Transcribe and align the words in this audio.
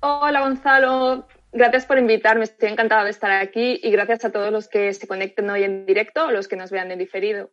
Hola 0.00 0.40
Gonzalo, 0.40 1.26
gracias 1.50 1.84
por 1.84 1.98
invitarme, 1.98 2.44
estoy 2.44 2.68
encantada 2.68 3.02
de 3.02 3.10
estar 3.10 3.32
aquí 3.32 3.80
y 3.82 3.90
gracias 3.90 4.24
a 4.24 4.30
todos 4.30 4.52
los 4.52 4.68
que 4.68 4.92
se 4.94 5.08
conecten 5.08 5.50
hoy 5.50 5.64
en 5.64 5.86
directo 5.86 6.26
o 6.26 6.30
los 6.30 6.46
que 6.46 6.54
nos 6.54 6.70
vean 6.70 6.92
en 6.92 7.00
diferido. 7.00 7.50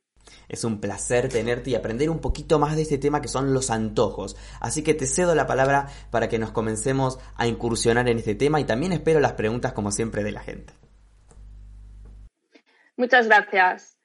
Es 0.48 0.64
un 0.64 0.80
placer 0.80 1.28
tenerte 1.30 1.72
y 1.72 1.76
aprender 1.76 2.10
un 2.10 2.20
poquito 2.20 2.60
más 2.60 2.76
de 2.76 2.84
este 2.84 3.00
tema 3.00 3.22
que 3.22 3.28
son 3.28 3.54
los 3.54 3.72
antojos. 3.72 4.38
Así 4.60 4.84
que 4.84 4.94
te 4.94 5.08
cedo 5.08 5.34
la 5.34 5.48
palabra 5.48 5.88
para 6.12 6.30
que 6.30 6.38
nos 6.38 6.52
comencemos 6.52 7.20
a 7.36 7.48
incursionar 7.48 8.08
en 8.10 8.18
este 8.18 8.36
tema 8.36 8.60
y 8.60 8.66
también 8.66 8.92
espero 8.92 9.20
las 9.20 9.34
preguntas 9.34 9.74
como 9.74 9.92
siempre 9.92 10.24
de 10.24 10.32
la 10.32 10.42
gente. 10.42 10.74
Muchas 12.96 13.28
gracias. 13.28 13.98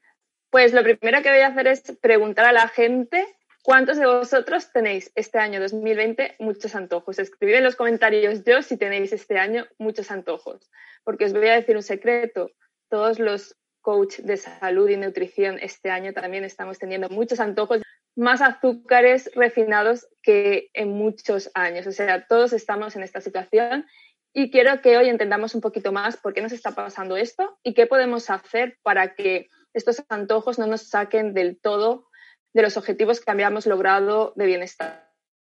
Pues 0.48 0.72
lo 0.72 0.82
primero 0.82 1.22
que 1.22 1.30
voy 1.30 1.40
a 1.40 1.48
hacer 1.48 1.66
es 1.68 1.82
preguntar 2.00 2.46
a 2.46 2.52
la 2.52 2.68
gente 2.68 3.24
¿Cuántos 3.62 3.98
de 3.98 4.06
vosotros 4.06 4.72
tenéis 4.72 5.12
este 5.14 5.38
año 5.38 5.60
2020 5.60 6.36
muchos 6.38 6.74
antojos? 6.74 7.18
Escribid 7.18 7.56
en 7.56 7.64
los 7.64 7.76
comentarios 7.76 8.42
yo 8.42 8.62
si 8.62 8.78
tenéis 8.78 9.12
este 9.12 9.38
año 9.38 9.66
muchos 9.78 10.10
antojos, 10.10 10.70
porque 11.04 11.26
os 11.26 11.34
voy 11.34 11.48
a 11.48 11.56
decir 11.56 11.76
un 11.76 11.82
secreto. 11.82 12.50
Todos 12.88 13.18
los 13.18 13.56
coach 13.82 14.20
de 14.20 14.38
salud 14.38 14.88
y 14.88 14.96
nutrición 14.96 15.58
este 15.60 15.90
año 15.90 16.14
también 16.14 16.44
estamos 16.44 16.78
teniendo 16.78 17.10
muchos 17.10 17.38
antojos, 17.38 17.82
más 18.16 18.40
azúcares 18.40 19.30
refinados 19.34 20.08
que 20.22 20.70
en 20.72 20.92
muchos 20.92 21.50
años. 21.52 21.86
O 21.86 21.92
sea, 21.92 22.26
todos 22.26 22.54
estamos 22.54 22.96
en 22.96 23.02
esta 23.02 23.20
situación 23.20 23.84
y 24.32 24.50
quiero 24.50 24.80
que 24.80 24.96
hoy 24.96 25.10
entendamos 25.10 25.54
un 25.54 25.60
poquito 25.60 25.92
más 25.92 26.16
por 26.16 26.32
qué 26.32 26.40
nos 26.40 26.52
está 26.52 26.70
pasando 26.70 27.18
esto 27.18 27.58
y 27.62 27.74
qué 27.74 27.86
podemos 27.86 28.30
hacer 28.30 28.78
para 28.82 29.14
que 29.14 29.48
estos 29.74 30.02
antojos 30.08 30.58
no 30.58 30.66
nos 30.66 30.88
saquen 30.88 31.34
del 31.34 31.60
todo 31.60 32.09
de 32.52 32.62
los 32.62 32.76
objetivos 32.76 33.20
que 33.20 33.30
habíamos 33.30 33.66
logrado 33.66 34.32
de 34.36 34.46
bienestar 34.46 35.10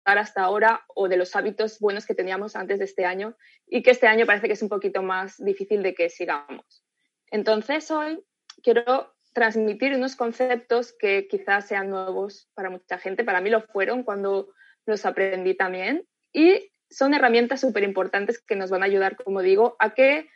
hasta 0.04 0.42
ahora 0.42 0.84
o 0.94 1.08
de 1.08 1.16
los 1.16 1.36
hábitos 1.36 1.78
buenos 1.78 2.06
que 2.06 2.14
teníamos 2.14 2.56
antes 2.56 2.78
de 2.78 2.84
este 2.84 3.04
año 3.04 3.36
y 3.66 3.82
que 3.82 3.92
este 3.92 4.06
año 4.06 4.26
parece 4.26 4.48
que 4.48 4.54
es 4.54 4.62
un 4.62 4.68
poquito 4.68 5.02
más 5.02 5.36
difícil 5.38 5.82
de 5.82 5.94
que 5.94 6.08
sigamos. 6.08 6.84
Entonces 7.30 7.90
hoy 7.90 8.22
quiero 8.62 9.14
transmitir 9.32 9.94
unos 9.94 10.16
conceptos 10.16 10.92
que 10.98 11.26
quizás 11.28 11.66
sean 11.66 11.88
nuevos 11.88 12.50
para 12.54 12.68
mucha 12.68 12.98
gente, 12.98 13.24
para 13.24 13.40
mí 13.40 13.48
lo 13.48 13.62
fueron 13.62 14.02
cuando 14.02 14.52
los 14.86 15.06
aprendí 15.06 15.54
también 15.54 16.06
y 16.32 16.70
son 16.90 17.14
herramientas 17.14 17.60
súper 17.60 17.84
importantes 17.84 18.42
que 18.42 18.56
nos 18.56 18.70
van 18.70 18.82
a 18.82 18.86
ayudar, 18.86 19.16
como 19.16 19.40
digo, 19.40 19.76
a 19.78 19.94
que 19.94 20.28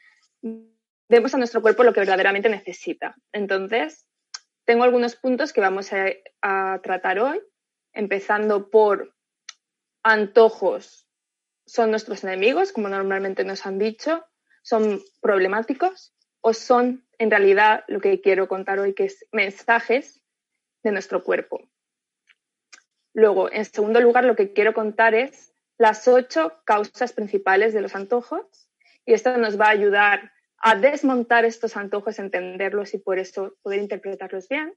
demos 1.08 1.34
a 1.34 1.38
nuestro 1.38 1.60
cuerpo 1.60 1.82
lo 1.82 1.92
que 1.92 2.00
verdaderamente 2.00 2.48
necesita. 2.48 3.14
Entonces, 3.32 4.05
tengo 4.66 4.82
algunos 4.82 5.14
puntos 5.16 5.52
que 5.52 5.60
vamos 5.60 5.90
a, 5.92 6.80
tratar 6.82 7.18
hoy, 7.18 7.40
empezando 7.92 8.68
por 8.68 9.14
antojos. 10.02 11.08
Son 11.66 11.90
nuestros 11.90 12.22
enemigos, 12.24 12.72
como 12.72 12.88
normalmente 12.88 13.44
nos 13.44 13.64
han 13.64 13.78
dicho, 13.78 14.24
son 14.62 15.00
problemáticos 15.20 16.14
o 16.40 16.52
son 16.52 17.06
en 17.18 17.30
realidad 17.30 17.84
lo 17.88 18.00
que 18.00 18.20
quiero 18.20 18.46
contar 18.48 18.78
hoy, 18.78 18.92
que 18.92 19.04
es 19.04 19.26
mensajes 19.32 20.20
de 20.82 20.92
nuestro 20.92 21.24
cuerpo. 21.24 21.68
Luego, 23.14 23.50
en 23.50 23.64
segundo 23.64 24.00
lugar, 24.00 24.24
lo 24.24 24.36
que 24.36 24.52
quiero 24.52 24.74
contar 24.74 25.14
es 25.14 25.54
las 25.78 26.06
ocho 26.06 26.60
causas 26.64 27.12
principales 27.12 27.72
de 27.72 27.80
los 27.80 27.94
antojos 27.94 28.68
y 29.04 29.14
esto 29.14 29.36
nos 29.38 29.58
va 29.58 29.66
a 29.66 29.70
ayudar 29.70 30.32
a 30.58 30.74
desmontar 30.74 31.44
estos 31.44 31.76
antojos, 31.76 32.18
entenderlos 32.18 32.94
y 32.94 32.98
por 32.98 33.18
eso 33.18 33.56
poder 33.62 33.80
interpretarlos 33.80 34.48
bien. 34.48 34.74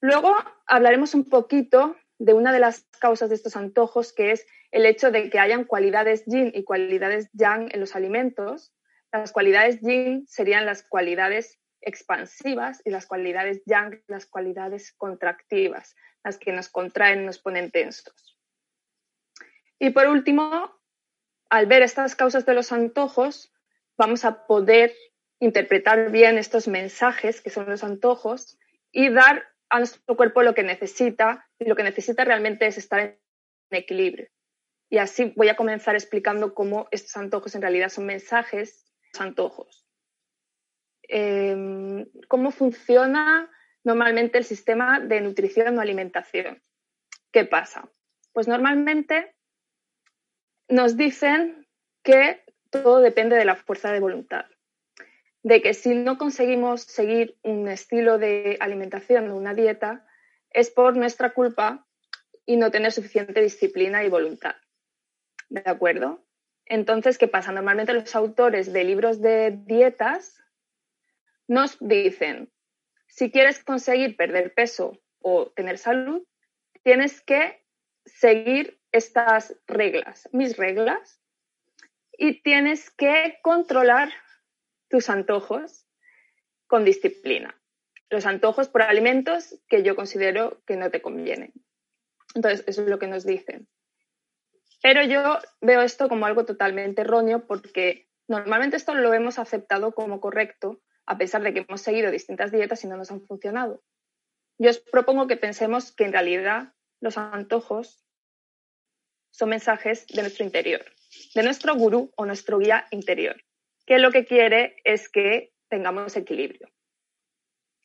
Luego 0.00 0.34
hablaremos 0.66 1.14
un 1.14 1.28
poquito 1.28 1.96
de 2.18 2.34
una 2.34 2.52
de 2.52 2.58
las 2.58 2.86
causas 2.98 3.28
de 3.28 3.34
estos 3.34 3.56
antojos, 3.56 4.12
que 4.12 4.32
es 4.32 4.46
el 4.70 4.86
hecho 4.86 5.10
de 5.10 5.30
que 5.30 5.38
hayan 5.38 5.64
cualidades 5.64 6.24
yin 6.26 6.52
y 6.54 6.64
cualidades 6.64 7.28
yang 7.32 7.68
en 7.72 7.80
los 7.80 7.96
alimentos. 7.96 8.72
Las 9.12 9.32
cualidades 9.32 9.80
yin 9.80 10.26
serían 10.26 10.66
las 10.66 10.82
cualidades 10.82 11.58
expansivas 11.80 12.82
y 12.84 12.90
las 12.90 13.06
cualidades 13.06 13.62
yang 13.64 14.02
las 14.06 14.26
cualidades 14.26 14.92
contractivas, 14.92 15.96
las 16.22 16.38
que 16.38 16.52
nos 16.52 16.68
contraen, 16.68 17.24
nos 17.24 17.38
ponen 17.38 17.70
tensos. 17.70 18.38
Y 19.78 19.90
por 19.90 20.08
último, 20.08 20.78
al 21.48 21.66
ver 21.66 21.82
estas 21.82 22.14
causas 22.14 22.44
de 22.44 22.54
los 22.54 22.70
antojos, 22.70 23.52
vamos 24.00 24.24
a 24.24 24.46
poder 24.46 24.94
interpretar 25.40 26.10
bien 26.10 26.38
estos 26.38 26.68
mensajes 26.68 27.42
que 27.42 27.50
son 27.50 27.68
los 27.68 27.84
antojos 27.84 28.58
y 28.90 29.10
dar 29.10 29.46
a 29.68 29.76
nuestro 29.76 30.16
cuerpo 30.16 30.42
lo 30.42 30.54
que 30.54 30.62
necesita 30.62 31.46
y 31.58 31.66
lo 31.66 31.76
que 31.76 31.82
necesita 31.82 32.24
realmente 32.24 32.66
es 32.66 32.78
estar 32.78 33.00
en 33.00 33.18
equilibrio. 33.70 34.28
Y 34.88 34.96
así 34.96 35.34
voy 35.36 35.50
a 35.50 35.56
comenzar 35.56 35.96
explicando 35.96 36.54
cómo 36.54 36.88
estos 36.90 37.14
antojos 37.18 37.54
en 37.54 37.60
realidad 37.60 37.90
son 37.90 38.06
mensajes, 38.06 38.90
los 39.12 39.20
antojos. 39.20 39.86
Em, 41.02 42.06
¿Cómo 42.26 42.52
funciona 42.52 43.50
normalmente 43.84 44.38
el 44.38 44.44
sistema 44.44 44.98
de 44.98 45.20
nutrición 45.20 45.76
o 45.76 45.80
alimentación? 45.82 46.62
¿Qué 47.32 47.44
pasa? 47.44 47.90
Pues 48.32 48.48
normalmente 48.48 49.36
nos 50.68 50.96
dicen 50.96 51.66
que 52.02 52.42
todo 52.70 53.00
depende 53.00 53.36
de 53.36 53.44
la 53.44 53.56
fuerza 53.56 53.92
de 53.92 54.00
voluntad. 54.00 54.46
De 55.42 55.62
que 55.62 55.74
si 55.74 55.94
no 55.94 56.18
conseguimos 56.18 56.82
seguir 56.82 57.38
un 57.42 57.68
estilo 57.68 58.18
de 58.18 58.56
alimentación 58.60 59.30
o 59.30 59.36
una 59.36 59.54
dieta, 59.54 60.06
es 60.50 60.70
por 60.70 60.96
nuestra 60.96 61.30
culpa 61.30 61.86
y 62.46 62.56
no 62.56 62.70
tener 62.70 62.92
suficiente 62.92 63.40
disciplina 63.40 64.04
y 64.04 64.08
voluntad. 64.08 64.56
¿De 65.48 65.62
acuerdo? 65.64 66.24
Entonces, 66.66 67.18
¿qué 67.18 67.26
pasa? 67.26 67.52
Normalmente 67.52 67.92
los 67.92 68.14
autores 68.14 68.72
de 68.72 68.84
libros 68.84 69.20
de 69.20 69.50
dietas 69.50 70.40
nos 71.48 71.76
dicen, 71.80 72.52
si 73.08 73.30
quieres 73.32 73.64
conseguir 73.64 74.16
perder 74.16 74.54
peso 74.54 75.00
o 75.20 75.50
tener 75.50 75.78
salud, 75.78 76.22
tienes 76.84 77.20
que 77.22 77.64
seguir 78.04 78.80
estas 78.92 79.56
reglas, 79.66 80.28
mis 80.32 80.56
reglas, 80.56 81.19
y 82.20 82.42
tienes 82.42 82.90
que 82.90 83.38
controlar 83.42 84.12
tus 84.90 85.08
antojos 85.08 85.86
con 86.66 86.84
disciplina. 86.84 87.58
Los 88.10 88.26
antojos 88.26 88.68
por 88.68 88.82
alimentos 88.82 89.58
que 89.68 89.82
yo 89.82 89.96
considero 89.96 90.62
que 90.66 90.76
no 90.76 90.90
te 90.90 91.00
convienen. 91.00 91.54
Entonces, 92.34 92.62
eso 92.66 92.82
es 92.82 92.88
lo 92.88 92.98
que 92.98 93.06
nos 93.06 93.24
dicen. 93.24 93.68
Pero 94.82 95.02
yo 95.02 95.38
veo 95.62 95.80
esto 95.80 96.10
como 96.10 96.26
algo 96.26 96.44
totalmente 96.44 97.00
erróneo 97.00 97.46
porque 97.46 98.06
normalmente 98.28 98.76
esto 98.76 98.94
lo 98.94 99.14
hemos 99.14 99.38
aceptado 99.38 99.92
como 99.92 100.20
correcto 100.20 100.82
a 101.06 101.16
pesar 101.16 101.42
de 101.42 101.54
que 101.54 101.64
hemos 101.66 101.80
seguido 101.80 102.10
distintas 102.10 102.52
dietas 102.52 102.84
y 102.84 102.86
no 102.86 102.98
nos 102.98 103.10
han 103.10 103.22
funcionado. 103.22 103.82
Yo 104.58 104.68
os 104.68 104.78
propongo 104.78 105.26
que 105.26 105.38
pensemos 105.38 105.90
que 105.90 106.04
en 106.04 106.12
realidad 106.12 106.74
los 107.00 107.16
antojos 107.16 108.04
son 109.30 109.48
mensajes 109.48 110.06
de 110.06 110.20
nuestro 110.20 110.44
interior, 110.44 110.84
de 111.34 111.42
nuestro 111.42 111.74
gurú 111.74 112.12
o 112.16 112.26
nuestro 112.26 112.58
guía 112.58 112.86
interior, 112.90 113.42
que 113.86 113.98
lo 113.98 114.10
que 114.10 114.24
quiere 114.24 114.76
es 114.84 115.08
que 115.08 115.52
tengamos 115.68 116.16
equilibrio. 116.16 116.68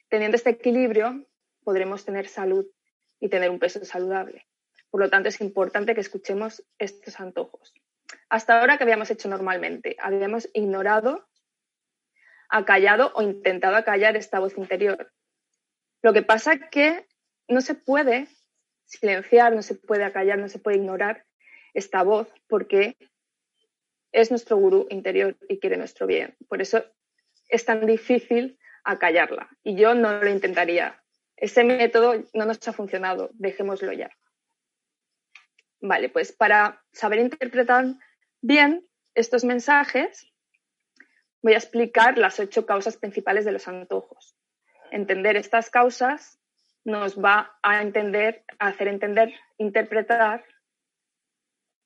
Teniendo 0.09 0.37
este 0.37 0.51
equilibrio, 0.51 1.25
podremos 1.63 2.05
tener 2.05 2.27
salud 2.27 2.65
y 3.19 3.29
tener 3.29 3.49
un 3.49 3.59
peso 3.59 3.83
saludable. 3.85 4.45
Por 4.89 5.01
lo 5.01 5.09
tanto, 5.09 5.29
es 5.29 5.41
importante 5.41 5.93
que 5.93 6.01
escuchemos 6.01 6.63
estos 6.77 7.19
antojos. 7.19 7.73
Hasta 8.29 8.59
ahora, 8.59 8.77
¿qué 8.77 8.83
habíamos 8.83 9.09
hecho 9.11 9.27
normalmente? 9.27 9.95
Habíamos 9.99 10.49
ignorado, 10.53 11.27
acallado 12.49 13.11
o 13.15 13.21
intentado 13.21 13.75
acallar 13.75 14.15
esta 14.15 14.39
voz 14.39 14.57
interior. 14.57 15.11
Lo 16.01 16.13
que 16.13 16.21
pasa 16.21 16.53
es 16.53 16.61
que 16.71 17.07
no 17.47 17.61
se 17.61 17.75
puede 17.75 18.27
silenciar, 18.85 19.53
no 19.53 19.61
se 19.61 19.75
puede 19.75 20.03
acallar, 20.03 20.37
no 20.37 20.49
se 20.49 20.59
puede 20.59 20.77
ignorar 20.77 21.25
esta 21.73 22.03
voz 22.03 22.31
porque 22.47 22.95
es 24.15 24.31
nuestro 24.31 24.55
gurú 24.55 24.87
interior 24.89 25.35
y 25.49 25.59
quiere 25.59 25.75
nuestro 25.75 26.07
bien. 26.07 26.37
Por 26.47 26.61
eso 26.61 26.85
es 27.49 27.65
tan 27.65 27.85
difícil 27.85 28.57
acallarla 28.85 29.49
y 29.61 29.75
yo 29.75 29.93
no 29.93 30.23
lo 30.23 30.29
intentaría. 30.29 31.03
Ese 31.35 31.65
método 31.65 32.23
no 32.33 32.45
nos 32.45 32.65
ha 32.65 32.71
funcionado, 32.71 33.29
dejémoslo 33.33 33.91
ya. 33.91 34.09
Vale, 35.81 36.07
pues 36.07 36.31
para 36.31 36.81
saber 36.93 37.19
interpretar 37.19 37.85
bien 38.41 38.87
estos 39.15 39.43
mensajes, 39.43 40.31
voy 41.41 41.53
a 41.53 41.57
explicar 41.57 42.17
las 42.17 42.39
ocho 42.39 42.65
causas 42.65 42.95
principales 42.95 43.43
de 43.43 43.51
los 43.51 43.67
antojos. 43.67 44.37
Entender 44.91 45.35
estas 45.35 45.69
causas 45.69 46.39
nos 46.85 47.19
va 47.21 47.59
a 47.61 47.81
entender, 47.81 48.45
a 48.59 48.67
hacer 48.67 48.87
entender, 48.87 49.33
interpretar 49.57 50.45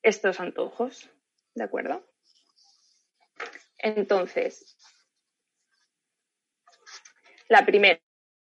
estos 0.02 0.38
antojos. 0.38 1.10
¿De 1.56 1.64
acuerdo? 1.64 2.09
Entonces, 3.82 4.76
la 7.48 7.64
primera, 7.64 8.00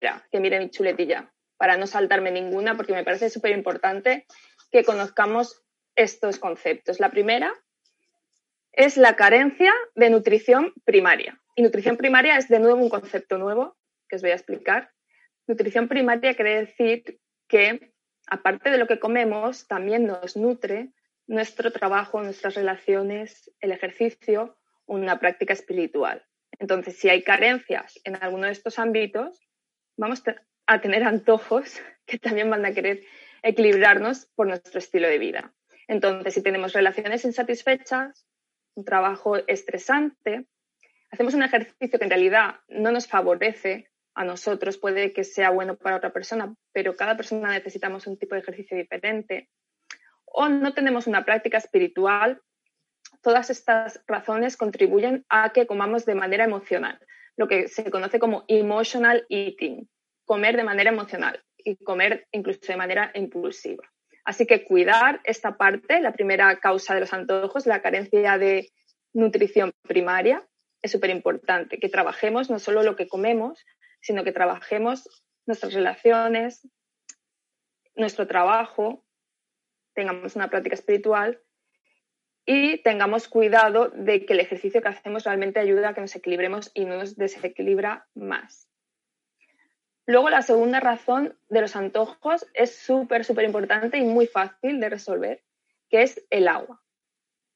que 0.00 0.40
mire 0.40 0.58
mi 0.58 0.70
chuletilla, 0.70 1.32
para 1.56 1.76
no 1.76 1.86
saltarme 1.86 2.30
ninguna, 2.30 2.76
porque 2.76 2.92
me 2.92 3.04
parece 3.04 3.30
súper 3.30 3.52
importante 3.52 4.26
que 4.70 4.84
conozcamos 4.84 5.62
estos 5.94 6.38
conceptos. 6.38 7.00
La 7.00 7.10
primera 7.10 7.52
es 8.72 8.96
la 8.96 9.16
carencia 9.16 9.72
de 9.94 10.10
nutrición 10.10 10.72
primaria. 10.84 11.40
Y 11.54 11.62
nutrición 11.62 11.96
primaria 11.96 12.36
es 12.36 12.48
de 12.48 12.60
nuevo 12.60 12.82
un 12.82 12.90
concepto 12.90 13.38
nuevo 13.38 13.76
que 14.08 14.16
os 14.16 14.22
voy 14.22 14.30
a 14.30 14.34
explicar. 14.34 14.92
Nutrición 15.46 15.88
primaria 15.88 16.34
quiere 16.34 16.66
decir 16.66 17.18
que, 17.48 17.94
aparte 18.26 18.70
de 18.70 18.78
lo 18.78 18.86
que 18.86 19.00
comemos, 19.00 19.66
también 19.66 20.06
nos 20.06 20.36
nutre 20.36 20.92
nuestro 21.26 21.72
trabajo, 21.72 22.22
nuestras 22.22 22.54
relaciones, 22.54 23.50
el 23.60 23.72
ejercicio, 23.72 24.56
una 24.86 25.18
práctica 25.18 25.52
espiritual. 25.52 26.24
Entonces, 26.58 26.96
si 26.98 27.08
hay 27.08 27.22
carencias 27.22 28.00
en 28.04 28.16
alguno 28.22 28.46
de 28.46 28.52
estos 28.52 28.78
ámbitos, 28.78 29.40
vamos 29.96 30.22
a 30.66 30.80
tener 30.80 31.02
antojos 31.04 31.80
que 32.06 32.18
también 32.18 32.50
van 32.50 32.64
a 32.64 32.72
querer 32.72 33.02
equilibrarnos 33.42 34.26
por 34.34 34.46
nuestro 34.46 34.78
estilo 34.78 35.08
de 35.08 35.18
vida. 35.18 35.52
Entonces, 35.88 36.34
si 36.34 36.42
tenemos 36.42 36.72
relaciones 36.72 37.24
insatisfechas, 37.24 38.26
un 38.74 38.84
trabajo 38.84 39.36
estresante, 39.46 40.46
hacemos 41.10 41.34
un 41.34 41.42
ejercicio 41.42 41.98
que 41.98 42.04
en 42.04 42.10
realidad 42.10 42.56
no 42.68 42.90
nos 42.90 43.06
favorece 43.06 43.88
a 44.14 44.24
nosotros, 44.24 44.78
puede 44.78 45.12
que 45.12 45.24
sea 45.24 45.50
bueno 45.50 45.76
para 45.76 45.96
otra 45.96 46.12
persona, 46.12 46.54
pero 46.72 46.96
cada 46.96 47.16
persona 47.16 47.50
necesitamos 47.50 48.06
un 48.06 48.18
tipo 48.18 48.34
de 48.34 48.40
ejercicio 48.40 48.76
diferente, 48.76 49.48
o 50.24 50.48
no 50.48 50.74
tenemos 50.74 51.06
una 51.06 51.24
práctica 51.24 51.58
espiritual, 51.58 52.40
todas 53.22 53.50
estas 53.50 54.02
razones 54.06 54.56
contribuyen 54.56 55.24
a 55.28 55.52
que 55.52 55.66
comamos 55.66 56.04
de 56.04 56.14
manera 56.14 56.44
emocional, 56.44 56.98
lo 57.36 57.48
que 57.48 57.68
se 57.68 57.90
conoce 57.90 58.18
como 58.18 58.44
emotional 58.48 59.26
eating, 59.28 59.88
comer 60.24 60.56
de 60.56 60.64
manera 60.64 60.90
emocional 60.90 61.42
y 61.58 61.76
comer 61.76 62.26
incluso 62.32 62.60
de 62.66 62.76
manera 62.76 63.10
impulsiva. 63.14 63.84
Así 64.24 64.46
que 64.46 64.64
cuidar 64.64 65.20
esta 65.24 65.56
parte, 65.56 66.00
la 66.00 66.12
primera 66.12 66.58
causa 66.58 66.94
de 66.94 67.00
los 67.00 67.12
antojos, 67.12 67.66
la 67.66 67.80
carencia 67.80 68.38
de 68.38 68.70
nutrición 69.12 69.72
primaria, 69.82 70.44
es 70.82 70.90
súper 70.90 71.10
importante. 71.10 71.78
Que 71.78 71.88
trabajemos 71.88 72.50
no 72.50 72.58
solo 72.58 72.82
lo 72.82 72.96
que 72.96 73.06
comemos, 73.06 73.64
sino 74.00 74.24
que 74.24 74.32
trabajemos 74.32 75.08
nuestras 75.46 75.74
relaciones, 75.74 76.68
nuestro 77.94 78.26
trabajo, 78.26 79.04
tengamos 79.94 80.36
una 80.36 80.50
práctica 80.50 80.74
espiritual 80.74 81.40
y 82.46 82.78
tengamos 82.78 83.26
cuidado 83.26 83.88
de 83.88 84.24
que 84.24 84.32
el 84.32 84.40
ejercicio 84.40 84.80
que 84.80 84.88
hacemos 84.88 85.24
realmente 85.24 85.58
ayuda 85.58 85.88
a 85.88 85.94
que 85.94 86.00
nos 86.00 86.14
equilibremos 86.14 86.70
y 86.74 86.84
no 86.84 86.96
nos 86.96 87.16
desequilibra 87.16 88.06
más. 88.14 88.70
Luego, 90.06 90.30
la 90.30 90.42
segunda 90.42 90.78
razón 90.78 91.36
de 91.48 91.60
los 91.60 91.74
antojos 91.74 92.46
es 92.54 92.76
súper, 92.76 93.24
súper 93.24 93.44
importante 93.44 93.98
y 93.98 94.04
muy 94.04 94.28
fácil 94.28 94.78
de 94.78 94.88
resolver, 94.88 95.42
que 95.90 96.02
es 96.02 96.24
el 96.30 96.46
agua, 96.46 96.80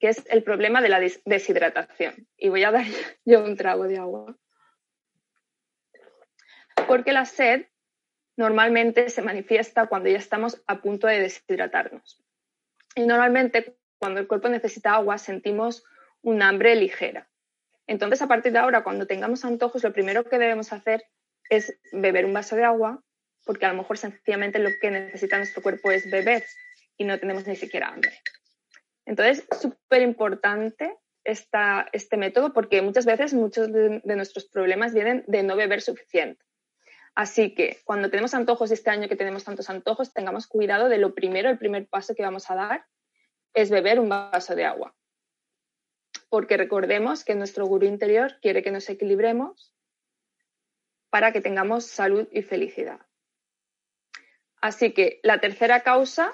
que 0.00 0.08
es 0.08 0.26
el 0.28 0.42
problema 0.42 0.82
de 0.82 0.88
la 0.88 1.00
deshidratación. 1.24 2.26
Y 2.36 2.48
voy 2.48 2.64
a 2.64 2.72
dar 2.72 2.84
yo 3.24 3.44
un 3.44 3.56
trago 3.56 3.84
de 3.84 3.98
agua. 3.98 4.36
Porque 6.88 7.12
la 7.12 7.26
sed 7.26 7.66
normalmente 8.36 9.08
se 9.10 9.22
manifiesta 9.22 9.86
cuando 9.86 10.08
ya 10.08 10.18
estamos 10.18 10.60
a 10.66 10.80
punto 10.80 11.06
de 11.06 11.20
deshidratarnos. 11.20 12.20
Y 12.96 13.06
normalmente 13.06 13.76
cuando 14.00 14.18
el 14.18 14.26
cuerpo 14.26 14.48
necesita 14.48 14.94
agua 14.94 15.18
sentimos 15.18 15.84
un 16.22 16.42
hambre 16.42 16.74
ligera. 16.74 17.28
Entonces, 17.86 18.22
a 18.22 18.28
partir 18.28 18.52
de 18.52 18.58
ahora, 18.58 18.82
cuando 18.82 19.06
tengamos 19.06 19.44
antojos, 19.44 19.84
lo 19.84 19.92
primero 19.92 20.24
que 20.24 20.38
debemos 20.38 20.72
hacer 20.72 21.04
es 21.48 21.78
beber 21.92 22.24
un 22.24 22.32
vaso 22.32 22.56
de 22.56 22.64
agua, 22.64 23.04
porque 23.44 23.66
a 23.66 23.68
lo 23.72 23.76
mejor 23.76 23.98
sencillamente 23.98 24.58
lo 24.58 24.70
que 24.80 24.90
necesita 24.90 25.36
nuestro 25.36 25.62
cuerpo 25.62 25.90
es 25.90 26.10
beber 26.10 26.44
y 26.96 27.04
no 27.04 27.18
tenemos 27.18 27.46
ni 27.46 27.56
siquiera 27.56 27.88
hambre. 27.88 28.12
Entonces, 29.04 29.44
súper 29.60 30.02
importante 30.02 30.96
este 31.24 32.16
método 32.16 32.52
porque 32.52 32.80
muchas 32.80 33.04
veces 33.04 33.34
muchos 33.34 33.70
de, 33.70 34.00
nuestros 34.04 34.46
problemas 34.46 34.94
vienen 34.94 35.24
de 35.26 35.42
no 35.42 35.56
beber 35.56 35.82
suficiente. 35.82 36.42
Así 37.14 37.54
que 37.54 37.78
cuando 37.84 38.08
tenemos 38.08 38.32
antojos 38.34 38.70
este 38.70 38.90
año 38.90 39.08
que 39.08 39.16
tenemos 39.16 39.44
tantos 39.44 39.68
antojos, 39.68 40.14
tengamos 40.14 40.46
cuidado 40.46 40.88
de 40.88 40.98
lo 40.98 41.14
primero, 41.14 41.50
el 41.50 41.58
primer 41.58 41.86
paso 41.86 42.14
que 42.14 42.22
vamos 42.22 42.50
a 42.50 42.54
dar 42.54 42.86
es 43.54 43.70
beber 43.70 44.00
un 44.00 44.08
vaso 44.08 44.54
de 44.54 44.64
agua. 44.64 44.94
Porque 46.28 46.56
recordemos 46.56 47.24
que 47.24 47.34
nuestro 47.34 47.66
gurú 47.66 47.86
interior 47.86 48.38
quiere 48.40 48.62
que 48.62 48.70
nos 48.70 48.88
equilibremos 48.88 49.74
para 51.10 51.32
que 51.32 51.40
tengamos 51.40 51.86
salud 51.86 52.28
y 52.30 52.42
felicidad. 52.42 53.00
Así 54.60 54.92
que 54.92 55.20
la 55.22 55.40
tercera 55.40 55.80
causa 55.80 56.32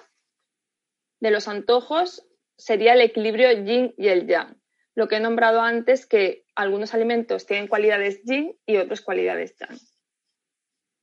de 1.20 1.30
los 1.30 1.49
antojos 1.49 2.26
sería 2.56 2.94
el 2.94 3.00
equilibrio 3.00 3.50
yin 3.52 3.94
y 3.96 4.08
el 4.08 4.26
yang. 4.26 4.61
Lo 4.94 5.08
que 5.08 5.16
he 5.16 5.20
nombrado 5.20 5.61
antes 5.61 6.06
que 6.06 6.44
algunos 6.54 6.94
alimentos 6.94 7.46
tienen 7.46 7.68
cualidades 7.68 8.23
yin 8.25 8.58
y 8.66 8.76
otras 8.76 9.00
cualidades 9.00 9.56
yang. 9.56 9.78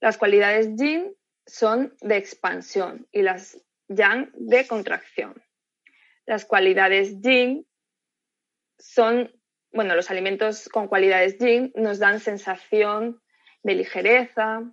Las 0.01 0.17
cualidades 0.17 0.75
yin 0.75 1.15
son 1.46 1.96
de 2.01 2.17
expansión 2.17 3.08
y 3.12 3.22
las 3.22 3.62
yang 3.88 4.32
de 4.34 4.67
contracción. 4.67 5.41
Las 6.25 6.46
cualidades 6.46 7.22
yin 7.22 7.68
son, 8.80 9.32
bueno, 9.72 9.96
los 9.96 10.10
alimentos 10.10 10.70
con 10.70 10.88
cualidades 10.88 11.38
yin 11.38 11.72
nos 11.75 12.00
dan 12.00 12.20
sensación 12.20 13.22
de 13.63 13.75
ligereza, 13.75 14.63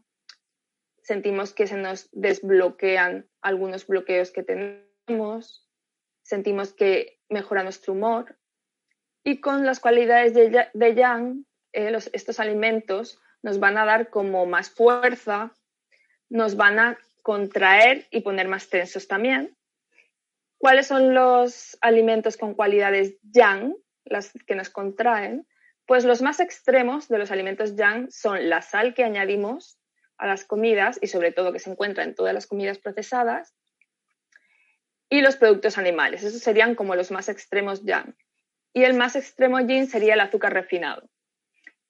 sentimos 1.03 1.53
que 1.53 1.67
se 1.67 1.77
nos 1.77 2.09
desbloquean 2.13 3.29
algunos 3.41 3.87
bloqueos 3.87 4.31
que 4.31 4.43
tenemos, 4.43 5.69
sentimos 6.23 6.73
que 6.73 7.19
mejora 7.29 7.63
nuestro 7.63 7.95
humor. 7.95 8.39
Y 9.25 9.41
con 9.41 9.67
las 9.67 9.81
cualidades 9.81 10.35
de, 10.35 10.95
Yang, 10.95 11.45
eh, 11.73 11.97
estos 12.13 12.41
alimentos 12.41 13.21
nos 13.43 13.59
van 13.59 13.77
a 13.77 13.85
dar 13.85 14.11
como 14.11 14.47
más 14.47 14.71
fuerza, 14.71 15.55
nos 16.29 16.57
van 16.57 16.79
a 16.79 16.99
contraer 17.23 18.07
y 18.11 18.21
poner 18.21 18.49
más 18.49 18.69
tensos 18.69 19.09
también 19.09 19.57
¿Cuáles 20.61 20.89
son 20.89 21.15
los 21.15 21.79
alimentos 21.81 22.37
con 22.37 22.53
cualidades 22.53 23.17
yang, 23.23 23.75
las 24.05 24.31
que 24.47 24.55
nos 24.55 24.69
contraen? 24.69 25.47
Pues 25.87 26.05
los 26.05 26.21
más 26.21 26.39
extremos 26.39 27.09
de 27.09 27.17
los 27.17 27.31
alimentos 27.31 27.77
yang 27.77 28.11
son 28.11 28.51
la 28.51 28.61
sal 28.61 28.93
que 28.93 29.03
añadimos 29.03 29.79
a 30.19 30.27
las 30.27 30.45
comidas 30.45 30.99
y 31.01 31.07
sobre 31.07 31.33
todo 31.33 31.55
que 31.55 31.61
se 31.61 31.71
encuentra 31.71 32.05
en 32.05 32.15
todas 32.15 32.35
las 32.35 32.47
comidas 32.47 32.79
procesadas 32.79 33.55
y 35.09 35.23
los 35.23 35.37
productos 35.37 35.79
animales. 35.79 36.25
Esos 36.25 36.43
serían 36.43 36.75
como 36.75 36.95
los 36.95 37.11
más 37.11 37.31
extremos 37.31 37.83
yang. 37.83 38.15
Y 38.75 38.85
el 38.85 38.93
más 38.93 39.17
extremo 39.17 39.61
yin 39.61 39.87
sería 39.87 40.13
el 40.13 40.21
azúcar 40.21 40.53
refinado. 40.53 41.09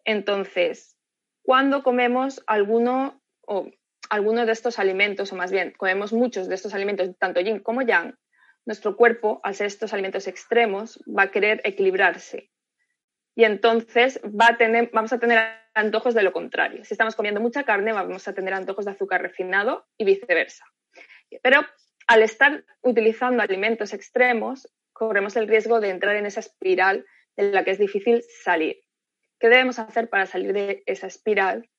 Entonces, 0.05 0.97
cuando 1.43 1.83
comemos 1.83 2.41
alguno 2.47 3.21
o 3.41 3.69
alguno 4.09 4.47
de 4.47 4.53
estos 4.53 4.79
alimentos, 4.79 5.33
o 5.33 5.35
más 5.35 5.51
bien 5.51 5.73
comemos 5.77 6.13
muchos 6.13 6.49
de 6.49 6.55
estos 6.55 6.73
alimentos, 6.73 7.11
tanto 7.19 7.41
yin 7.41 7.59
como 7.59 7.83
yang, 7.83 8.17
nuestro 8.67 8.97
cuerpo, 8.97 9.41
al 9.43 9.55
ser 9.55 9.67
estos 9.67 9.93
alimentos 9.93 10.27
extremos, 10.27 11.03
va 11.07 11.25
a 11.25 11.31
querer 11.31 11.61
equilibrarse. 11.65 12.51
Y 13.35 13.45
entonces 13.45 14.21
va 14.25 14.49
a 14.49 14.57
tener, 14.57 14.91
vamos 14.93 15.13
a 15.13 15.19
tener 15.19 15.39
antojos 15.75 16.15
de 16.15 16.23
lo 16.23 16.33
contrario. 16.33 16.85
Si 16.85 16.95
estamos 16.95 17.17
comiendo 17.17 17.41
mucha 17.41 17.65
carne, 17.65 17.93
vamos 17.93 18.27
a 18.29 18.35
tener 18.35 18.55
antojos 18.55 18.85
de 18.85 18.91
azúcar 18.91 19.23
refinado 19.23 19.87
y 19.97 20.05
viceversa. 20.05 20.65
Pero 21.43 21.61
al 22.07 22.23
estar 22.23 22.65
utilizando 22.83 23.43
alimentos 23.43 23.93
extremos, 23.93 24.69
corremos 24.93 25.37
el 25.37 25.49
riesgo 25.49 25.81
de 25.81 25.91
entrar 25.91 26.17
en 26.17 26.27
esa 26.27 26.41
espiral 26.41 27.07
de 27.37 27.53
la 27.53 27.65
que 27.65 27.71
es 27.71 27.79
difícil 27.79 28.23
salir. 28.43 28.83
¿Qué 29.39 29.49
debemos 29.49 29.79
hacer 29.79 30.11
para 30.11 30.27
salir 30.27 30.53
de 30.53 30.83
esa 30.87 31.07
espiral? 31.07 31.71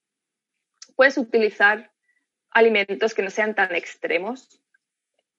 Pues 0.95 1.17
utilizar 1.17 1.91
alimentos 2.49 3.13
que 3.13 3.21
no 3.21 3.29
sean 3.29 3.55
tan 3.55 3.75
extremos 3.75 4.61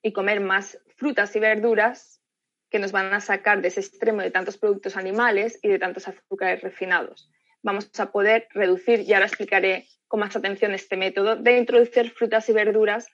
y 0.03 0.13
comer 0.13 0.41
más 0.41 0.79
frutas 1.03 1.35
y 1.35 1.41
verduras 1.41 2.23
que 2.71 2.79
nos 2.79 2.93
van 2.93 3.13
a 3.13 3.21
sacar 3.21 3.61
de 3.61 3.69
ese 3.69 3.81
extremo 3.81 4.23
de 4.23 4.31
tantos 4.31 4.57
productos 4.57 4.97
animales 4.97 5.59
y 5.61 5.69
de 5.69 5.81
tantos 5.81 6.07
azúcares 6.07 6.63
refinados. 6.63 7.29
Vamos 7.61 7.91
a 7.99 8.13
poder 8.13 8.47
reducir, 8.51 9.01
y 9.01 9.13
ahora 9.13 9.27
explicaré 9.27 9.89
con 10.07 10.21
más 10.21 10.37
atención 10.37 10.73
este 10.75 10.97
método, 10.97 11.35
de 11.35 11.59
introducir 11.59 12.13
frutas 12.13 12.49
y 12.49 12.53
verduras 12.53 13.09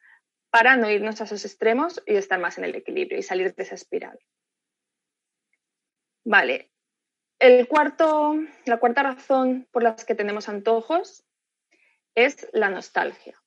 para 0.50 0.76
no 0.76 0.90
irnos 0.90 1.22
a 1.22 1.24
esos 1.24 1.46
extremos 1.46 2.02
y 2.06 2.16
estar 2.16 2.38
más 2.38 2.58
en 2.58 2.64
el 2.64 2.74
equilibrio 2.74 3.18
y 3.18 3.22
salir 3.22 3.54
de 3.54 3.62
esa 3.62 3.74
espiral. 3.74 4.18
Vale. 6.24 6.70
El 7.38 7.68
cuarto, 7.68 8.34
la 8.66 8.76
cuarta 8.76 9.02
razón 9.02 9.66
por 9.72 9.82
la 9.82 9.96
que 9.96 10.14
tenemos 10.14 10.50
antojos 10.50 11.24
es 12.14 12.48
la 12.52 12.68
nostalgia. 12.68 13.40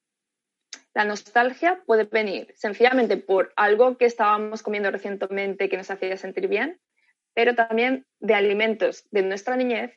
La 0.94 1.06
nostalgia 1.06 1.82
puede 1.86 2.04
venir 2.04 2.54
sencillamente 2.56 3.18
por 3.18 3.54
algo 3.56 3.98
que 3.98 4.06
estábamos 4.06 4.62
comiendo 4.62 4.92
recientemente 4.92 5.70
que 5.70 5.78
nos 5.78 5.90
hacía 5.90 6.18
sentir 6.18 6.48
bien, 6.48 6.80
pero 7.34 7.56
también 7.56 8.06
de 8.20 8.34
alimentos 8.34 9.06
de 9.12 9.22
nuestra 9.22 9.56
niñez 9.56 9.96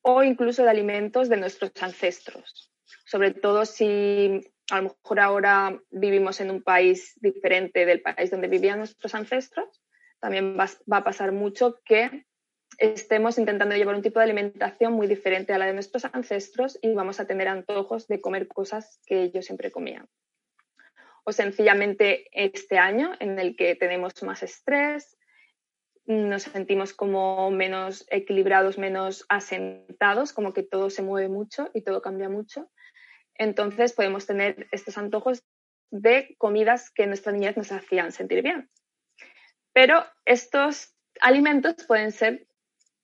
o 0.00 0.22
incluso 0.22 0.62
de 0.62 0.70
alimentos 0.70 1.28
de 1.28 1.36
nuestros 1.36 1.72
ancestros. 1.82 2.72
Sobre 3.04 3.32
todo 3.32 3.66
si 3.66 4.40
a 4.70 4.76
lo 4.80 4.82
mejor 4.84 5.20
ahora 5.20 5.80
vivimos 5.90 6.40
en 6.40 6.50
un 6.50 6.62
país 6.62 7.12
diferente 7.16 7.84
del 7.84 8.00
país 8.00 8.30
donde 8.30 8.48
vivían 8.48 8.78
nuestros 8.78 9.14
ancestros, 9.14 9.82
también 10.20 10.56
va, 10.58 10.68
a 10.96 11.04
pasar 11.04 11.32
mucho 11.32 11.78
que 11.84 12.24
estemos 12.78 13.38
intentando 13.38 13.74
llevar 13.74 13.94
un 13.94 14.02
tipo 14.02 14.18
de 14.18 14.24
alimentación 14.24 14.92
muy 14.92 15.06
diferente 15.06 15.52
a 15.52 15.58
la 15.58 15.66
de 15.66 15.72
nuestros 15.72 16.04
ancestros 16.06 16.78
y 16.82 16.94
vamos 16.94 17.20
a 17.20 17.26
tener 17.26 17.48
antojos 17.48 18.06
de 18.06 18.20
comer 18.20 18.48
cosas 18.48 19.00
que 19.06 19.22
ellos 19.22 19.46
siempre 19.46 19.70
comían. 19.70 20.08
O 21.24 21.32
sencillamente 21.32 22.28
este 22.32 22.78
año 22.78 23.12
en 23.18 23.38
el 23.38 23.56
que 23.56 23.74
tenemos 23.74 24.22
más 24.22 24.42
estrés, 24.42 25.16
nos 26.06 26.44
sentimos 26.44 26.92
como 26.92 27.50
menos 27.50 28.06
equilibrados, 28.10 28.78
menos 28.78 29.26
asentados, 29.28 30.32
como 30.32 30.52
que 30.52 30.62
todo 30.62 30.88
se 30.88 31.02
mueve 31.02 31.28
mucho 31.28 31.68
y 31.74 31.82
todo 31.82 32.00
cambia 32.00 32.28
mucho. 32.28 32.70
Entonces 33.34 33.92
podemos 33.92 34.24
tener 34.24 34.68
estos 34.70 34.96
antojos 34.98 35.42
de 35.90 36.36
comidas 36.38 36.90
que 36.90 37.02
en 37.02 37.10
nuestra 37.10 37.32
niñez 37.32 37.56
nos 37.56 37.72
hacían 37.72 38.12
sentir 38.12 38.42
bien. 38.42 38.70
Pero 39.72 40.04
estos 40.24 40.94
alimentos 41.20 41.74
pueden 41.86 42.12
ser 42.12 42.45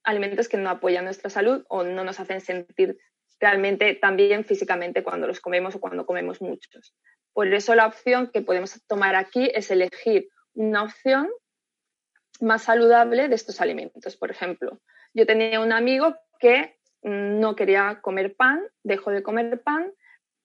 alimentos 0.03 0.49
que 0.49 0.57
no 0.57 0.69
apoyan 0.69 1.05
nuestra 1.05 1.29
salud 1.29 1.63
o 1.69 1.83
no 1.83 2.03
nos 2.03 2.19
hacen 2.19 2.41
sentir 2.41 2.97
realmente 3.39 3.93
tan 3.95 4.15
bien 4.15 4.45
físicamente 4.45 5.03
cuando 5.03 5.27
los 5.27 5.39
comemos 5.39 5.75
o 5.75 5.79
cuando 5.79 6.05
comemos 6.05 6.41
muchos. 6.41 6.95
Por 7.33 7.53
eso 7.53 7.75
la 7.75 7.87
opción 7.87 8.29
que 8.31 8.41
podemos 8.41 8.81
tomar 8.87 9.15
aquí 9.15 9.49
es 9.53 9.71
elegir 9.71 10.29
una 10.53 10.83
opción 10.83 11.29
más 12.39 12.63
saludable 12.63 13.27
de 13.27 13.35
estos 13.35 13.59
alimentos. 13.61 14.17
Por 14.17 14.31
ejemplo, 14.31 14.79
yo 15.13 15.25
tenía 15.25 15.59
un 15.59 15.71
amigo 15.71 16.15
que 16.39 16.77
no 17.01 17.55
quería 17.55 17.99
comer 18.01 18.35
pan, 18.35 18.61
dejó 18.83 19.11
de 19.11 19.23
comer 19.23 19.61
pan, 19.61 19.91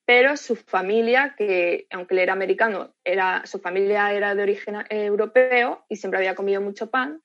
pero 0.05 0.37
su 0.37 0.57
familia, 0.57 1.35
que 1.37 1.87
aunque 1.91 2.15
él 2.15 2.21
era 2.21 2.33
americano, 2.33 2.95
era, 3.05 3.43
su 3.45 3.59
familia 3.59 4.13
era 4.13 4.35
de 4.35 4.43
origen 4.43 4.77
europeo 4.89 5.85
y 5.89 5.97
siempre 5.97 6.19
había 6.19 6.35
comido 6.35 6.61
mucho 6.61 6.91
pan, 6.91 7.23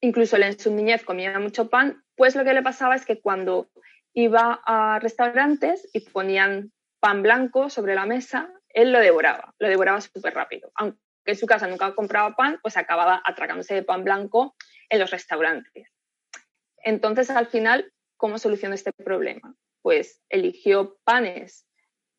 incluso 0.00 0.36
él 0.36 0.44
en 0.44 0.58
su 0.58 0.72
niñez 0.72 1.04
comía 1.04 1.38
mucho 1.38 1.68
pan, 1.68 2.04
pues 2.16 2.34
lo 2.34 2.44
que 2.44 2.54
le 2.54 2.62
pasaba 2.62 2.94
es 2.94 3.04
que 3.04 3.20
cuando 3.20 3.70
iba 4.12 4.60
a 4.64 4.98
restaurantes 4.98 5.88
y 5.92 6.00
ponían 6.00 6.72
pan 7.00 7.22
blanco 7.22 7.68
sobre 7.70 7.94
la 7.94 8.06
mesa, 8.06 8.50
él 8.70 8.92
lo 8.92 9.00
devoraba, 9.00 9.54
lo 9.58 9.68
devoraba 9.68 10.00
súper 10.00 10.34
rápido. 10.34 10.70
Aunque 10.74 10.98
en 11.26 11.36
su 11.36 11.46
casa 11.46 11.66
nunca 11.66 11.94
compraba 11.94 12.34
pan, 12.34 12.58
pues 12.62 12.76
acababa 12.76 13.22
atracándose 13.24 13.74
de 13.74 13.82
pan 13.82 14.04
blanco 14.04 14.54
en 14.88 15.00
los 15.00 15.10
restaurantes. 15.10 15.92
Entonces, 16.78 17.30
al 17.30 17.46
final, 17.46 17.92
¿cómo 18.16 18.38
solucionó 18.38 18.74
este 18.74 18.92
problema? 18.92 19.54
Pues 19.82 20.22
eligió 20.28 20.96
panes 21.04 21.66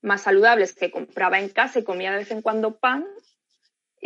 más 0.02 0.22
saludables 0.22 0.74
que 0.74 0.92
compraba 0.92 1.40
en 1.40 1.50
casa 1.50 1.80
y 1.80 1.84
comía 1.84 2.12
de 2.12 2.18
vez 2.18 2.32
en 2.32 2.42
cuando 2.42 2.78
pan 2.78 3.06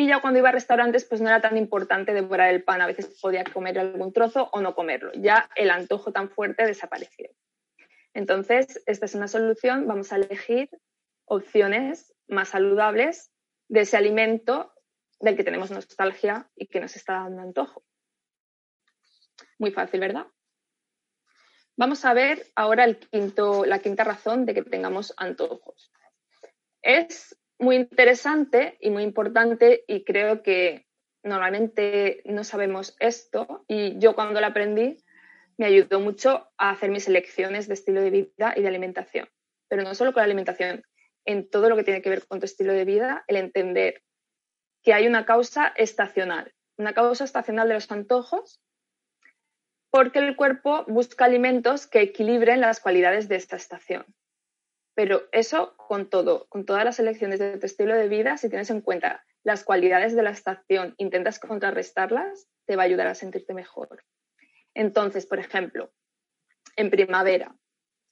y 0.01 0.08
ya 0.08 0.20
cuando 0.20 0.39
iba 0.39 0.50
a 0.50 0.51
restaurantes, 0.51 1.05
pues 1.05 1.22
no 1.22 1.29
era 1.29 1.41
tan 1.41 1.58
importante 1.58 2.12
devorar 2.12 2.50
el 2.50 2.63
pan. 2.63 2.81
A 2.81 2.88
veces 2.88 3.20
podía 3.22 3.43
comer 3.43 3.77
algún 3.77 4.12
trozo 4.12 4.50
o 4.51 4.60
no 4.60 4.74
comerlo. 4.74 5.12
Ya 5.13 5.48
el 5.55 5.70
antojo 5.70 6.12
tan 6.12 6.31
fuerte 6.31 6.65
desapareció. 6.65 7.29
Entonces, 8.15 8.81
esta 8.88 9.05
es 9.05 9.13
una 9.13 9.27
solución. 9.27 9.86
Vamos 9.88 10.12
a 10.12 10.15
elegir 10.15 10.72
opciones 11.25 12.15
más 12.27 12.50
saludables 12.50 13.31
de 13.67 13.81
ese 13.81 13.96
alimento 13.96 14.74
del 15.20 15.38
que 15.38 15.43
tenemos 15.43 15.70
nostalgia 15.70 16.50
y 16.55 16.65
que 16.65 16.79
nos 16.79 16.96
está 16.96 17.13
dando 17.13 17.43
antojo. 17.43 17.84
Muy 19.60 19.70
fácil, 19.70 20.00
¿verdad? 20.00 20.25
Vamos 21.77 22.03
a 22.05 22.15
ver 22.15 22.48
ahora 22.55 22.86
el 22.86 22.98
quinto, 22.98 23.65
la 23.65 23.77
quinta 23.77 24.03
razón 24.03 24.48
de 24.48 24.55
que 24.55 24.63
tengamos 24.63 25.13
antojos. 25.17 25.91
Es 26.81 27.38
muy 27.62 27.75
interesante 27.75 28.77
y 28.82 28.89
muy 28.89 29.03
importante 29.03 29.86
y 29.88 30.03
creo 30.03 30.41
que 30.41 30.88
normalmente 31.24 32.24
no 32.25 32.44
sabemos 32.44 32.96
esto 33.00 33.63
y 33.68 34.00
yo 34.00 34.15
cuando 34.15 34.41
lo 34.41 34.48
aprendí 34.48 34.98
me 35.58 35.68
ayudó 35.68 36.00
mucho 36.00 36.50
a 36.58 36.72
hacer 36.72 36.89
mis 36.89 37.08
elecciones 37.08 37.68
de 37.68 37.75
estilo 37.75 38.01
de 38.01 38.10
vida 38.10 38.53
y 38.56 38.62
de 38.63 38.68
alimentación. 38.68 39.30
Pero 39.70 39.84
no 39.84 39.94
solo 39.94 40.12
con 40.12 40.22
la 40.22 40.25
alimentación, 40.25 40.84
en 41.24 41.50
todo 41.50 41.70
lo 41.70 41.75
que 41.75 41.84
tiene 41.84 42.01
que 42.01 42.10
ver 42.10 42.25
con 42.25 42.39
tu 42.39 42.46
estilo 42.46 42.74
de 42.74 42.84
vida, 42.84 43.24
el 43.27 43.36
entender 43.36 44.01
que 44.82 44.96
hay 44.96 45.06
una 45.06 45.25
causa 45.25 45.68
estacional, 45.75 46.51
una 46.77 46.94
causa 46.94 47.25
estacional 47.25 47.68
de 47.68 47.75
los 47.75 47.91
antojos, 47.91 48.60
porque 49.91 50.18
el 50.18 50.36
cuerpo 50.36 50.84
busca 50.88 51.25
alimentos 51.25 51.86
que 51.86 52.01
equilibren 52.01 52.60
las 52.60 52.80
cualidades 52.80 53.27
de 53.27 53.36
esta 53.36 53.56
estación. 53.56 54.06
Pero 55.01 55.27
eso 55.31 55.75
con 55.77 56.12
todo, 56.12 56.46
con 56.50 56.63
todas 56.63 56.86
las 56.86 57.00
elecciones 57.00 57.39
de 57.39 57.58
tu 57.58 57.65
estilo 57.65 57.96
de 57.96 58.08
vida, 58.08 58.38
si 58.38 58.50
tienes 58.50 58.70
en 58.70 58.81
cuenta 58.81 59.25
las 59.41 59.63
cualidades 59.63 60.15
de 60.15 60.22
la 60.22 60.29
estación, 60.29 60.93
intentas 61.00 61.39
contrarrestarlas, 61.39 62.48
te 62.67 62.75
va 62.75 62.84
a 62.84 62.86
ayudar 62.86 63.08
a 63.08 63.15
sentirte 63.15 63.55
mejor. 63.55 64.05
Entonces, 64.75 65.25
por 65.25 65.39
ejemplo, 65.39 65.91
en 66.75 66.91
primavera, 66.91 67.55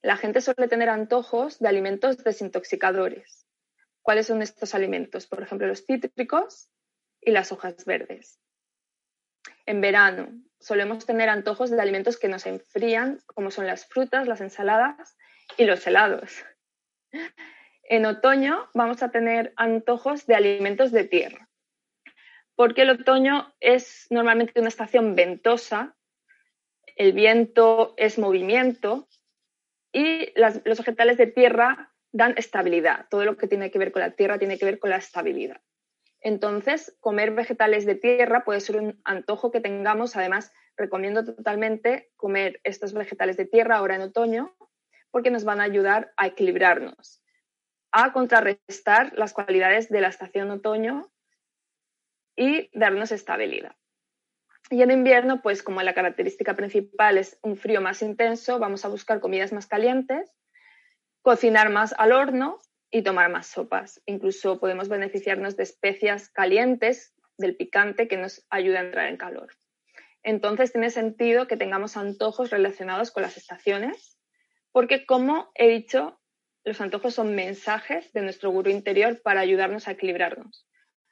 la 0.02 0.18
gente 0.18 0.42
suele 0.42 0.68
tener 0.68 0.90
antojos 0.90 1.60
de 1.60 1.68
alimentos 1.68 2.24
desintoxicadores. 2.24 3.46
¿Cuáles 4.02 4.26
son 4.26 4.42
estos 4.42 4.74
alimentos? 4.74 5.28
Por 5.28 5.44
ejemplo, 5.44 5.68
los 5.68 5.86
cítricos 5.86 6.72
y 7.22 7.30
las 7.30 7.52
hojas 7.52 7.86
verdes. 7.86 8.40
En 9.68 9.80
verano 9.80 10.32
solemos 10.60 11.06
tener 11.06 11.30
antojos 11.30 11.70
de 11.70 11.80
alimentos 11.80 12.18
que 12.18 12.30
nos 12.30 12.48
enfrían, 12.48 13.20
como 13.28 13.52
son 13.52 13.68
las 13.68 13.86
frutas, 13.86 14.28
las 14.28 14.42
ensaladas 14.42 15.16
y 15.56 15.66
los 15.66 15.86
helados. 15.86 16.44
En 17.84 18.06
otoño 18.06 18.70
vamos 18.74 19.02
a 19.02 19.10
tener 19.10 19.54
antojos 19.56 20.28
de 20.28 20.36
alimentos 20.36 20.92
de 20.92 21.06
tierra, 21.06 21.50
porque 22.56 22.84
el 22.84 22.92
otoño 22.92 23.54
es 23.60 24.06
normalmente 24.10 24.60
una 24.60 24.70
estación 24.70 25.16
ventosa, 25.16 25.96
el 26.96 27.14
viento 27.14 27.96
es 27.98 28.20
movimiento 28.20 29.08
y 29.92 30.32
los 30.36 30.78
vegetales 30.78 31.18
de 31.18 31.28
tierra 31.28 31.94
dan 32.12 32.36
estabilidad. 32.38 33.08
Todo 33.10 33.26
lo 33.26 33.38
que 33.38 33.48
tiene 33.48 33.72
que 33.72 33.80
ver 33.80 33.92
con 33.92 34.02
la 34.02 34.12
tierra 34.12 34.38
tiene 34.38 34.60
que 34.60 34.66
ver 34.66 34.80
con 34.80 34.90
la 34.90 34.98
estabilidad. 34.98 35.62
Entonces, 36.22 36.96
comer 37.00 37.32
vegetales 37.32 37.86
de 37.86 37.96
tierra 37.96 38.44
puede 38.44 38.60
ser 38.60 38.78
un 38.78 39.02
antojo 39.06 39.52
que 39.52 39.62
tengamos. 39.62 40.16
Además, 40.16 40.52
recomiendo 40.76 41.24
totalmente 41.24 42.12
comer 42.18 42.60
estos 42.64 42.94
vegetales 42.94 43.38
de 43.38 43.46
tierra 43.46 43.78
ahora 43.78 43.96
en 43.96 44.02
otoño 44.02 44.56
porque 45.12 45.32
nos 45.32 45.44
van 45.44 45.60
a 45.60 45.64
ayudar 45.64 46.14
a 46.18 46.28
equilibrarnos, 46.28 47.22
a 47.92 48.14
contrarrestar 48.14 49.14
las 49.18 49.34
cualidades 49.34 49.90
de 49.90 50.02
la 50.02 50.10
estación 50.10 50.52
otoño 50.52 51.12
y 52.36 52.70
darnos 52.78 53.12
estabilidad. 53.12 53.76
Y 54.70 54.84
en 54.84 54.92
invierno, 54.92 55.42
pues 55.42 55.64
como 55.64 55.82
la 55.82 55.96
característica 55.96 56.56
principal 56.56 57.18
es 57.18 57.40
un 57.42 57.58
frío 57.58 57.82
más 57.82 58.02
intenso, 58.04 58.60
vamos 58.60 58.86
a 58.86 58.90
buscar 58.90 59.20
comidas 59.20 59.52
más 59.52 59.66
calientes, 59.66 60.32
cocinar 61.22 61.70
más 61.70 61.96
al 61.98 62.12
horno 62.12 62.60
y 62.92 63.02
tomar 63.02 63.32
más 63.32 63.48
sopas. 63.48 64.02
Incluso 64.06 64.60
podemos 64.60 64.88
beneficiarnos 64.88 65.58
de 65.58 65.64
especias 65.64 66.30
calientes, 66.30 67.16
del 67.38 67.56
picante, 67.56 68.08
que 68.08 68.18
nos 68.18 68.46
ayuda 68.50 68.80
a 68.80 68.84
entrar 68.84 69.08
en 69.08 69.18
calor. 69.18 69.50
Entonces 70.22 70.72
tiene 70.72 70.92
sentido 70.92 71.48
que 71.48 71.58
tengamos 71.58 71.98
antojos 71.98 72.52
relacionados 72.52 73.12
con 73.12 73.24
las 73.24 73.38
estaciones, 73.38 74.19
porque 74.72 75.06
como 75.06 75.52
he 75.56 75.68
dicho, 75.68 76.20
los 76.64 76.82
antojos 76.82 77.16
son 77.16 77.36
mensajes 77.36 78.12
de 78.14 78.22
nuestro 78.22 78.52
gurú 78.52 78.70
interior 78.70 79.22
para 79.22 79.42
ayudarnos 79.42 79.88
a 79.88 79.92
equilibrarnos. 79.92 80.68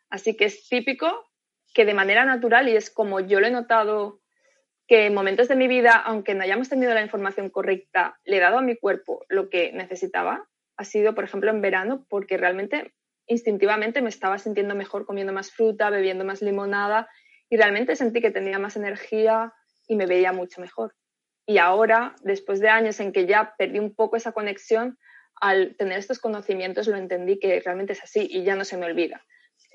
Así 0.09 0.35
que 0.35 0.45
es 0.45 0.67
típico 0.67 1.29
que 1.73 1.85
de 1.85 1.93
manera 1.93 2.25
natural, 2.25 2.69
y 2.69 2.75
es 2.75 2.89
como 2.89 3.19
yo 3.19 3.39
lo 3.39 3.47
he 3.47 3.51
notado, 3.51 4.21
que 4.87 5.05
en 5.05 5.13
momentos 5.13 5.47
de 5.47 5.55
mi 5.55 5.67
vida, 5.67 5.91
aunque 5.91 6.33
no 6.33 6.43
hayamos 6.43 6.69
tenido 6.69 6.93
la 6.93 7.01
información 7.01 7.49
correcta, 7.49 8.19
le 8.23 8.37
he 8.37 8.39
dado 8.39 8.57
a 8.57 8.61
mi 8.61 8.77
cuerpo 8.77 9.25
lo 9.27 9.49
que 9.49 9.71
necesitaba, 9.73 10.47
ha 10.77 10.83
sido, 10.85 11.13
por 11.13 11.25
ejemplo, 11.25 11.49
en 11.49 11.61
verano, 11.61 12.05
porque 12.09 12.37
realmente 12.37 12.93
instintivamente 13.27 14.01
me 14.01 14.09
estaba 14.09 14.37
sintiendo 14.37 14.75
mejor 14.75 15.05
comiendo 15.05 15.33
más 15.33 15.51
fruta, 15.51 15.89
bebiendo 15.89 16.23
más 16.23 16.41
limonada 16.41 17.09
y 17.49 17.57
realmente 17.57 17.95
sentí 17.95 18.21
que 18.21 18.31
tenía 18.31 18.59
más 18.59 18.77
energía 18.77 19.53
y 19.87 19.95
me 19.95 20.05
veía 20.05 20.31
mucho 20.31 20.61
mejor. 20.61 20.95
Y 21.47 21.57
ahora, 21.57 22.15
después 22.21 22.59
de 22.59 22.69
años 22.69 22.99
en 22.99 23.11
que 23.11 23.25
ya 23.25 23.55
perdí 23.57 23.79
un 23.79 23.95
poco 23.95 24.17
esa 24.17 24.33
conexión, 24.33 24.99
al 25.41 25.75
tener 25.75 25.97
estos 25.97 26.19
conocimientos 26.19 26.87
lo 26.87 26.97
entendí 26.97 27.39
que 27.39 27.59
realmente 27.59 27.93
es 27.93 28.03
así 28.03 28.27
y 28.29 28.43
ya 28.43 28.55
no 28.55 28.65
se 28.65 28.77
me 28.77 28.85
olvida 28.85 29.23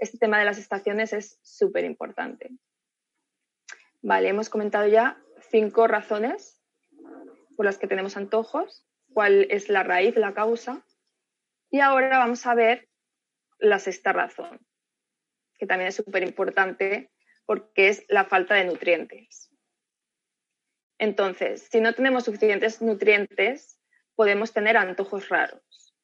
este 0.02 0.18
tema 0.18 0.40
de 0.40 0.44
las 0.44 0.58
estaciones 0.58 1.12
es 1.12 1.38
súper 1.42 1.84
importante. 1.84 2.50
Vale, 4.02 4.28
hemos 4.28 4.48
comentado 4.48 4.88
ya 4.88 5.22
cinco 5.50 5.86
razones 5.86 6.60
por 7.56 7.64
las 7.64 7.78
que 7.78 7.86
tenemos 7.86 8.16
antojos, 8.16 8.84
cuál 9.12 9.46
es 9.48 9.68
la 9.68 9.84
raíz, 9.84 10.16
la 10.16 10.34
causa. 10.34 10.84
Y 11.70 11.78
ahora 11.78 12.18
vamos 12.18 12.44
a 12.46 12.54
ver 12.56 12.88
la 13.58 13.78
sexta 13.78 14.12
razón, 14.12 14.66
que 15.56 15.66
también 15.66 15.88
es 15.88 15.94
súper 15.94 16.24
importante 16.24 17.12
porque 17.46 17.88
es 17.88 18.04
la 18.08 18.24
falta 18.24 18.56
de 18.56 18.64
nutrientes. 18.64 19.51
Entonces, 21.02 21.66
si 21.68 21.80
no 21.80 21.94
tenemos 21.94 22.22
suficientes 22.22 22.80
nutrientes, 22.80 23.76
podemos 24.14 24.52
tener 24.52 24.76
antojos 24.76 25.28
raros. 25.28 25.96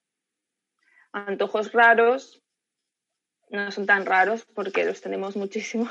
Antojos 1.12 1.70
raros 1.72 2.42
no 3.48 3.70
son 3.70 3.86
tan 3.86 4.06
raros 4.06 4.44
porque 4.56 4.84
los 4.84 5.00
tenemos 5.00 5.36
muchísimo. 5.36 5.88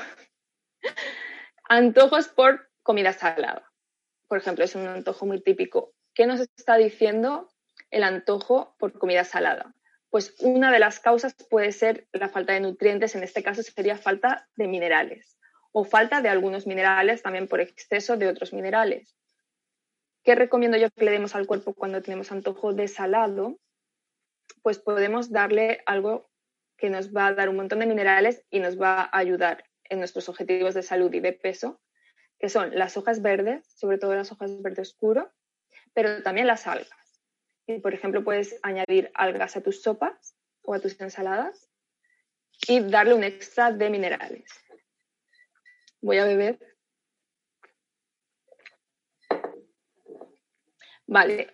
Antojos 1.70 2.28
por 2.28 2.70
comida 2.82 3.14
salada. 3.14 3.72
Por 4.26 4.36
ejemplo, 4.36 4.62
es 4.66 4.74
un 4.74 4.86
antojo 4.86 5.24
muy 5.24 5.40
típico. 5.40 5.94
¿Qué 6.12 6.26
nos 6.26 6.40
está 6.40 6.76
diciendo 6.76 7.48
el 7.90 8.02
antojo 8.02 8.76
por 8.78 8.92
comida 8.92 9.24
salada? 9.24 9.74
Pues 10.10 10.34
una 10.40 10.70
de 10.70 10.80
las 10.80 11.00
causas 11.00 11.34
puede 11.48 11.72
ser 11.72 12.06
la 12.12 12.28
falta 12.28 12.52
de 12.52 12.60
nutrientes, 12.60 13.14
en 13.14 13.22
este 13.22 13.42
caso 13.42 13.62
sería 13.62 13.96
falta 13.96 14.50
de 14.56 14.68
minerales 14.68 15.37
o 15.72 15.84
falta 15.84 16.22
de 16.22 16.28
algunos 16.28 16.66
minerales 16.66 17.22
también 17.22 17.48
por 17.48 17.60
exceso 17.60 18.16
de 18.16 18.28
otros 18.28 18.52
minerales. 18.52 19.14
¿Qué 20.22 20.34
recomiendo 20.34 20.76
yo 20.76 20.90
que 20.90 21.04
le 21.04 21.10
demos 21.10 21.34
al 21.34 21.46
cuerpo 21.46 21.74
cuando 21.74 22.02
tenemos 22.02 22.32
antojo 22.32 22.72
de 22.72 22.88
salado? 22.88 23.58
Pues 24.62 24.78
podemos 24.78 25.30
darle 25.30 25.82
algo 25.86 26.28
que 26.76 26.90
nos 26.90 27.14
va 27.14 27.26
a 27.26 27.34
dar 27.34 27.48
un 27.48 27.56
montón 27.56 27.80
de 27.80 27.86
minerales 27.86 28.44
y 28.50 28.60
nos 28.60 28.80
va 28.80 29.02
a 29.02 29.18
ayudar 29.18 29.64
en 29.84 29.98
nuestros 29.98 30.28
objetivos 30.28 30.74
de 30.74 30.82
salud 30.82 31.12
y 31.12 31.20
de 31.20 31.32
peso, 31.32 31.80
que 32.38 32.48
son 32.48 32.76
las 32.76 32.96
hojas 32.96 33.20
verdes, 33.22 33.66
sobre 33.74 33.98
todo 33.98 34.14
las 34.14 34.30
hojas 34.30 34.62
verde 34.62 34.82
oscuro, 34.82 35.32
pero 35.92 36.22
también 36.22 36.46
las 36.46 36.66
algas. 36.66 37.22
Y, 37.66 37.80
por 37.80 37.94
ejemplo, 37.94 38.22
puedes 38.22 38.58
añadir 38.62 39.10
algas 39.14 39.56
a 39.56 39.62
tus 39.62 39.82
sopas 39.82 40.36
o 40.62 40.74
a 40.74 40.80
tus 40.80 41.00
ensaladas 41.00 41.68
y 42.66 42.80
darle 42.80 43.14
un 43.14 43.24
extra 43.24 43.72
de 43.72 43.90
minerales. 43.90 44.44
Voy 46.00 46.18
a 46.18 46.24
beber. 46.24 46.58
Vale. 51.06 51.52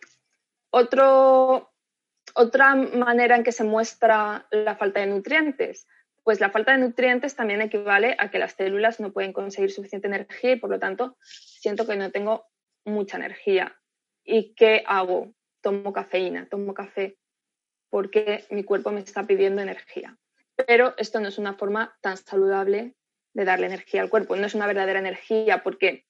Otra 0.71 2.75
manera 2.75 3.37
en 3.37 3.45
que 3.45 3.53
se 3.53 3.65
muestra 3.65 4.47
la 4.51 4.77
falta 4.77 5.01
de 5.01 5.07
nutrientes, 5.07 5.87
pues 6.25 6.41
la 6.41 6.51
falta 6.51 6.73
de 6.73 6.79
nutrientes 6.79 7.37
también 7.37 7.61
equivale 7.61 8.17
a 8.19 8.31
que 8.31 8.41
las 8.41 8.55
células 8.55 8.99
no 8.99 9.13
pueden 9.13 9.33
conseguir 9.33 9.71
suficiente 9.71 10.09
energía 10.09 10.53
y 10.53 10.57
por 10.57 10.71
lo 10.71 10.81
tanto 10.81 11.17
siento 11.23 11.87
que 11.87 11.97
no 11.97 12.11
tengo 12.11 12.47
mucha 12.85 13.19
energía. 13.19 13.79
¿Y 14.25 14.55
qué 14.55 14.83
hago? 14.87 15.33
Tomo 15.61 15.93
cafeína, 15.93 16.49
tomo 16.49 16.75
café 16.75 17.19
porque 17.89 18.45
mi 18.51 18.65
cuerpo 18.65 18.91
me 18.91 19.01
está 19.01 19.27
pidiendo 19.27 19.63
energía. 19.63 20.19
Pero 20.67 20.95
esto 20.97 21.21
no 21.21 21.29
es 21.29 21.39
una 21.39 21.55
forma 21.55 21.97
tan 22.01 22.17
saludable 22.17 22.97
de 23.35 23.45
darle 23.45 23.67
energía 23.67 24.01
al 24.01 24.11
cuerpo, 24.11 24.37
no 24.37 24.47
es 24.47 24.55
una 24.55 24.67
verdadera 24.67 24.99
energía 24.99 25.63
porque 25.63 26.07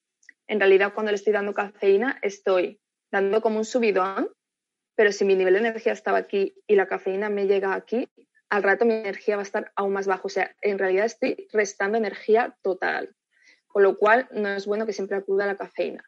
en 0.47 0.61
realidad 0.61 0.93
cuando 0.95 1.11
le 1.11 1.17
estoy 1.17 1.33
dando 1.33 1.55
cafeína 1.55 2.19
estoy 2.23 2.81
dando 3.11 3.41
como 3.41 3.59
un 3.59 3.65
subidón 3.65 4.31
pero 4.95 5.13
si 5.13 5.25
mi 5.25 5.35
nivel 5.35 5.55
de 5.55 5.61
energía 5.61 5.93
estaba 5.93 6.19
aquí 6.19 6.55
y 6.67 6.77
la 6.77 6.87
cafeína 6.87 7.29
me 7.29 7.47
llega 7.47 7.75
aquí, 7.75 8.09
al 8.49 8.63
rato 8.63 8.85
mi 8.85 8.95
energía 8.95 9.37
va 9.37 9.43
a 9.43 9.45
estar 9.45 9.73
aún 9.75 9.93
más 9.93 10.07
baja. 10.07 10.23
O 10.25 10.29
sea, 10.29 10.55
en 10.61 10.79
realidad 10.79 11.07
estoy 11.07 11.49
restando 11.53 11.99
energía 11.99 12.57
total, 12.63 13.15
con 13.67 13.83
lo 13.83 13.99
cual 13.99 14.29
no 14.31 14.49
es 14.51 14.67
bueno 14.67 14.87
que 14.87 14.93
siempre 14.93 15.17
acuda 15.17 15.45
a 15.45 15.49
la 15.49 15.57
cafeína. 15.57 16.05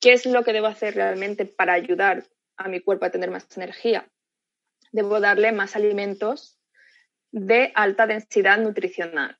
¿Qué 0.00 0.12
es 0.12 0.26
lo 0.26 0.44
que 0.44 0.52
debo 0.52 0.66
hacer 0.66 0.94
realmente 0.94 1.46
para 1.46 1.72
ayudar 1.72 2.24
a 2.56 2.68
mi 2.68 2.80
cuerpo 2.80 3.06
a 3.06 3.10
tener 3.10 3.30
más 3.30 3.56
energía? 3.56 4.08
Debo 4.92 5.20
darle 5.20 5.52
más 5.52 5.74
alimentos 5.74 6.58
de 7.30 7.72
alta 7.74 8.06
densidad 8.06 8.58
nutricional. 8.58 9.38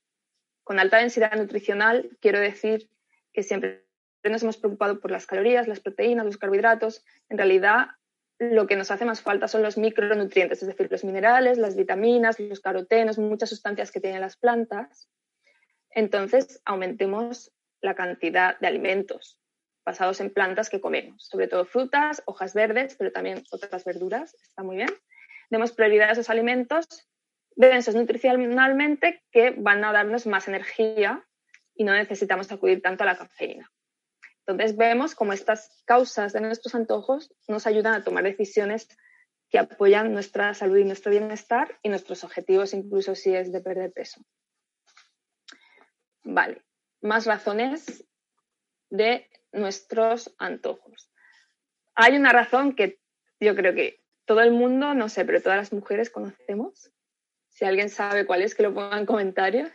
Con 0.68 0.78
alta 0.78 0.98
densidad 0.98 1.34
nutricional 1.34 2.10
quiero 2.20 2.38
decir 2.38 2.90
que 3.32 3.42
siempre 3.42 3.86
nos 4.22 4.42
hemos 4.42 4.58
preocupado 4.58 5.00
por 5.00 5.10
las 5.10 5.24
calorías, 5.24 5.66
las 5.66 5.80
proteínas, 5.80 6.26
los 6.26 6.36
carbohidratos. 6.36 7.06
En 7.30 7.38
realidad, 7.38 7.86
lo 8.38 8.66
que 8.66 8.76
nos 8.76 8.90
hace 8.90 9.06
más 9.06 9.22
falta 9.22 9.48
son 9.48 9.62
los 9.62 9.78
micronutrientes, 9.78 10.60
es 10.60 10.68
decir, 10.68 10.88
los 10.90 11.04
minerales, 11.04 11.56
las 11.56 11.74
vitaminas, 11.74 12.38
los 12.38 12.60
carotenos, 12.60 13.16
muchas 13.16 13.48
sustancias 13.48 13.90
que 13.90 14.00
tienen 14.00 14.20
las 14.20 14.36
plantas. 14.36 15.08
Entonces, 15.88 16.60
aumentemos 16.66 17.50
la 17.80 17.94
cantidad 17.94 18.58
de 18.58 18.66
alimentos 18.66 19.40
basados 19.86 20.20
en 20.20 20.28
plantas 20.28 20.68
que 20.68 20.82
comemos, 20.82 21.24
sobre 21.24 21.48
todo 21.48 21.64
frutas, 21.64 22.22
hojas 22.26 22.52
verdes, 22.52 22.94
pero 22.98 23.10
también 23.10 23.42
otras 23.52 23.86
verduras, 23.86 24.34
está 24.34 24.62
muy 24.62 24.76
bien. 24.76 24.90
Demos 25.48 25.72
prioridad 25.72 26.10
a 26.10 26.12
esos 26.12 26.28
alimentos 26.28 27.07
densos 27.66 27.94
nutricionalmente 27.94 29.22
que 29.32 29.50
van 29.50 29.84
a 29.84 29.92
darnos 29.92 30.26
más 30.26 30.46
energía 30.46 31.26
y 31.74 31.84
no 31.84 31.92
necesitamos 31.92 32.50
acudir 32.52 32.80
tanto 32.80 33.02
a 33.02 33.06
la 33.06 33.18
cafeína. 33.18 33.70
Entonces 34.46 34.76
vemos 34.76 35.14
cómo 35.14 35.32
estas 35.32 35.82
causas 35.84 36.32
de 36.32 36.40
nuestros 36.40 36.74
antojos 36.74 37.34
nos 37.48 37.66
ayudan 37.66 37.94
a 37.94 38.04
tomar 38.04 38.24
decisiones 38.24 38.88
que 39.50 39.58
apoyan 39.58 40.12
nuestra 40.12 40.54
salud 40.54 40.76
y 40.78 40.84
nuestro 40.84 41.10
bienestar 41.10 41.78
y 41.82 41.88
nuestros 41.88 42.22
objetivos, 42.22 42.74
incluso 42.74 43.14
si 43.14 43.34
es 43.34 43.50
de 43.50 43.60
perder 43.60 43.92
peso. 43.92 44.20
Vale, 46.22 46.62
más 47.00 47.26
razones 47.26 48.04
de 48.88 49.28
nuestros 49.52 50.34
antojos. 50.38 51.10
Hay 51.94 52.16
una 52.16 52.32
razón 52.32 52.76
que 52.76 53.00
yo 53.40 53.56
creo 53.56 53.74
que 53.74 54.04
todo 54.26 54.42
el 54.42 54.52
mundo, 54.52 54.94
no 54.94 55.08
sé, 55.08 55.24
pero 55.24 55.42
todas 55.42 55.58
las 55.58 55.72
mujeres 55.72 56.10
conocemos. 56.10 56.92
Si 57.58 57.64
alguien 57.64 57.90
sabe 57.90 58.24
cuál 58.24 58.42
es, 58.42 58.54
que 58.54 58.62
lo 58.62 58.72
ponga 58.72 58.98
en 58.98 59.06
comentarios 59.06 59.68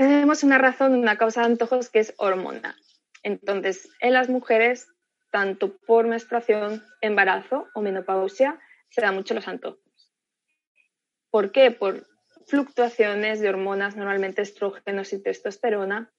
tenemos 0.00 0.42
una 0.44 0.56
razón, 0.56 0.94
una 0.94 1.18
causa 1.18 1.40
de 1.40 1.48
antojos 1.48 1.90
que 1.90 1.98
es 1.98 2.14
hormonal. 2.16 2.74
Entonces, 3.22 3.86
en 4.00 4.14
las 4.14 4.30
mujeres, 4.30 4.88
tanto 5.30 5.76
por 5.76 6.06
menstruación, 6.06 6.82
embarazo 7.02 7.68
o 7.74 7.82
menopausia, 7.82 8.58
se 8.88 9.02
dan 9.02 9.14
mucho 9.14 9.34
los 9.34 9.46
antojos. 9.46 9.78
¿Por 11.28 11.52
qué? 11.52 11.70
Por 11.70 12.06
fluctuaciones 12.46 13.40
de 13.40 13.50
hormonas, 13.50 13.94
normalmente 13.94 14.40
estrógenos 14.40 15.12
y 15.12 15.22
testosterona. 15.22 16.10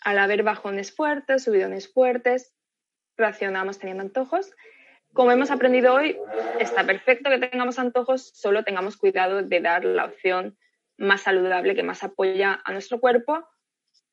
Al 0.00 0.18
haber 0.18 0.42
bajones 0.42 0.92
fuertes, 0.92 1.44
subidones 1.44 1.86
fuertes, 1.86 2.52
reaccionamos 3.16 3.78
teniendo 3.78 4.02
antojos. 4.02 4.50
Como 5.12 5.32
hemos 5.32 5.50
aprendido 5.50 5.94
hoy, 5.94 6.16
está 6.60 6.86
perfecto 6.86 7.30
que 7.30 7.38
tengamos 7.38 7.80
antojos, 7.80 8.30
solo 8.34 8.62
tengamos 8.62 8.96
cuidado 8.96 9.42
de 9.42 9.60
dar 9.60 9.84
la 9.84 10.04
opción 10.04 10.56
más 10.96 11.22
saludable, 11.22 11.74
que 11.74 11.82
más 11.82 12.04
apoya 12.04 12.60
a 12.64 12.72
nuestro 12.72 13.00
cuerpo, 13.00 13.44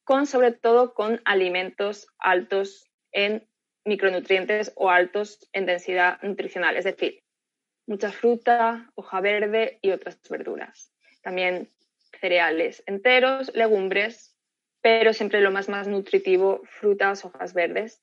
con 0.03 0.25
sobre 0.25 0.53
todo 0.53 0.95
con 0.95 1.21
alimentos 1.23 2.07
altos 2.17 2.89
en 3.11 3.47
micronutrientes 3.85 4.73
o 4.75 4.89
altos 4.89 5.47
en 5.53 5.67
densidad 5.67 6.19
nutricional, 6.23 6.75
es 6.77 6.85
decir, 6.85 7.23
mucha 7.85 8.11
fruta, 8.11 8.91
hoja 8.95 9.21
verde 9.21 9.79
y 9.81 9.91
otras 9.91 10.19
verduras. 10.29 10.93
También 11.21 11.71
cereales 12.19 12.83
enteros, 12.87 13.51
legumbres, 13.53 14.35
pero 14.81 15.13
siempre 15.13 15.41
lo 15.41 15.51
más, 15.51 15.69
más 15.69 15.87
nutritivo, 15.87 16.61
frutas, 16.65 17.23
hojas 17.23 17.53
verdes, 17.53 18.01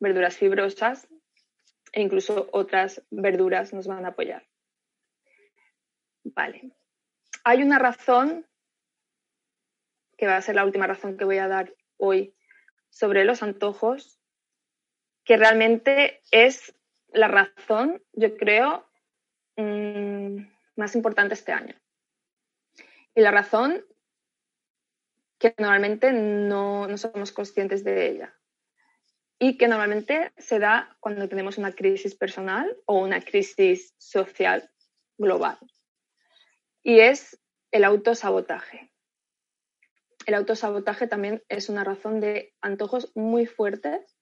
verduras 0.00 0.36
fibrosas 0.36 1.08
e 1.94 2.02
incluso 2.02 2.48
otras 2.52 3.02
verduras 3.10 3.72
nos 3.72 3.86
van 3.86 4.04
a 4.04 4.08
apoyar. 4.08 4.44
Vale. 6.24 6.72
Hay 7.44 7.62
una 7.62 7.78
razón, 7.78 8.46
que 10.16 10.26
va 10.26 10.36
a 10.36 10.42
ser 10.42 10.56
la 10.56 10.64
última 10.64 10.88
razón 10.88 11.16
que 11.16 11.24
voy 11.24 11.38
a 11.38 11.46
dar 11.46 11.72
hoy 11.96 12.34
sobre 12.90 13.24
los 13.24 13.44
antojos, 13.44 14.18
que 15.24 15.36
realmente 15.36 16.20
es 16.32 16.74
la 17.12 17.28
razón, 17.28 18.02
yo 18.12 18.36
creo, 18.36 18.88
mm, 19.56 20.46
más 20.74 20.96
importante 20.96 21.34
este 21.34 21.52
año. 21.52 21.76
Y 23.14 23.20
la 23.20 23.30
razón 23.30 23.84
que 25.38 25.54
normalmente 25.58 26.12
no, 26.12 26.88
no 26.88 26.98
somos 26.98 27.30
conscientes 27.30 27.84
de 27.84 28.08
ella 28.08 28.34
y 29.46 29.58
que 29.58 29.68
normalmente 29.68 30.32
se 30.38 30.58
da 30.58 30.96
cuando 31.00 31.28
tenemos 31.28 31.58
una 31.58 31.72
crisis 31.72 32.14
personal 32.14 32.78
o 32.86 32.98
una 32.98 33.20
crisis 33.20 33.92
social 33.98 34.70
global. 35.18 35.58
Y 36.82 37.00
es 37.00 37.38
el 37.70 37.84
autosabotaje. 37.84 38.90
El 40.24 40.32
autosabotaje 40.32 41.08
también 41.08 41.42
es 41.50 41.68
una 41.68 41.84
razón 41.84 42.20
de 42.20 42.54
antojos 42.62 43.12
muy 43.14 43.44
fuertes 43.44 44.16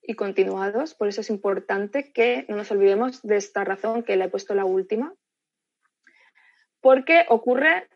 y 0.00 0.14
continuados, 0.14 0.94
por 0.94 1.08
eso 1.08 1.22
es 1.22 1.30
importante 1.30 2.12
que 2.12 2.46
no 2.48 2.54
nos 2.54 2.70
olvidemos 2.70 3.20
de 3.22 3.38
esta 3.38 3.64
razón 3.64 4.04
que 4.04 4.16
le 4.16 4.26
he 4.26 4.28
puesto 4.28 4.54
la 4.54 4.64
última, 4.64 5.12
porque 6.80 7.26
ocurre 7.28 7.88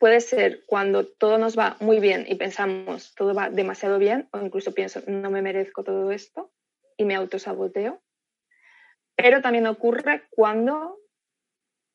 puede 0.00 0.22
ser 0.22 0.64
cuando 0.64 1.06
todo 1.06 1.36
nos 1.36 1.58
va 1.58 1.76
muy 1.78 2.00
bien 2.00 2.24
y 2.26 2.36
pensamos 2.36 3.14
todo 3.14 3.34
va 3.34 3.50
demasiado 3.50 3.98
bien 3.98 4.30
o 4.32 4.38
incluso 4.40 4.72
pienso 4.72 5.02
no 5.06 5.30
me 5.30 5.42
merezco 5.42 5.84
todo 5.84 6.10
esto 6.10 6.50
y 6.96 7.04
me 7.04 7.14
autosaboteo. 7.14 8.02
Pero 9.14 9.42
también 9.42 9.66
ocurre 9.66 10.26
cuando 10.30 10.98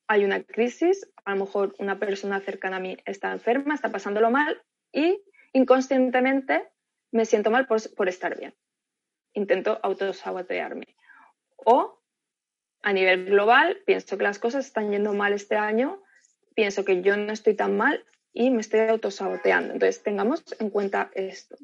hay 0.07 0.23
una 0.23 0.43
crisis, 0.43 1.11
a 1.25 1.31
lo 1.31 1.45
mejor 1.45 1.73
una 1.79 1.97
persona 1.97 2.39
cercana 2.41 2.77
a 2.77 2.79
mí 2.79 2.95
está 3.05 3.31
enferma, 3.31 3.73
está 3.73 3.91
pasándolo 3.91 4.29
mal 4.29 4.61
y 4.91 5.19
inconscientemente 5.53 6.69
me 7.11 7.25
siento 7.25 7.49
mal 7.49 7.65
por, 7.65 7.79
por 7.95 8.07
estar 8.07 8.37
bien. 8.37 8.53
Intento 9.33 9.79
autosabotearme. 9.81 10.95
O 11.55 11.99
a 12.83 12.93
nivel 12.93 13.25
global, 13.25 13.81
pienso 13.87 14.15
que 14.15 14.23
las 14.23 14.37
cosas 14.37 14.67
están 14.67 14.91
yendo 14.91 15.13
mal 15.13 15.33
este 15.33 15.55
año 15.55 16.04
pienso 16.55 16.85
que 16.85 17.01
yo 17.01 17.15
no 17.17 17.31
estoy 17.31 17.53
tan 17.53 17.77
mal 17.77 18.03
y 18.33 18.49
me 18.49 18.61
estoy 18.61 18.79
autosaboteando. 18.79 19.73
Entonces, 19.73 20.01
tengamos 20.01 20.43
en 20.59 20.69
cuenta 20.69 21.11
esto. 21.13 21.55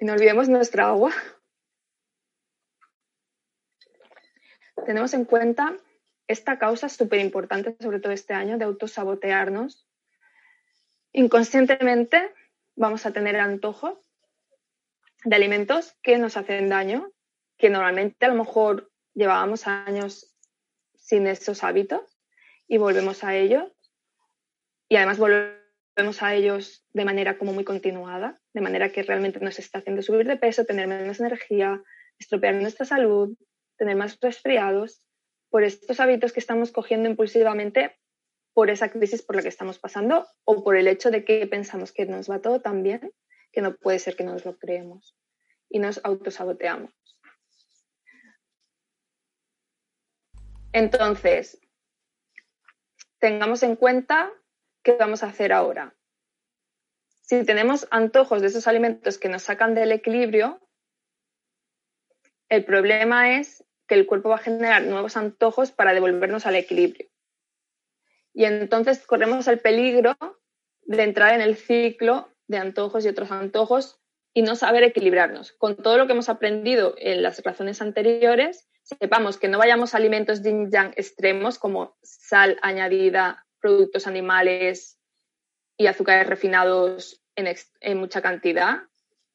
Y 0.00 0.04
no 0.04 0.12
olvidemos 0.12 0.48
nuestra 0.48 0.88
agua. 0.88 1.12
Tenemos 4.86 5.12
en 5.14 5.24
cuenta 5.24 5.76
esta 6.28 6.58
causa 6.58 6.88
súper 6.88 7.20
importante, 7.20 7.76
sobre 7.80 7.98
todo 7.98 8.12
este 8.12 8.34
año, 8.34 8.58
de 8.58 8.64
autosabotearnos. 8.64 9.88
Inconscientemente 11.12 12.32
vamos 12.76 13.06
a 13.06 13.12
tener 13.12 13.36
antojos 13.36 13.98
de 15.24 15.34
alimentos 15.34 15.96
que 16.02 16.16
nos 16.18 16.36
hacen 16.36 16.68
daño, 16.68 17.10
que 17.56 17.70
normalmente 17.70 18.24
a 18.24 18.28
lo 18.28 18.36
mejor 18.36 18.92
llevábamos 19.14 19.66
años 19.66 20.32
sin 20.94 21.26
esos 21.26 21.64
hábitos 21.64 22.17
y 22.68 22.78
volvemos 22.78 23.24
a 23.24 23.34
ellos. 23.34 23.72
Y 24.88 24.96
además 24.96 25.18
volvemos 25.18 26.22
a 26.22 26.34
ellos 26.34 26.86
de 26.92 27.04
manera 27.04 27.38
como 27.38 27.52
muy 27.52 27.64
continuada, 27.64 28.38
de 28.54 28.60
manera 28.60 28.90
que 28.90 29.02
realmente 29.02 29.40
nos 29.40 29.58
está 29.58 29.78
haciendo 29.78 30.02
subir 30.02 30.26
de 30.26 30.36
peso, 30.36 30.64
tener 30.64 30.86
menos 30.86 31.18
energía, 31.18 31.82
estropear 32.18 32.54
nuestra 32.54 32.86
salud, 32.86 33.36
tener 33.76 33.96
más 33.96 34.18
resfriados, 34.20 35.02
por 35.50 35.64
estos 35.64 35.98
hábitos 36.00 36.32
que 36.32 36.40
estamos 36.40 36.72
cogiendo 36.72 37.08
impulsivamente 37.08 37.96
por 38.52 38.70
esa 38.70 38.90
crisis 38.90 39.22
por 39.22 39.36
la 39.36 39.42
que 39.42 39.48
estamos 39.48 39.78
pasando 39.78 40.26
o 40.44 40.62
por 40.62 40.76
el 40.76 40.88
hecho 40.88 41.10
de 41.10 41.24
que 41.24 41.46
pensamos 41.46 41.92
que 41.92 42.06
nos 42.06 42.30
va 42.30 42.40
todo 42.40 42.60
tan 42.60 42.82
bien 42.82 43.12
que 43.52 43.62
no 43.62 43.76
puede 43.76 43.98
ser 43.98 44.16
que 44.16 44.24
nos 44.24 44.44
lo 44.44 44.58
creemos 44.58 45.16
y 45.70 45.78
nos 45.78 46.00
autosaboteamos. 46.04 46.92
Entonces, 50.72 51.58
tengamos 53.18 53.62
en 53.62 53.76
cuenta 53.76 54.32
qué 54.82 54.92
vamos 54.92 55.22
a 55.22 55.28
hacer 55.28 55.52
ahora. 55.52 55.94
Si 57.20 57.44
tenemos 57.44 57.86
antojos 57.90 58.40
de 58.40 58.48
esos 58.48 58.66
alimentos 58.66 59.18
que 59.18 59.28
nos 59.28 59.42
sacan 59.42 59.74
del 59.74 59.92
equilibrio, 59.92 60.60
el 62.48 62.64
problema 62.64 63.38
es 63.38 63.64
que 63.86 63.94
el 63.94 64.06
cuerpo 64.06 64.30
va 64.30 64.36
a 64.36 64.38
generar 64.38 64.82
nuevos 64.84 65.16
antojos 65.16 65.70
para 65.70 65.92
devolvernos 65.92 66.46
al 66.46 66.56
equilibrio. 66.56 67.08
Y 68.32 68.44
entonces 68.44 69.04
corremos 69.06 69.48
el 69.48 69.58
peligro 69.58 70.16
de 70.82 71.02
entrar 71.02 71.34
en 71.34 71.40
el 71.40 71.56
ciclo 71.56 72.32
de 72.46 72.58
antojos 72.58 73.04
y 73.04 73.08
otros 73.08 73.30
antojos 73.30 74.00
y 74.32 74.42
no 74.42 74.56
saber 74.56 74.84
equilibrarnos. 74.84 75.52
Con 75.52 75.76
todo 75.76 75.98
lo 75.98 76.06
que 76.06 76.12
hemos 76.12 76.28
aprendido 76.28 76.94
en 76.98 77.22
las 77.22 77.42
razones 77.42 77.82
anteriores, 77.82 78.68
sepamos 78.96 79.36
que 79.38 79.48
no 79.48 79.58
vayamos 79.58 79.92
a 79.92 79.98
alimentos 79.98 80.42
yang 80.42 80.92
extremos 80.96 81.58
como 81.58 81.96
sal 82.02 82.58
añadida, 82.62 83.44
productos 83.60 84.06
animales 84.06 84.98
y 85.76 85.86
azúcares 85.86 86.26
refinados 86.26 87.22
en, 87.36 87.98
mucha 87.98 88.22
cantidad. 88.22 88.82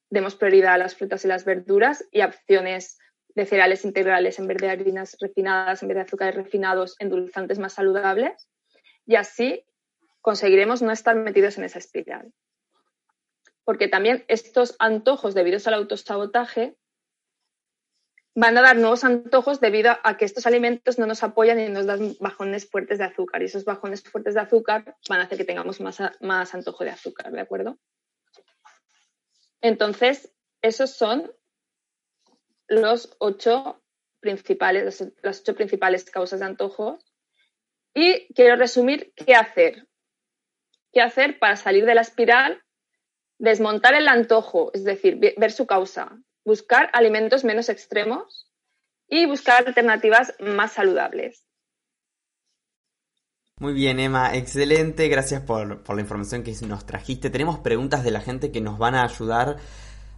Demos 0.10 0.36
prioridad 0.36 0.74
a 0.74 0.78
las 0.78 0.96
frutas 0.96 1.24
y 1.26 1.28
las 1.28 1.46
verduras 1.46 2.06
y 2.12 2.22
opciones 2.22 2.98
de 3.36 3.46
cereales 3.46 3.86
integrales 3.86 4.40
en 4.40 4.48
vez 4.48 4.58
de 4.58 4.70
harinas 4.70 5.18
refinadas, 5.20 5.82
en 5.82 5.90
vez 5.90 5.96
de 5.96 6.02
azúcares 6.02 6.36
refinados, 6.36 6.96
endulzantes 7.00 7.60
más 7.60 7.74
saludables. 7.74 8.50
Y 9.06 9.16
así 9.16 9.66
conseguiremos 10.22 10.82
no 10.82 10.92
estar 10.92 11.16
metidos 11.16 11.58
en 11.58 11.66
esa 11.66 11.80
espiral. 11.80 12.32
Porque 13.64 13.88
también 13.88 14.26
estos 14.28 14.76
antojos 14.80 15.34
debidos 15.34 15.68
al 15.68 15.76
autosabotaje 15.76 16.76
van 18.36 18.58
a 18.58 18.62
dar 18.62 18.78
nuevos 18.78 19.04
antojos 19.04 19.60
debido 19.60 19.96
a 20.04 20.18
que 20.18 20.26
estos 20.26 20.48
alimentos 20.48 20.98
no 20.98 21.06
nos 21.06 21.24
apoyan 21.24 21.60
y 21.60 21.70
nos 21.70 21.86
dan 21.86 22.16
bajones 22.20 22.70
fuertes 22.70 22.98
de 22.98 23.06
azúcar. 23.06 23.42
Y 23.42 23.46
esos 23.46 23.66
bajones 23.66 24.02
fuertes 24.04 24.34
de 24.34 24.42
azúcar 24.42 24.98
van 25.08 25.20
a 25.20 25.24
hacer 25.24 25.38
que 25.38 25.46
tengamos 25.46 25.80
más, 25.82 26.02
más 26.20 26.54
antojo 26.54 26.84
de 26.84 26.92
azúcar, 26.92 27.32
¿de 27.32 27.42
acuerdo? 27.42 27.78
Entonces, 29.62 30.34
esos 30.62 30.92
son 30.92 31.32
los 32.68 33.16
ocho 33.20 33.82
principales, 34.20 35.14
las 35.22 35.42
ocho 35.42 35.56
principales 35.56 36.10
causas 36.10 36.40
de 36.40 36.46
antojo. 36.46 37.00
Y 37.94 38.34
quiero 38.34 38.56
resumir 38.56 39.14
qué 39.16 39.36
hacer. 39.36 39.88
¿Qué 40.92 41.02
hacer 41.02 41.38
para 41.38 41.56
salir 41.56 41.86
de 41.86 41.96
la 41.96 42.02
espiral? 42.02 42.64
Desmontar 43.38 43.94
el 43.94 44.08
antojo, 44.08 44.72
es 44.74 44.84
decir, 44.84 45.18
ver 45.18 45.52
su 45.52 45.68
causa, 45.68 46.18
buscar 46.46 46.90
alimentos 46.94 47.44
menos 47.44 47.70
extremos 47.70 48.50
y 49.08 49.26
buscar 49.26 49.68
alternativas 49.68 50.34
más 50.40 50.74
saludables. 50.74 51.46
Muy 53.60 53.74
bien, 53.74 54.00
Emma, 54.00 54.36
excelente. 54.36 55.08
Gracias 55.08 55.42
por, 55.42 55.88
la 55.88 56.02
información 56.02 56.44
que 56.44 56.54
nos 56.68 56.86
trajiste. 56.86 57.30
Tenemos 57.30 57.60
preguntas 57.60 58.04
de 58.04 58.12
la 58.12 58.20
gente 58.20 58.52
que 58.52 58.62
nos 58.62 58.78
van 58.78 58.96
a 58.96 59.04
ayudar 59.04 59.58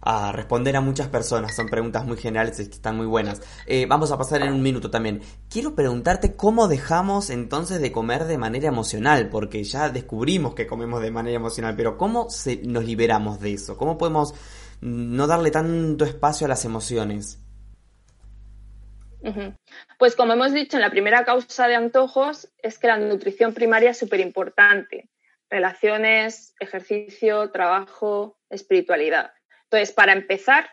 a 0.00 0.32
responder 0.32 0.74
a 0.76 0.80
muchas 0.80 1.08
personas. 1.08 1.54
Son 1.54 1.68
preguntas 1.68 2.06
muy 2.06 2.16
generales 2.16 2.58
y 2.58 2.66
que 2.66 2.74
están 2.74 2.96
muy 2.96 3.06
buenas. 3.06 3.42
Eh, 3.66 3.86
vamos 3.86 4.10
a 4.10 4.18
pasar 4.18 4.42
en 4.42 4.52
un 4.52 4.62
minuto 4.62 4.90
también. 4.90 5.20
Quiero 5.50 5.74
preguntarte 5.74 6.34
cómo 6.34 6.66
dejamos 6.66 7.28
entonces 7.28 7.80
de 7.80 7.92
comer 7.92 8.24
de 8.24 8.38
manera 8.38 8.68
emocional, 8.68 9.28
porque 9.28 9.62
ya 9.62 9.90
descubrimos 9.90 10.54
que 10.54 10.66
comemos 10.66 11.02
de 11.02 11.10
manera 11.10 11.36
emocional, 11.36 11.76
pero 11.76 11.98
¿cómo 11.98 12.30
se, 12.30 12.62
nos 12.64 12.84
liberamos 12.84 13.38
de 13.38 13.52
eso? 13.52 13.76
¿Cómo 13.76 13.98
podemos 13.98 14.34
no 14.80 15.26
darle 15.26 15.50
tanto 15.50 16.04
espacio 16.04 16.46
a 16.46 16.48
las 16.48 16.64
emociones. 16.64 17.42
Pues 19.98 20.14
como 20.14 20.34
hemos 20.34 20.52
dicho, 20.52 20.76
en 20.76 20.82
la 20.82 20.90
primera 20.90 21.24
causa 21.24 21.66
de 21.66 21.74
antojos 21.74 22.48
es 22.62 22.78
que 22.78 22.86
la 22.86 22.98
nutrición 22.98 23.54
primaria 23.54 23.90
es 23.90 23.98
súper 23.98 24.20
importante. 24.20 25.10
Relaciones, 25.50 26.54
ejercicio, 26.60 27.50
trabajo, 27.50 28.38
espiritualidad. 28.50 29.32
Entonces, 29.64 29.92
para 29.92 30.12
empezar, 30.12 30.70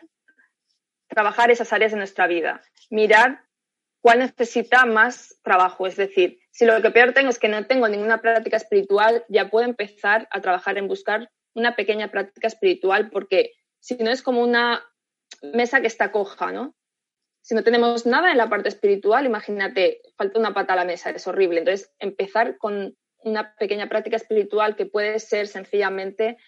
trabajar 1.08 1.50
esas 1.50 1.72
áreas 1.72 1.92
de 1.92 1.98
nuestra 1.98 2.26
vida. 2.26 2.62
Mirar 2.90 3.42
cuál 4.00 4.20
necesita 4.20 4.84
más 4.86 5.36
trabajo. 5.42 5.86
Es 5.86 5.96
decir, 5.96 6.38
Si 6.54 6.64
lo 6.66 6.80
que 6.80 6.92
peor 6.92 7.12
tengo 7.12 7.30
es 7.30 7.40
que 7.40 7.48
no 7.48 7.66
tengo 7.66 7.88
ninguna 7.88 8.20
práctica 8.20 8.56
espiritual, 8.56 9.24
ya 9.28 9.50
puedo 9.50 9.66
empezar 9.66 10.28
a 10.30 10.40
trabajar 10.40 10.78
en 10.78 10.86
buscar 10.86 11.28
una 11.52 11.74
pequeña 11.74 12.12
práctica 12.12 12.46
espiritual, 12.46 13.10
porque 13.10 13.54
si 13.84 13.96
no 13.96 14.10
es 14.10 14.22
como 14.22 14.40
una 14.40 14.82
mesa 15.42 15.82
que 15.82 15.88
está 15.88 16.10
coja, 16.10 16.52
¿no? 16.52 16.74
Si 17.42 17.54
no 17.54 17.62
tenemos 17.62 18.06
nada 18.06 18.30
en 18.30 18.38
la 18.38 18.48
parte 18.48 18.70
espiritual, 18.70 19.26
imagínate, 19.26 20.00
falta 20.16 20.38
una 20.38 20.54
pata 20.54 20.72
a 20.72 20.76
la 20.76 20.86
mesa, 20.86 21.10
es 21.10 21.26
horrible. 21.26 21.58
Entonces, 21.58 21.92
empezar 21.98 22.56
con 22.56 22.96
una 23.18 23.54
pequeña 23.56 23.90
práctica 23.90 24.16
espiritual 24.16 24.74
que 24.74 24.86
puede 24.86 25.18
ser 25.18 25.48
sencillamente 25.48 26.38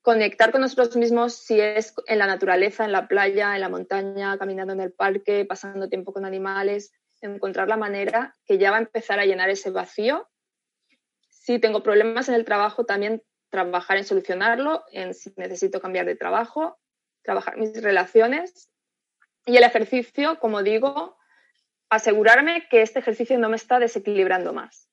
conectar 0.00 0.50
con 0.50 0.62
nosotros 0.62 0.96
mismos 0.96 1.34
si 1.34 1.60
es 1.60 1.94
en 2.08 2.18
la 2.18 2.26
naturaleza, 2.26 2.84
en 2.84 2.90
la 2.90 3.06
playa, 3.06 3.54
en 3.54 3.60
la 3.60 3.68
montaña, 3.68 4.36
caminando 4.36 4.72
en 4.72 4.80
el 4.80 4.92
parque, 4.92 5.44
pasando 5.44 5.88
tiempo 5.88 6.12
con 6.12 6.24
animales, 6.24 6.90
encontrar 7.20 7.68
la 7.68 7.76
manera 7.76 8.34
que 8.46 8.58
ya 8.58 8.72
va 8.72 8.78
a 8.78 8.80
empezar 8.80 9.20
a 9.20 9.26
llenar 9.26 9.48
ese 9.48 9.70
vacío. 9.70 10.28
Si 11.28 11.60
tengo 11.60 11.84
problemas 11.84 12.28
en 12.28 12.34
el 12.34 12.44
trabajo, 12.44 12.84
también 12.84 13.22
trabajar 13.52 13.98
en 13.98 14.04
solucionarlo, 14.04 14.82
en 14.92 15.12
si 15.12 15.30
necesito 15.36 15.78
cambiar 15.78 16.06
de 16.06 16.16
trabajo, 16.16 16.80
trabajar 17.22 17.58
mis 17.58 17.80
relaciones. 17.82 18.70
Y 19.44 19.58
el 19.58 19.62
ejercicio, 19.62 20.38
como 20.40 20.62
digo, 20.62 21.18
asegurarme 21.90 22.66
que 22.70 22.80
este 22.80 23.00
ejercicio 23.00 23.38
no 23.38 23.50
me 23.50 23.56
está 23.56 23.78
desequilibrando 23.78 24.54
más. 24.54 24.88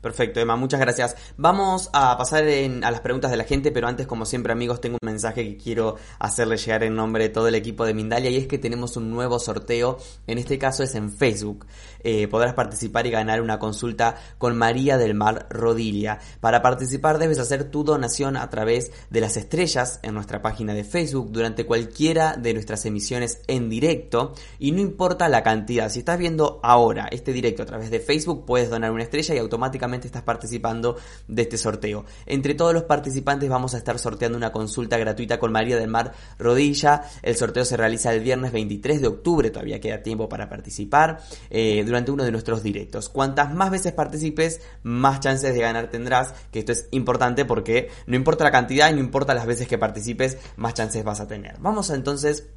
Perfecto, 0.00 0.40
Emma, 0.40 0.56
muchas 0.56 0.80
gracias. 0.80 1.14
Vamos 1.36 1.90
a 1.92 2.16
pasar 2.16 2.44
a 2.44 2.90
las 2.90 3.00
preguntas 3.00 3.30
de 3.30 3.36
la 3.36 3.44
gente, 3.44 3.70
pero 3.70 3.86
antes, 3.86 4.06
como 4.06 4.24
siempre, 4.24 4.50
amigos, 4.50 4.80
tengo 4.80 4.96
un 5.00 5.06
mensaje 5.06 5.44
que 5.44 5.56
quiero 5.58 5.96
hacerle 6.18 6.56
llegar 6.56 6.84
en 6.84 6.94
nombre 6.94 7.24
de 7.24 7.28
todo 7.28 7.48
el 7.48 7.54
equipo 7.54 7.84
de 7.84 7.92
Mindalia 7.92 8.30
y 8.30 8.38
es 8.38 8.46
que 8.46 8.56
tenemos 8.56 8.96
un 8.96 9.10
nuevo 9.10 9.38
sorteo, 9.38 9.98
en 10.26 10.38
este 10.38 10.58
caso 10.58 10.82
es 10.82 10.94
en 10.94 11.12
Facebook. 11.12 11.66
Eh, 12.02 12.28
podrás 12.28 12.54
participar 12.54 13.06
y 13.06 13.10
ganar 13.10 13.42
una 13.42 13.58
consulta 13.58 14.16
con 14.38 14.56
María 14.56 14.96
del 14.96 15.12
Mar 15.12 15.46
Rodilia. 15.50 16.18
Para 16.40 16.62
participar 16.62 17.18
debes 17.18 17.38
hacer 17.38 17.64
tu 17.64 17.84
donación 17.84 18.38
a 18.38 18.48
través 18.48 18.92
de 19.10 19.20
las 19.20 19.36
estrellas 19.36 20.00
en 20.02 20.14
nuestra 20.14 20.40
página 20.40 20.72
de 20.72 20.84
Facebook 20.84 21.30
durante 21.30 21.66
cualquiera 21.66 22.36
de 22.38 22.54
nuestras 22.54 22.86
emisiones 22.86 23.42
en 23.48 23.68
directo 23.68 24.32
y 24.58 24.72
no 24.72 24.80
importa 24.80 25.28
la 25.28 25.42
cantidad. 25.42 25.90
Si 25.90 25.98
estás 25.98 26.18
viendo 26.18 26.58
ahora 26.62 27.06
este 27.10 27.34
directo 27.34 27.64
a 27.64 27.66
través 27.66 27.90
de 27.90 28.00
Facebook, 28.00 28.46
puedes 28.46 28.70
donar 28.70 28.92
una 28.92 29.02
estrella 29.02 29.34
y 29.34 29.38
automáticamente 29.38 29.89
estás 29.98 30.22
participando 30.22 30.96
de 31.28 31.42
este 31.42 31.58
sorteo. 31.58 32.04
Entre 32.26 32.54
todos 32.54 32.74
los 32.74 32.84
participantes 32.84 33.48
vamos 33.48 33.74
a 33.74 33.78
estar 33.78 33.98
sorteando 33.98 34.36
una 34.36 34.52
consulta 34.52 34.98
gratuita 34.98 35.38
con 35.38 35.52
María 35.52 35.76
del 35.76 35.88
Mar 35.88 36.12
Rodilla. 36.38 37.02
El 37.22 37.36
sorteo 37.36 37.64
se 37.64 37.76
realiza 37.76 38.12
el 38.12 38.20
viernes 38.20 38.52
23 38.52 39.00
de 39.00 39.08
octubre, 39.08 39.50
todavía 39.50 39.80
queda 39.80 40.02
tiempo 40.02 40.28
para 40.28 40.48
participar 40.48 41.20
eh, 41.50 41.82
durante 41.84 42.10
uno 42.10 42.24
de 42.24 42.32
nuestros 42.32 42.62
directos. 42.62 43.08
Cuantas 43.08 43.52
más 43.54 43.70
veces 43.70 43.92
participes, 43.92 44.60
más 44.82 45.20
chances 45.20 45.54
de 45.54 45.60
ganar 45.60 45.90
tendrás, 45.90 46.34
que 46.50 46.60
esto 46.60 46.72
es 46.72 46.88
importante 46.90 47.44
porque 47.44 47.88
no 48.06 48.16
importa 48.16 48.44
la 48.44 48.50
cantidad 48.50 48.90
y 48.90 48.94
no 48.94 49.00
importa 49.00 49.34
las 49.34 49.46
veces 49.46 49.68
que 49.68 49.78
participes, 49.78 50.38
más 50.56 50.74
chances 50.74 51.04
vas 51.04 51.20
a 51.20 51.26
tener. 51.26 51.56
Vamos 51.60 51.90
entonces 51.90 52.48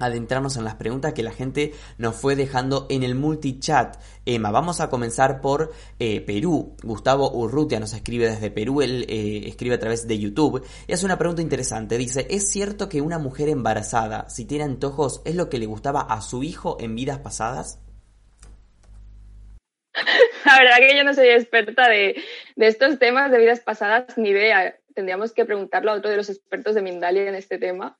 adentrarnos 0.00 0.56
en 0.56 0.64
las 0.64 0.74
preguntas 0.74 1.12
que 1.12 1.22
la 1.22 1.32
gente 1.32 1.72
nos 1.98 2.16
fue 2.16 2.36
dejando 2.36 2.86
en 2.90 3.02
el 3.02 3.14
multichat. 3.14 3.96
Emma, 4.26 4.50
vamos 4.50 4.80
a 4.80 4.90
comenzar 4.90 5.40
por 5.40 5.72
eh, 5.98 6.20
Perú. 6.20 6.76
Gustavo 6.82 7.30
Urrutia 7.32 7.78
nos 7.78 7.92
escribe 7.92 8.28
desde 8.28 8.50
Perú, 8.50 8.82
él 8.82 9.06
eh, 9.08 9.42
escribe 9.46 9.76
a 9.76 9.78
través 9.78 10.08
de 10.08 10.18
YouTube 10.18 10.64
y 10.86 10.92
hace 10.92 11.04
una 11.04 11.18
pregunta 11.18 11.42
interesante. 11.42 11.98
Dice, 11.98 12.26
¿es 12.30 12.48
cierto 12.48 12.88
que 12.88 13.00
una 13.00 13.18
mujer 13.18 13.48
embarazada, 13.48 14.28
si 14.28 14.44
tiene 14.44 14.64
antojos, 14.64 15.22
es 15.24 15.34
lo 15.34 15.48
que 15.48 15.58
le 15.58 15.66
gustaba 15.66 16.00
a 16.00 16.20
su 16.20 16.42
hijo 16.42 16.76
en 16.80 16.94
vidas 16.94 17.18
pasadas? 17.18 17.80
La 20.44 20.58
verdad 20.58 20.76
que 20.78 20.96
yo 20.96 21.04
no 21.04 21.14
soy 21.14 21.28
experta 21.28 21.88
de, 21.88 22.22
de 22.56 22.66
estos 22.66 22.98
temas 22.98 23.30
de 23.30 23.38
vidas 23.38 23.60
pasadas, 23.60 24.16
ni 24.16 24.30
idea. 24.30 24.76
Tendríamos 24.94 25.32
que 25.32 25.44
preguntarlo 25.44 25.90
a 25.90 25.94
otro 25.94 26.10
de 26.10 26.16
los 26.16 26.30
expertos 26.30 26.74
de 26.74 26.82
Mindalia 26.82 27.28
en 27.28 27.34
este 27.34 27.58
tema. 27.58 27.98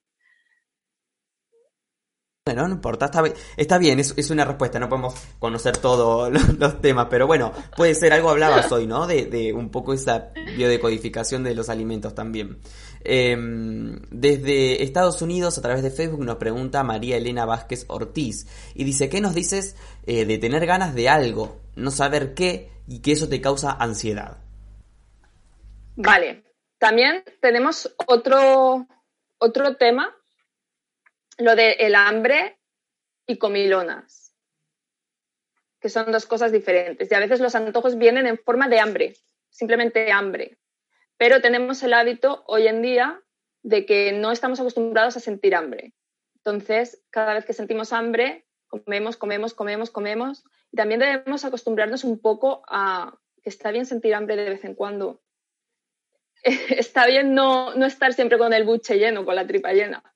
Bueno, 2.47 2.67
no 2.67 2.75
importa, 2.75 3.05
está, 3.05 3.23
está 3.59 3.77
bien, 3.77 4.01
es, 4.01 4.31
una 4.31 4.47
respuesta, 4.47 4.79
no 4.79 4.89
podemos 4.89 5.15
conocer 5.39 5.77
todos 5.77 6.33
los, 6.59 6.81
temas, 6.81 7.09
pero 7.11 7.27
bueno, 7.27 7.53
puede 7.77 7.95
ser, 7.95 8.15
algo 8.15 8.31
hablabas 8.31 8.73
hoy, 8.73 8.87
¿no? 8.87 9.07
De, 9.07 9.27
de 9.27 9.53
un 9.53 9.71
poco 9.71 9.93
esa 9.93 10.33
biodecodificación 10.57 11.45
de 11.45 11.55
los 11.55 11.69
alimentos 11.69 12.15
también. 12.15 12.59
Em, 13.05 14.01
desde 14.11 14.83
Estados 14.83 15.21
Unidos, 15.21 15.59
a 15.59 15.63
través 15.63 15.83
de 15.83 15.91
Facebook, 15.91 16.25
nos 16.25 16.37
pregunta 16.37 16.83
María 16.83 17.19
Elena 17.19 17.45
Vázquez 17.45 17.85
Ortiz 17.89 18.47
y 18.75 18.85
dice, 18.85 19.11
¿qué 19.11 19.21
nos 19.21 19.35
dices 19.35 19.77
eh, 20.07 20.25
de 20.25 20.39
tener 20.39 20.65
ganas 20.65 20.95
de 20.95 21.11
algo, 21.11 21.61
no 21.77 21.91
saber 21.91 22.33
qué 22.33 22.71
y 22.89 23.01
que 23.01 23.13
eso 23.13 23.29
te 23.29 23.43
causa 23.43 23.73
ansiedad? 23.73 24.39
Vale, 25.95 26.45
también 26.79 27.23
tenemos 27.43 27.95
otro, 28.07 28.87
otro 29.37 29.77
tema 29.77 30.17
lo 31.41 31.57
de 31.57 31.73
el 31.73 31.95
hambre 31.95 32.59
y 33.27 33.39
comilonas, 33.39 34.35
que 35.81 35.89
son 35.89 36.13
dos 36.13 36.27
cosas 36.27 36.53
diferentes. 36.53 37.11
Y 37.11 37.15
a 37.15 37.21
veces 37.21 37.41
los 37.41 37.55
antojos 37.55 37.97
vienen 37.97 38.27
en 38.27 38.39
forma 38.39 38.69
de 38.69 38.81
hambre, 38.81 39.17
simplemente 39.49 40.13
hambre. 40.13 40.59
Pero 41.17 41.41
tenemos 41.41 41.83
el 41.83 41.95
hábito 41.95 42.45
hoy 42.47 42.67
en 42.67 42.83
día 42.83 43.23
de 43.63 43.87
que 43.87 44.13
no 44.13 44.33
estamos 44.33 44.61
acostumbrados 44.61 45.17
a 45.17 45.21
sentir 45.21 45.55
hambre. 45.55 45.93
Entonces, 46.37 47.03
cada 47.11 47.35
vez 47.35 47.45
que 47.45 47.53
sentimos 47.53 47.93
hambre, 47.93 48.47
comemos, 48.69 49.17
comemos, 49.17 49.55
comemos, 49.55 49.91
comemos. 49.91 50.45
Y 50.73 50.77
también 50.77 51.01
debemos 51.01 51.45
acostumbrarnos 51.45 52.05
un 52.05 52.21
poco 52.21 52.63
a 52.69 53.19
que 53.43 53.51
está 53.51 53.71
bien 53.71 53.87
sentir 53.87 54.15
hambre 54.15 54.37
de 54.37 54.49
vez 54.49 54.65
en 54.65 54.75
cuando. 54.75 55.21
está 56.45 57.07
bien 57.07 57.35
no, 57.35 57.75
no 57.75 57.87
estar 57.87 58.15
siempre 58.15 58.39
con 58.39 58.53
el 58.53 58.65
buche 58.65 58.99
lleno, 58.99 59.25
con 59.25 59.35
la 59.35 59.47
tripa 59.47 59.73
llena 59.73 60.10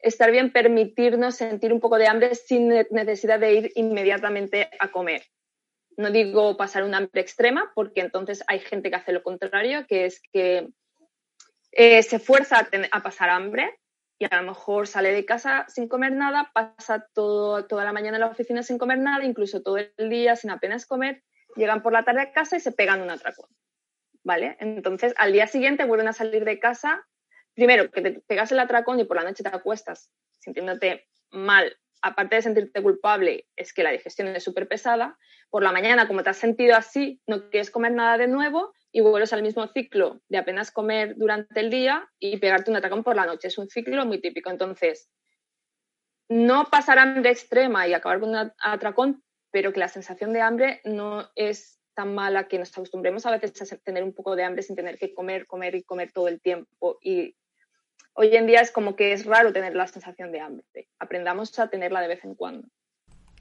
estar 0.00 0.30
bien 0.30 0.52
permitirnos 0.52 1.36
sentir 1.36 1.72
un 1.72 1.80
poco 1.80 1.98
de 1.98 2.06
hambre 2.06 2.34
sin 2.34 2.68
necesidad 2.90 3.40
de 3.40 3.54
ir 3.54 3.72
inmediatamente 3.74 4.70
a 4.78 4.90
comer. 4.90 5.22
No 5.96 6.10
digo 6.10 6.56
pasar 6.56 6.84
un 6.84 6.94
hambre 6.94 7.20
extrema, 7.20 7.72
porque 7.74 8.02
entonces 8.02 8.44
hay 8.46 8.60
gente 8.60 8.90
que 8.90 8.96
hace 8.96 9.12
lo 9.12 9.22
contrario, 9.22 9.86
que 9.86 10.04
es 10.04 10.20
que 10.32 10.68
eh, 11.72 12.02
se 12.02 12.18
fuerza 12.18 12.68
a, 12.90 13.02
pasar 13.02 13.30
hambre 13.30 13.78
y 14.18 14.24
a 14.24 14.40
lo 14.40 14.48
mejor 14.48 14.86
sale 14.86 15.12
de 15.12 15.24
casa 15.24 15.66
sin 15.68 15.88
comer 15.88 16.12
nada, 16.12 16.50
pasa 16.54 17.06
todo, 17.14 17.66
toda 17.66 17.84
la 17.84 17.92
mañana 17.92 18.16
en 18.16 18.22
la 18.22 18.28
oficina 18.28 18.62
sin 18.62 18.78
comer 18.78 18.98
nada, 18.98 19.24
incluso 19.24 19.62
todo 19.62 19.78
el 19.78 20.10
día 20.10 20.36
sin 20.36 20.50
apenas 20.50 20.86
comer, 20.86 21.22
llegan 21.54 21.82
por 21.82 21.92
la 21.92 22.04
tarde 22.04 22.22
a 22.22 22.32
casa 22.32 22.56
y 22.56 22.60
se 22.60 22.72
pegan 22.72 23.00
un 23.00 23.10
atracón. 23.10 23.48
¿Vale? 24.22 24.56
Entonces, 24.58 25.14
al 25.18 25.32
día 25.32 25.46
siguiente 25.46 25.84
vuelven 25.84 26.08
a 26.08 26.12
salir 26.12 26.44
de 26.44 26.58
casa 26.58 27.06
primero, 27.56 27.90
que 27.90 28.02
te 28.02 28.20
pegas 28.20 28.52
el 28.52 28.60
atracón 28.60 29.00
y 29.00 29.04
por 29.04 29.16
la 29.16 29.24
noche 29.24 29.42
te 29.42 29.48
acuestas 29.48 30.10
sintiéndote 30.38 31.08
mal, 31.32 31.76
aparte 32.02 32.36
de 32.36 32.42
sentirte 32.42 32.82
culpable, 32.82 33.46
es 33.56 33.72
que 33.72 33.82
la 33.82 33.90
digestión 33.90 34.28
es 34.28 34.44
súper 34.44 34.68
pesada. 34.68 35.18
Por 35.50 35.62
la 35.62 35.72
mañana, 35.72 36.06
como 36.06 36.22
te 36.22 36.30
has 36.30 36.36
sentido 36.36 36.76
así, 36.76 37.20
no 37.26 37.50
quieres 37.50 37.70
comer 37.70 37.92
nada 37.92 38.18
de 38.18 38.28
nuevo 38.28 38.72
y 38.92 39.00
vuelves 39.00 39.32
al 39.32 39.42
mismo 39.42 39.66
ciclo 39.68 40.20
de 40.28 40.38
apenas 40.38 40.70
comer 40.70 41.16
durante 41.16 41.58
el 41.58 41.70
día 41.70 42.08
y 42.18 42.36
pegarte 42.36 42.70
un 42.70 42.76
atracón 42.76 43.02
por 43.02 43.16
la 43.16 43.26
noche. 43.26 43.48
Es 43.48 43.58
un 43.58 43.68
ciclo 43.68 44.06
muy 44.06 44.20
típico. 44.20 44.50
Entonces, 44.50 45.10
no 46.28 46.66
pasar 46.66 46.98
hambre 46.98 47.30
extrema 47.30 47.88
y 47.88 47.94
acabar 47.94 48.20
con 48.20 48.30
un 48.30 48.52
atracón, 48.58 49.24
pero 49.50 49.72
que 49.72 49.80
la 49.80 49.88
sensación 49.88 50.32
de 50.32 50.42
hambre 50.42 50.80
no 50.84 51.28
es 51.34 51.80
tan 51.94 52.14
mala 52.14 52.46
que 52.46 52.58
nos 52.58 52.70
acostumbremos 52.76 53.24
a 53.24 53.30
veces 53.30 53.72
a 53.72 53.76
tener 53.78 54.04
un 54.04 54.12
poco 54.12 54.36
de 54.36 54.44
hambre 54.44 54.62
sin 54.62 54.76
tener 54.76 54.98
que 54.98 55.14
comer, 55.14 55.46
comer 55.46 55.74
y 55.74 55.82
comer 55.82 56.12
todo 56.12 56.28
el 56.28 56.40
tiempo 56.40 56.98
y 57.00 57.34
hoy 58.16 58.34
en 58.34 58.46
día 58.46 58.60
es 58.60 58.70
como 58.70 58.96
que 58.96 59.12
es 59.12 59.24
raro 59.24 59.52
tener 59.52 59.76
la 59.76 59.86
sensación 59.86 60.32
de 60.32 60.40
hambre. 60.40 60.64
Aprendamos 60.98 61.56
a 61.58 61.68
tenerla 61.68 62.00
de 62.00 62.08
vez 62.08 62.24
en 62.24 62.34
cuando. 62.34 62.68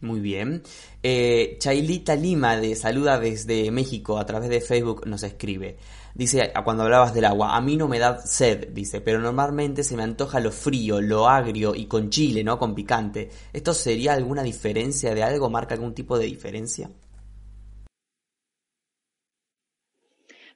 Muy 0.02 0.20
bien. 0.20 0.62
Eh, 1.02 1.56
Chailita 1.58 2.16
Lima 2.16 2.58
de 2.58 2.76
Saluda 2.76 3.18
desde 3.18 3.72
México 3.72 4.20
a 4.20 4.26
través 4.26 4.50
de 4.50 4.60
Facebook 4.60 5.08
nos 5.08 5.24
escribe. 5.24 5.78
Dice, 6.14 6.52
cuando 6.64 6.84
hablabas 6.84 7.14
del 7.14 7.26
agua, 7.26 7.56
a 7.56 7.62
mí 7.62 7.78
no 7.78 7.88
me 7.88 8.00
da 8.00 8.20
sed, 8.20 8.70
dice, 8.70 9.02
pero 9.02 9.20
normalmente 9.20 9.84
se 9.84 9.98
me 9.98 10.04
antoja 10.04 10.40
lo 10.40 10.52
frío, 10.52 11.02
lo 11.02 11.28
agrio 11.28 11.74
y 11.76 11.88
con 11.88 12.10
chile, 12.10 12.44
¿no? 12.44 12.60
Con 12.60 12.76
picante. 12.76 13.30
¿Esto 13.52 13.74
sería 13.74 14.14
alguna 14.14 14.44
diferencia 14.44 15.14
de 15.16 15.24
algo? 15.24 15.50
¿Marca 15.50 15.76
algún 15.76 15.94
tipo 15.94 16.18
de 16.18 16.26
diferencia? 16.26 16.90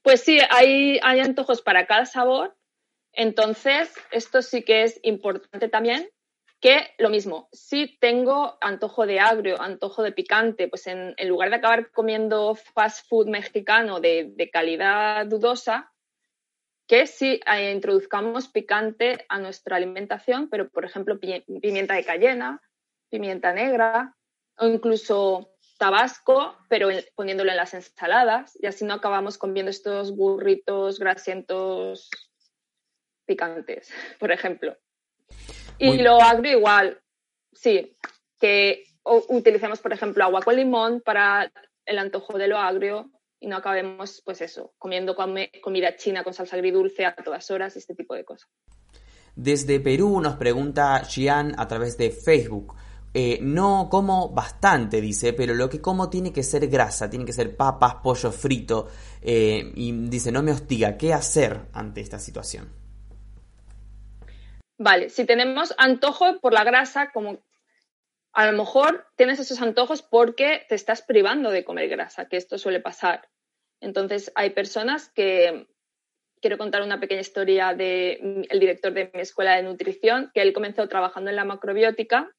Pues 0.01 0.21
sí, 0.21 0.39
hay, 0.49 0.99
hay 1.01 1.19
antojos 1.21 1.61
para 1.61 1.85
cada 1.87 2.05
sabor 2.05 2.58
entonces, 3.19 3.93
esto 4.11 4.41
sí 4.41 4.63
que 4.63 4.83
es 4.83 4.97
importante 5.03 5.67
también 5.67 6.09
que 6.61 6.87
lo 6.99 7.09
mismo, 7.09 7.49
si 7.51 7.97
tengo 7.99 8.57
antojo 8.61 9.05
de 9.05 9.19
agrio, 9.19 9.61
antojo 9.61 10.03
de 10.03 10.13
picante, 10.13 10.69
pues 10.69 10.87
en, 10.87 11.15
lugar 11.27 11.49
de 11.49 11.57
acabar 11.57 11.91
comiendo 11.91 12.55
fast 12.55 13.05
food 13.09 13.27
mexicano 13.27 13.99
de, 13.99 14.49
calidad 14.53 15.25
dudosa, 15.25 15.91
que 16.87 17.07
si 17.07 17.41
eh, 17.45 17.73
introduzcamos 17.73 18.47
picante 18.47 19.25
a 19.27 19.37
nuestra 19.37 19.75
alimentación, 19.75 20.47
pero 20.49 20.69
por 20.69 20.85
ejemplo 20.85 21.19
pimienta 21.19 21.95
de 21.95 22.05
cayena, 22.05 22.61
pimienta 23.09 23.51
negra 23.51 24.15
o 24.57 24.65
incluso 24.65 25.51
tabasco, 25.77 26.55
pero 26.69 26.87
poniéndolo 27.15 27.51
en 27.51 27.57
las 27.57 27.73
ensaladas 27.73 28.57
y 28.61 28.67
así 28.67 28.85
no 28.85 28.93
acabamos 28.93 29.37
comiendo 29.37 29.71
estos 29.71 30.15
burritos 30.15 30.99
grasientos 30.99 32.09
picantes, 33.29 33.93
por 34.19 34.31
ejemplo. 34.31 34.75
Y 35.77 35.99
lo 35.99 36.21
agrio 36.21 36.57
igual, 36.57 36.99
sí, 37.53 37.95
que 38.37 38.83
utilicemos, 39.05 39.79
por 39.79 39.93
ejemplo, 39.93 40.23
agua 40.25 40.41
con 40.41 40.55
limón 40.55 41.01
para 41.01 41.49
el 41.85 41.97
antojo 41.97 42.37
de 42.37 42.47
lo 42.47 42.57
agrio 42.57 43.09
y 43.39 43.47
no 43.47 43.55
acabemos, 43.55 44.21
pues 44.25 44.41
eso, 44.41 44.73
comiendo 44.77 45.15
comida 45.15 45.95
china 45.95 46.23
con 46.23 46.33
salsa 46.33 46.57
agridulce 46.57 47.05
a 47.05 47.15
todas 47.15 47.49
horas, 47.51 47.77
este 47.77 47.95
tipo 47.95 48.13
de 48.13 48.25
cosas. 48.25 48.49
Desde 49.35 49.79
Perú 49.79 50.19
nos 50.19 50.35
pregunta 50.35 51.01
Gian 51.05 51.55
a 51.57 51.67
través 51.67 51.97
de 51.97 52.11
Facebook. 52.11 52.75
Eh, 53.13 53.39
no 53.41 53.87
como 53.89 54.29
bastante, 54.29 54.99
dice, 54.99 55.33
pero 55.33 55.53
lo 55.53 55.69
que 55.69 55.81
como 55.81 56.09
tiene 56.09 56.31
que 56.31 56.43
ser 56.43 56.67
grasa, 56.67 57.09
tiene 57.09 57.25
que 57.25 57.33
ser 57.33 57.55
papas, 57.55 57.95
pollo 58.03 58.31
frito. 58.31 58.89
Eh, 59.21 59.71
y 59.75 59.91
dice, 60.09 60.31
no 60.31 60.43
me 60.43 60.51
hostiga, 60.51 60.97
¿qué 60.97 61.13
hacer 61.13 61.69
ante 61.73 62.01
esta 62.01 62.19
situación? 62.19 62.78
Vale, 64.79 65.09
si 65.09 65.25
tenemos 65.25 65.75
antojo 65.77 66.39
por 66.39 66.53
la 66.53 66.63
grasa, 66.63 67.11
como 67.11 67.43
a 68.31 68.49
lo 68.49 68.57
mejor 68.57 69.05
tienes 69.17 69.39
esos 69.39 69.61
antojos 69.61 70.01
porque 70.01 70.65
te 70.69 70.75
estás 70.75 71.01
privando 71.01 71.51
de 71.51 71.65
comer 71.65 71.89
grasa, 71.89 72.29
que 72.29 72.37
esto 72.37 72.57
suele 72.57 72.79
pasar. 72.79 73.27
Entonces, 73.81 74.31
hay 74.35 74.51
personas 74.51 75.09
que, 75.09 75.67
quiero 76.41 76.57
contar 76.57 76.81
una 76.81 76.99
pequeña 76.99 77.21
historia 77.21 77.73
del 77.73 78.47
el 78.49 78.59
director 78.59 78.93
de 78.93 79.11
mi 79.13 79.19
escuela 79.21 79.55
de 79.55 79.63
nutrición, 79.63 80.31
que 80.33 80.41
él 80.41 80.53
comenzó 80.53 80.87
trabajando 80.87 81.29
en 81.29 81.35
la 81.35 81.45
macrobiótica 81.45 82.33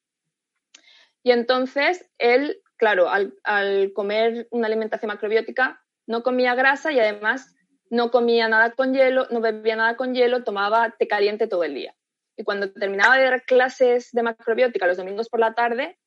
y 1.23 1.31
entonces 1.31 2.09
él, 2.17 2.61
claro, 2.77 3.07
al 3.09 3.93
comer 3.93 4.47
una 4.49 4.65
alimentación 4.67 5.09
macrobiótica, 5.09 5.83
no 6.07 6.23
comía 6.23 6.55
grasa 6.55 6.91
y 6.91 6.99
además 6.99 7.55
no 7.91 8.09
comía 8.09 8.47
nada 8.47 8.71
con 8.71 8.93
hielo, 8.93 9.27
no 9.29 9.41
bebía 9.41 9.75
nada 9.75 9.95
con 9.95 10.15
hielo, 10.15 10.43
tomaba 10.43 10.95
té 10.97 11.07
caliente 11.07 11.47
todo 11.47 11.63
el 11.63 11.75
día. 11.75 11.95
Y 12.41 12.43
cuando 12.43 12.71
terminaba 12.71 13.17
de 13.17 13.25
dar 13.25 13.43
clases 13.43 14.09
de 14.13 14.23
macrobiótica 14.23 14.87
los 14.87 14.97
domingos 14.97 15.29
por 15.29 15.39
la 15.39 15.53
tarde, 15.53 15.99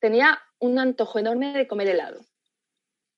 tenía 0.00 0.38
un 0.60 0.78
antojo 0.78 1.18
enorme 1.18 1.52
de 1.52 1.66
comer 1.66 1.88
helado. 1.88 2.20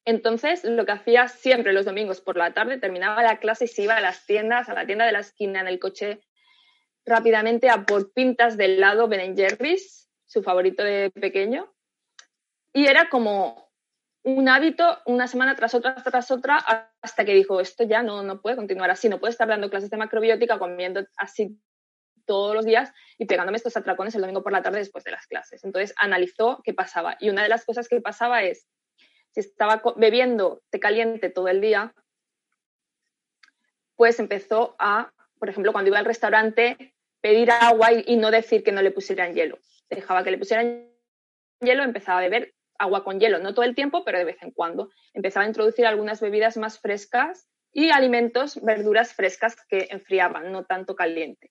Entonces, 0.06 0.64
lo 0.64 0.86
que 0.86 0.92
hacía 0.92 1.28
siempre 1.28 1.74
los 1.74 1.84
domingos 1.84 2.22
por 2.22 2.38
la 2.38 2.54
tarde, 2.54 2.78
terminaba 2.78 3.22
la 3.22 3.40
clase 3.40 3.66
y 3.66 3.68
se 3.68 3.82
iba 3.82 3.96
a 3.96 4.00
las 4.00 4.24
tiendas, 4.24 4.70
a 4.70 4.74
la 4.74 4.86
tienda 4.86 5.04
de 5.04 5.12
la 5.12 5.18
esquina 5.18 5.60
en 5.60 5.68
el 5.68 5.78
coche 5.78 6.22
rápidamente 7.04 7.68
a 7.68 7.84
por 7.84 8.14
pintas 8.14 8.56
de 8.56 8.64
helado 8.64 9.06
Ben 9.06 9.36
Jerry's, 9.36 10.08
su 10.24 10.42
favorito 10.42 10.82
de 10.82 11.10
pequeño. 11.10 11.70
Y 12.72 12.86
era 12.86 13.10
como 13.10 13.70
un 14.22 14.48
hábito 14.48 14.96
una 15.04 15.28
semana 15.28 15.56
tras 15.56 15.74
otra, 15.74 15.94
tras 15.96 16.30
otra, 16.30 16.56
hasta 17.02 17.26
que 17.26 17.34
dijo, 17.34 17.60
esto 17.60 17.84
ya 17.84 18.02
no, 18.02 18.22
no 18.22 18.40
puede 18.40 18.56
continuar 18.56 18.90
así, 18.90 19.10
no 19.10 19.20
puede 19.20 19.32
estar 19.32 19.46
dando 19.46 19.68
clases 19.68 19.90
de 19.90 19.98
macrobiótica 19.98 20.58
comiendo 20.58 21.06
así 21.18 21.60
todos 22.30 22.54
los 22.54 22.64
días 22.64 22.92
y 23.18 23.24
pegándome 23.24 23.56
estos 23.56 23.76
atracones 23.76 24.14
el 24.14 24.20
domingo 24.20 24.44
por 24.44 24.52
la 24.52 24.62
tarde 24.62 24.78
después 24.78 25.02
de 25.02 25.10
las 25.10 25.26
clases. 25.26 25.64
Entonces 25.64 25.92
analizó 25.96 26.60
qué 26.62 26.72
pasaba. 26.72 27.16
Y 27.18 27.28
una 27.28 27.42
de 27.42 27.48
las 27.48 27.64
cosas 27.64 27.88
que 27.88 28.00
pasaba 28.00 28.44
es, 28.44 28.68
si 29.32 29.40
estaba 29.40 29.82
bebiendo 29.96 30.62
té 30.70 30.78
caliente 30.78 31.28
todo 31.28 31.48
el 31.48 31.60
día, 31.60 31.92
pues 33.96 34.20
empezó 34.20 34.76
a, 34.78 35.12
por 35.40 35.48
ejemplo, 35.48 35.72
cuando 35.72 35.88
iba 35.88 35.98
al 35.98 36.04
restaurante, 36.04 36.94
pedir 37.20 37.50
agua 37.50 37.92
y, 37.92 38.04
y 38.06 38.16
no 38.16 38.30
decir 38.30 38.62
que 38.62 38.70
no 38.70 38.80
le 38.80 38.92
pusieran 38.92 39.34
hielo. 39.34 39.58
Dejaba 39.88 40.22
que 40.22 40.30
le 40.30 40.38
pusieran 40.38 40.88
hielo, 41.60 41.82
empezaba 41.82 42.20
a 42.20 42.22
beber 42.22 42.54
agua 42.78 43.02
con 43.02 43.18
hielo, 43.18 43.40
no 43.40 43.54
todo 43.54 43.64
el 43.64 43.74
tiempo, 43.74 44.04
pero 44.04 44.18
de 44.18 44.24
vez 44.24 44.40
en 44.40 44.52
cuando. 44.52 44.90
Empezaba 45.14 45.46
a 45.46 45.48
introducir 45.48 45.84
algunas 45.84 46.20
bebidas 46.20 46.56
más 46.56 46.78
frescas 46.78 47.48
y 47.72 47.90
alimentos, 47.90 48.62
verduras 48.62 49.14
frescas 49.14 49.56
que 49.68 49.88
enfriaban, 49.90 50.52
no 50.52 50.64
tanto 50.64 50.94
caliente. 50.94 51.50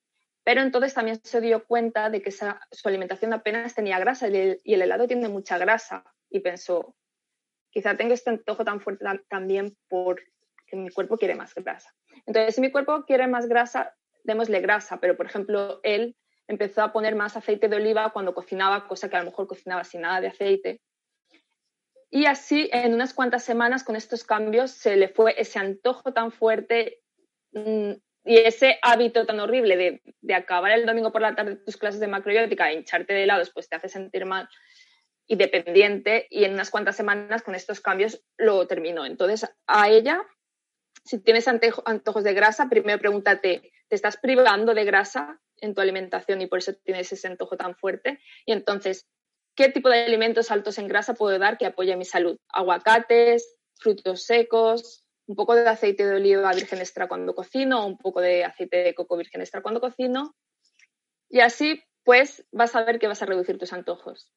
Pero 0.50 0.64
entonces 0.64 0.96
también 0.96 1.24
se 1.24 1.42
dio 1.42 1.64
cuenta 1.64 2.10
de 2.10 2.24
que 2.24 2.32
su 2.32 2.88
alimentación 2.88 3.32
apenas 3.34 3.76
tenía 3.76 4.00
grasa 4.00 4.30
y 4.30 4.58
el, 4.64 4.82
helado 4.82 5.06
tiene 5.06 5.30
mucha 5.30 5.60
grasa. 5.60 6.04
Y 6.28 6.40
pensó, 6.40 6.96
quizá 7.70 7.96
tengo 7.96 8.16
este 8.16 8.32
antojo 8.32 8.66
tan 8.66 8.82
fuerte 8.82 9.06
también 9.30 9.78
porque 9.88 10.24
mi 10.72 10.90
cuerpo 10.90 11.20
quiere 11.20 11.36
más 11.36 11.54
grasa. 11.54 11.94
Entonces, 12.26 12.56
si 12.56 12.62
mi 12.62 12.72
cuerpo 12.72 13.06
quiere 13.06 13.28
más 13.28 13.48
grasa, 13.48 13.96
démosle 14.24 14.60
grasa. 14.60 15.00
Pero, 15.00 15.16
por 15.16 15.28
ejemplo, 15.28 15.82
él 15.84 16.18
empezó 16.48 16.82
a 16.82 16.92
poner 16.92 17.14
más 17.14 17.38
aceite 17.38 17.68
de 17.68 17.76
oliva 17.76 18.12
cuando 18.12 18.34
cocinaba, 18.34 18.88
cosa 18.88 19.08
que 19.08 19.18
a 19.18 19.20
lo 19.20 19.30
mejor 19.30 19.46
cocinaba 19.46 19.84
sin 19.84 20.02
nada 20.02 20.20
de 20.20 20.30
aceite. 20.30 20.82
Y 22.10 22.26
así, 22.26 22.72
en 22.74 22.96
unas 22.96 23.14
cuantas 23.14 23.44
semanas, 23.44 23.84
con 23.84 23.96
estos 23.96 24.24
cambios, 24.24 24.72
se 24.72 24.96
le 24.96 25.10
fue 25.10 25.36
ese 25.40 25.60
antojo 25.60 26.12
tan 26.12 26.32
fuerte 26.32 27.04
mm, 27.52 27.92
y 28.30 28.38
ese 28.38 28.78
hábito 28.84 29.26
tan 29.26 29.40
horrible 29.40 30.02
de, 30.22 30.36
acabar 30.36 30.72
el 30.74 30.86
domingo 30.86 31.12
por 31.12 31.24
la 31.24 31.34
tarde 31.34 31.56
tus 31.56 31.78
clases 31.78 32.00
de 32.00 32.06
macrobiótica 32.06 32.70
e 32.70 32.76
hincharte 32.76 33.12
de 33.12 33.24
helado, 33.24 33.44
pues 33.56 33.68
te 33.68 33.76
hace 33.76 33.90
sentir 33.90 34.26
mal 34.26 34.48
y 35.26 35.36
dependiente 35.36 36.28
y 36.30 36.44
en 36.44 36.54
unas 36.54 36.70
cuantas 36.70 36.96
semanas 36.96 37.42
con 37.42 37.56
estos 37.56 37.82
cambios 37.82 38.22
lo 38.38 38.68
terminó. 38.68 39.04
Entonces, 39.08 39.52
a 39.66 39.90
ella, 39.90 40.22
si 41.04 41.18
tienes 41.18 41.48
antojos 41.48 42.24
de 42.24 42.36
grasa, 42.36 42.70
primero 42.70 43.00
pregúntate, 43.00 43.72
¿te 43.88 43.96
estás 43.96 44.18
privando 44.18 44.76
de 44.76 44.86
grasa 44.86 45.42
en 45.58 45.74
tu 45.74 45.82
alimentación 45.82 46.40
y 46.40 46.46
por 46.46 46.60
eso 46.60 46.74
tienes 46.84 47.12
ese 47.12 47.28
antojo 47.28 47.58
tan 47.58 47.76
fuerte? 47.76 48.20
Y 48.46 48.52
entonces, 48.52 49.08
¿qué 49.56 49.70
tipo 49.70 49.90
de 49.90 50.04
alimentos 50.04 50.52
altos 50.52 50.78
en 50.78 50.88
grasa 50.88 51.16
puedo 51.16 51.40
dar 51.40 51.58
que 51.58 51.66
apoye 51.66 51.96
mi 51.96 52.06
salud? 52.06 52.38
Aguacates, 52.50 53.58
frutos 53.80 54.22
secos, 54.22 55.04
un 55.30 55.36
poco 55.36 55.54
de 55.54 55.70
aceite 55.70 56.08
de 56.08 56.16
oliva 56.16 56.52
virgen 56.54 56.80
extra 56.80 57.08
cuando 57.08 57.36
cocino, 57.36 57.86
un 57.86 58.00
poco 58.00 58.20
de 58.20 58.44
aceite 58.44 58.78
de 58.78 58.96
coco 58.96 59.16
virgen 59.16 59.42
extra 59.42 59.62
cuando 59.62 59.80
cocino. 59.80 60.36
Y 61.30 61.42
así, 61.42 61.84
pues, 62.04 62.44
vas 62.52 62.76
a 62.76 62.84
ver 62.84 62.98
que 62.98 63.08
vas 63.08 63.22
a 63.22 63.28
reducir 63.28 63.60
tus 63.60 63.72
antojos. 63.72 64.34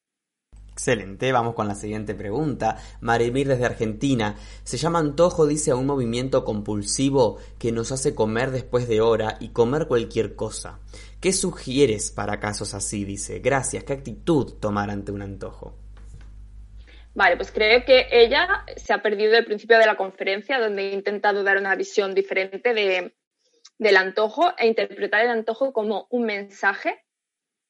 Excelente, 0.71 1.31
vamos 1.31 1.55
con 1.55 1.67
la 1.67 1.73
siguiente 1.73 2.13
pregunta. 2.13 2.77
Marimir 3.01 3.47
desde 3.47 3.65
Argentina. 3.65 4.35
Se 4.63 4.77
llama 4.77 4.99
antojo, 4.99 5.47
dice, 5.47 5.71
a 5.71 5.75
un 5.75 5.87
movimiento 5.87 6.45
compulsivo 6.45 7.39
que 7.57 7.71
nos 7.71 7.91
hace 7.91 8.13
comer 8.13 8.51
después 8.51 8.87
de 8.87 9.01
hora 9.01 9.37
y 9.39 9.49
comer 9.49 9.87
cualquier 9.87 10.35
cosa. 10.35 10.79
¿Qué 11.19 11.33
sugieres 11.33 12.11
para 12.11 12.39
casos 12.39 12.75
así? 12.75 13.03
Dice, 13.03 13.39
gracias, 13.39 13.83
¿qué 13.83 13.93
actitud 13.93 14.53
tomar 14.59 14.91
ante 14.91 15.11
un 15.11 15.23
antojo? 15.23 15.82
Vale, 17.15 17.37
pues 17.37 17.51
creo 17.51 17.85
que 17.85 18.07
ella 18.11 18.65
se 18.75 18.91
ha 18.91 19.01
perdido 19.01 19.37
el 19.37 19.45
principio 19.45 19.77
de 19.77 19.85
la 19.85 19.97
conferencia, 19.97 20.59
donde 20.59 20.89
he 20.89 20.93
intentado 20.93 21.43
dar 21.43 21.57
una 21.57 21.75
visión 21.75 22.15
diferente 22.15 22.73
de, 22.73 23.13
del 23.77 23.97
antojo 23.97 24.51
e 24.57 24.67
interpretar 24.67 25.21
el 25.21 25.29
antojo 25.29 25.73
como 25.73 26.07
un 26.09 26.25
mensaje 26.25 27.03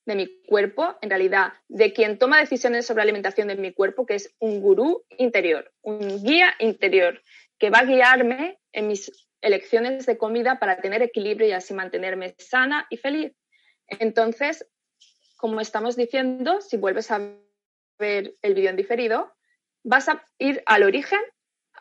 de 0.05 0.15
mi 0.15 0.41
cuerpo, 0.43 0.95
en 1.01 1.09
realidad, 1.09 1.53
de 1.67 1.93
quien 1.93 2.17
toma 2.17 2.39
decisiones 2.39 2.85
sobre 2.85 3.03
alimentación 3.03 3.47
de 3.47 3.55
mi 3.55 3.73
cuerpo, 3.73 4.05
que 4.05 4.15
es 4.15 4.33
un 4.39 4.61
gurú 4.61 5.05
interior, 5.17 5.71
un 5.81 6.23
guía 6.23 6.53
interior, 6.59 7.21
que 7.57 7.69
va 7.69 7.79
a 7.79 7.85
guiarme 7.85 8.59
en 8.71 8.87
mis 8.87 9.11
elecciones 9.41 10.05
de 10.05 10.17
comida 10.17 10.59
para 10.59 10.77
tener 10.77 11.01
equilibrio 11.01 11.47
y 11.47 11.51
así 11.51 11.73
mantenerme 11.73 12.35
sana 12.37 12.87
y 12.89 12.97
feliz. 12.97 13.33
Entonces, 13.87 14.65
como 15.37 15.59
estamos 15.59 15.95
diciendo, 15.95 16.61
si 16.61 16.77
vuelves 16.77 17.11
a 17.11 17.21
ver 17.97 18.35
el 18.41 18.55
vídeo 18.55 18.69
en 18.69 18.75
diferido, 18.75 19.33
vas 19.83 20.09
a 20.09 20.25
ir 20.37 20.63
al 20.65 20.83
origen, 20.83 21.19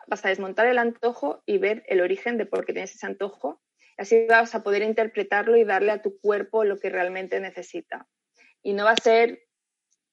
vas 0.07 0.25
a 0.25 0.29
desmontar 0.29 0.67
el 0.67 0.77
antojo 0.77 1.41
y 1.45 1.57
ver 1.57 1.83
el 1.87 2.01
origen 2.01 2.37
de 2.37 2.45
por 2.45 2.65
qué 2.65 2.73
tienes 2.73 2.95
ese 2.95 3.05
antojo. 3.05 3.61
Así 3.97 4.25
vas 4.27 4.55
a 4.55 4.63
poder 4.63 4.81
interpretarlo 4.81 5.55
y 5.55 5.63
darle 5.63 5.91
a 5.91 6.01
tu 6.01 6.19
cuerpo 6.19 6.63
lo 6.63 6.79
que 6.79 6.89
realmente 6.89 7.39
necesita. 7.39 8.07
Y 8.61 8.73
no 8.73 8.85
va 8.85 8.91
a 8.91 8.97
ser 8.97 9.43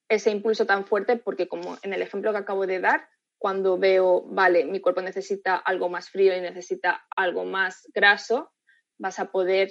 ese 0.09 0.31
impulso 0.31 0.67
tan 0.67 0.85
fuerte 0.85 1.17
porque 1.17 1.49
como 1.49 1.79
en 1.83 1.93
el 1.93 2.03
ejemplo 2.03 2.33
que 2.33 2.39
acabo 2.39 2.67
de 2.67 2.81
dar, 2.81 3.09
cuando 3.39 3.79
veo, 3.79 4.23
vale, 4.27 4.67
mi 4.67 4.81
cuerpo 4.81 5.01
necesita 5.01 5.57
algo 5.57 5.89
más 5.89 6.11
frío 6.11 6.37
y 6.37 6.41
necesita 6.41 7.07
algo 7.17 7.45
más 7.45 7.89
graso, 7.95 8.53
vas 8.99 9.19
a 9.19 9.33
poder 9.33 9.71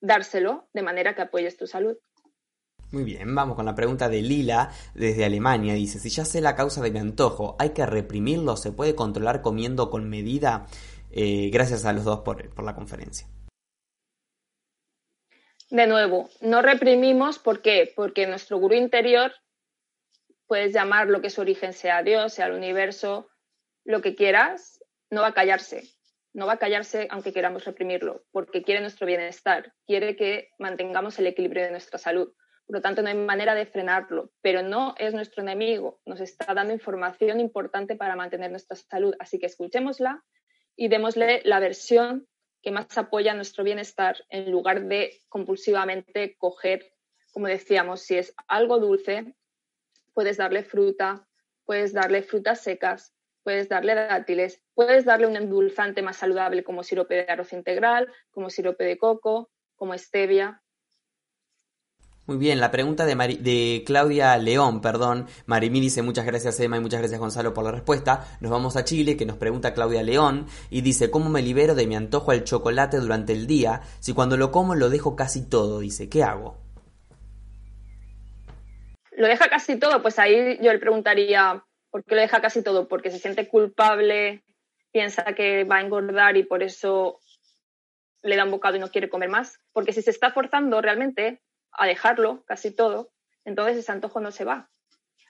dárselo 0.00 0.68
de 0.72 0.82
manera 0.82 1.14
que 1.14 1.22
apoyes 1.22 1.56
tu 1.56 1.66
salud. 1.66 1.96
Muy 2.90 3.04
bien, 3.04 3.34
vamos 3.34 3.54
con 3.54 3.66
la 3.66 3.74
pregunta 3.74 4.08
de 4.08 4.22
Lila 4.22 4.70
desde 4.94 5.26
Alemania. 5.26 5.74
Dice, 5.74 5.98
si 5.98 6.08
ya 6.08 6.24
sé 6.24 6.40
la 6.40 6.56
causa 6.56 6.80
de 6.80 6.90
mi 6.90 6.98
antojo, 6.98 7.54
¿hay 7.58 7.70
que 7.70 7.84
reprimirlo? 7.84 8.56
¿Se 8.56 8.72
puede 8.72 8.94
controlar 8.94 9.42
comiendo 9.42 9.90
con 9.90 10.08
medida? 10.08 10.66
Eh, 11.10 11.50
gracias 11.52 11.84
a 11.84 11.92
los 11.92 12.04
dos 12.04 12.20
por, 12.20 12.48
por 12.54 12.64
la 12.64 12.74
conferencia. 12.74 13.28
De 15.68 15.86
nuevo, 15.86 16.30
no 16.40 16.62
reprimimos, 16.62 17.38
¿por 17.38 17.60
qué? 17.60 17.92
Porque 17.94 18.26
nuestro 18.26 18.56
gurú 18.56 18.74
interior, 18.74 19.32
puedes 20.46 20.72
llamar 20.72 21.08
lo 21.08 21.20
que 21.20 21.28
su 21.28 21.42
origen 21.42 21.74
sea 21.74 22.02
Dios, 22.02 22.32
sea 22.32 22.46
el 22.46 22.54
universo, 22.54 23.28
lo 23.84 24.00
que 24.00 24.14
quieras, 24.14 24.82
no 25.10 25.20
va 25.20 25.28
a 25.28 25.34
callarse. 25.34 25.82
No 26.32 26.46
va 26.46 26.54
a 26.54 26.58
callarse 26.58 27.06
aunque 27.10 27.34
queramos 27.34 27.66
reprimirlo, 27.66 28.24
porque 28.30 28.62
quiere 28.62 28.80
nuestro 28.80 29.06
bienestar, 29.06 29.74
quiere 29.86 30.16
que 30.16 30.48
mantengamos 30.58 31.18
el 31.18 31.26
equilibrio 31.26 31.64
de 31.64 31.70
nuestra 31.70 31.98
salud 31.98 32.32
por 32.68 32.76
lo 32.76 32.82
tanto 32.82 33.00
no 33.00 33.08
hay 33.08 33.14
manera 33.14 33.54
de 33.54 33.64
frenarlo, 33.64 34.30
pero 34.42 34.62
no 34.62 34.94
es 34.98 35.14
nuestro 35.14 35.42
enemigo, 35.42 36.02
nos 36.04 36.20
está 36.20 36.52
dando 36.52 36.74
información 36.74 37.40
importante 37.40 37.96
para 37.96 38.14
mantener 38.14 38.50
nuestra 38.50 38.76
salud, 38.76 39.14
así 39.18 39.38
que 39.38 39.46
escuchémosla 39.46 40.22
y 40.76 40.88
démosle 40.88 41.40
la 41.46 41.60
versión 41.60 42.28
que 42.60 42.70
más 42.70 42.98
apoya 42.98 43.32
nuestro 43.32 43.64
bienestar 43.64 44.18
en 44.28 44.50
lugar 44.50 44.84
de 44.84 45.18
compulsivamente 45.30 46.36
coger, 46.36 46.92
como 47.32 47.46
decíamos, 47.46 48.02
si 48.02 48.18
es 48.18 48.34
algo 48.48 48.78
dulce, 48.78 49.34
puedes 50.12 50.36
darle 50.36 50.62
fruta, 50.62 51.26
puedes 51.64 51.94
darle 51.94 52.22
frutas 52.22 52.60
secas, 52.60 53.14
puedes 53.44 53.70
darle 53.70 53.94
dátiles, 53.94 54.62
puedes 54.74 55.06
darle 55.06 55.26
un 55.26 55.36
endulzante 55.36 56.02
más 56.02 56.18
saludable 56.18 56.62
como 56.62 56.82
sirope 56.82 57.14
de 57.14 57.32
arroz 57.32 57.54
integral, 57.54 58.12
como 58.30 58.50
sirope 58.50 58.84
de 58.84 58.98
coco, 58.98 59.50
como 59.74 59.96
stevia. 59.96 60.62
Muy 62.28 62.36
bien, 62.36 62.60
la 62.60 62.70
pregunta 62.70 63.06
de, 63.06 63.14
de 63.14 63.82
Claudia 63.86 64.36
León, 64.36 64.82
perdón. 64.82 65.26
Marimí 65.46 65.80
dice 65.80 66.02
muchas 66.02 66.26
gracias 66.26 66.60
Emma 66.60 66.76
y 66.76 66.80
muchas 66.80 67.00
gracias 67.00 67.18
Gonzalo 67.18 67.54
por 67.54 67.64
la 67.64 67.70
respuesta. 67.70 68.26
Nos 68.42 68.50
vamos 68.50 68.76
a 68.76 68.84
Chile, 68.84 69.16
que 69.16 69.24
nos 69.24 69.38
pregunta 69.38 69.72
Claudia 69.72 70.02
León 70.02 70.46
y 70.68 70.82
dice, 70.82 71.10
¿cómo 71.10 71.30
me 71.30 71.40
libero 71.40 71.74
de 71.74 71.86
mi 71.86 71.96
antojo 71.96 72.30
al 72.30 72.44
chocolate 72.44 72.98
durante 72.98 73.32
el 73.32 73.46
día 73.46 73.80
si 74.00 74.12
cuando 74.12 74.36
lo 74.36 74.52
como 74.52 74.74
lo 74.74 74.90
dejo 74.90 75.16
casi 75.16 75.48
todo? 75.48 75.80
Dice, 75.80 76.10
¿qué 76.10 76.22
hago? 76.22 76.58
Lo 79.12 79.26
deja 79.26 79.48
casi 79.48 79.76
todo, 79.76 80.02
pues 80.02 80.18
ahí 80.18 80.58
yo 80.60 80.70
le 80.70 80.78
preguntaría, 80.78 81.64
¿por 81.90 82.04
qué 82.04 82.14
lo 82.14 82.20
deja 82.20 82.42
casi 82.42 82.62
todo? 82.62 82.88
Porque 82.88 83.10
se 83.10 83.20
siente 83.20 83.48
culpable, 83.48 84.44
piensa 84.92 85.24
que 85.34 85.64
va 85.64 85.76
a 85.76 85.80
engordar 85.80 86.36
y 86.36 86.42
por 86.42 86.62
eso 86.62 87.20
le 88.20 88.36
da 88.36 88.44
un 88.44 88.50
bocado 88.50 88.76
y 88.76 88.80
no 88.80 88.90
quiere 88.90 89.08
comer 89.08 89.30
más. 89.30 89.58
Porque 89.72 89.94
si 89.94 90.02
se 90.02 90.10
está 90.10 90.30
forzando 90.30 90.82
realmente 90.82 91.40
a 91.78 91.86
dejarlo, 91.86 92.44
casi 92.46 92.70
todo, 92.70 93.12
entonces 93.44 93.78
ese 93.78 93.92
antojo 93.92 94.20
no 94.20 94.30
se 94.30 94.44
va. 94.44 94.70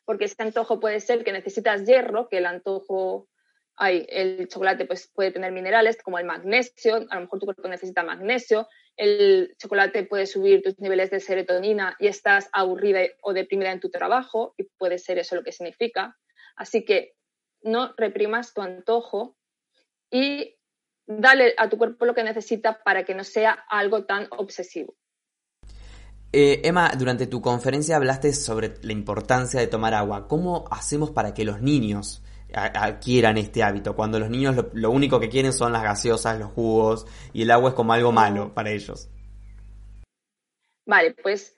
Porque 0.04 0.24
ese 0.24 0.42
antojo 0.42 0.80
puede 0.80 1.00
ser 1.00 1.22
que 1.22 1.32
necesitas 1.32 1.84
hierro, 1.84 2.28
que 2.28 2.38
el 2.38 2.46
antojo, 2.46 3.28
el 3.78 4.48
chocolate 4.48 4.86
pues, 4.86 5.10
puede 5.14 5.30
tener 5.30 5.52
minerales 5.52 6.02
como 6.02 6.18
el 6.18 6.24
magnesio, 6.24 7.06
a 7.10 7.14
lo 7.14 7.20
mejor 7.20 7.38
tu 7.38 7.46
cuerpo 7.46 7.68
necesita 7.68 8.02
magnesio, 8.02 8.66
el 8.96 9.54
chocolate 9.58 10.04
puede 10.04 10.26
subir 10.26 10.62
tus 10.62 10.78
niveles 10.80 11.10
de 11.10 11.20
serotonina 11.20 11.96
y 12.00 12.08
estás 12.08 12.48
aburrida 12.52 13.00
o 13.22 13.32
deprimida 13.32 13.70
en 13.70 13.80
tu 13.80 13.90
trabajo, 13.90 14.54
y 14.56 14.64
puede 14.64 14.98
ser 14.98 15.18
eso 15.18 15.36
lo 15.36 15.44
que 15.44 15.52
significa. 15.52 16.16
Así 16.56 16.84
que 16.84 17.14
no 17.62 17.94
reprimas 17.96 18.54
tu 18.54 18.62
antojo 18.62 19.36
y 20.10 20.56
dale 21.06 21.54
a 21.56 21.68
tu 21.68 21.78
cuerpo 21.78 22.06
lo 22.06 22.14
que 22.14 22.24
necesita 22.24 22.82
para 22.82 23.04
que 23.04 23.14
no 23.14 23.24
sea 23.24 23.52
algo 23.68 24.04
tan 24.04 24.26
obsesivo. 24.30 24.97
Eh, 26.30 26.60
Emma, 26.64 26.92
durante 26.98 27.26
tu 27.26 27.40
conferencia 27.40 27.96
hablaste 27.96 28.34
sobre 28.34 28.74
la 28.82 28.92
importancia 28.92 29.60
de 29.60 29.66
tomar 29.66 29.94
agua. 29.94 30.28
¿Cómo 30.28 30.66
hacemos 30.70 31.10
para 31.10 31.32
que 31.32 31.44
los 31.44 31.62
niños 31.62 32.22
adquieran 32.52 33.38
este 33.38 33.62
hábito? 33.62 33.96
Cuando 33.96 34.18
los 34.18 34.28
niños 34.28 34.56
lo, 34.74 34.90
único 34.90 35.20
que 35.20 35.30
quieren 35.30 35.54
son 35.54 35.72
las 35.72 35.82
gaseosas, 35.82 36.38
los 36.38 36.52
jugos 36.52 37.06
y 37.32 37.42
el 37.42 37.50
agua 37.50 37.70
es 37.70 37.74
como 37.74 37.94
algo 37.94 38.12
malo 38.12 38.52
para 38.52 38.70
ellos. 38.70 39.08
Vale, 40.84 41.14
pues 41.14 41.56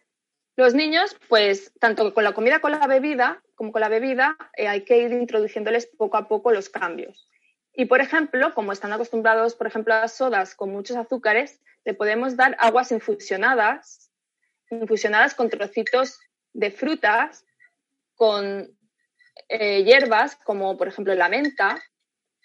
los 0.57 0.75
niños, 0.75 1.17
pues 1.29 1.73
tanto 1.81 2.15
con 2.15 2.23
la 2.23 2.33
comida 2.33 2.61
con 2.61 2.71
la 2.71 2.87
bebida, 2.87 3.43
como 3.57 3.73
con 3.73 3.81
la 3.81 3.89
bebida, 3.89 4.37
eh, 4.57 4.69
hay 4.69 4.85
que 4.85 4.99
ir 4.99 5.13
introduciéndoles 5.13 5.87
poco 5.87 6.17
a 6.17 6.29
poco 6.29 6.53
los 6.53 6.69
cambios. 6.69 7.29
Y, 7.73 7.87
por 7.87 8.01
ejemplo, 8.01 8.53
como 8.55 8.73
están 8.73 8.93
acostumbrados, 8.93 9.55
por 9.55 9.67
ejemplo, 9.67 9.95
a 9.95 10.07
sodas 10.07 10.55
con 10.55 10.71
muchos 10.71 10.97
azúcares, 10.97 11.61
le 11.85 11.95
podemos 11.95 12.37
dar 12.37 12.57
aguas 12.61 12.93
infusionadas 12.93 14.10
infusionadas 14.71 15.35
con 15.35 15.51
trocitos 15.51 16.19
de 16.53 16.71
frutas, 16.71 17.45
con 18.15 18.77
eh, 19.49 19.83
hierbas 19.85 20.37
como 20.37 20.77
por 20.77 20.89
ejemplo 20.89 21.15
la 21.15 21.29
menta 21.29 21.81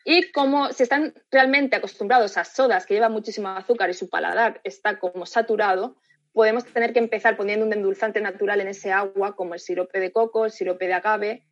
y 0.03 0.31
como 0.31 0.71
si 0.71 0.83
están 0.83 1.13
realmente 1.31 1.75
acostumbrados 1.75 2.37
a 2.37 2.45
sodas 2.45 2.85
que 2.85 2.93
llevan 2.93 3.11
muchísimo 3.11 3.49
azúcar 3.49 3.89
y 3.89 3.93
su 3.93 4.07
paladar 4.07 4.61
está 4.63 4.99
como 4.99 5.25
saturado, 5.25 5.97
podemos 6.31 6.63
tener 6.65 6.93
que 6.93 6.99
empezar 6.99 7.35
poniendo 7.35 7.65
un 7.65 7.73
endulzante 7.73 8.21
natural 8.21 8.61
en 8.61 8.67
ese 8.67 8.91
agua 8.91 9.35
como 9.35 9.55
el 9.55 9.59
sirope 9.59 9.99
de 9.99 10.11
coco, 10.11 10.45
el 10.45 10.51
sirope 10.51 10.85
de 10.85 10.93
agave, 10.93 11.47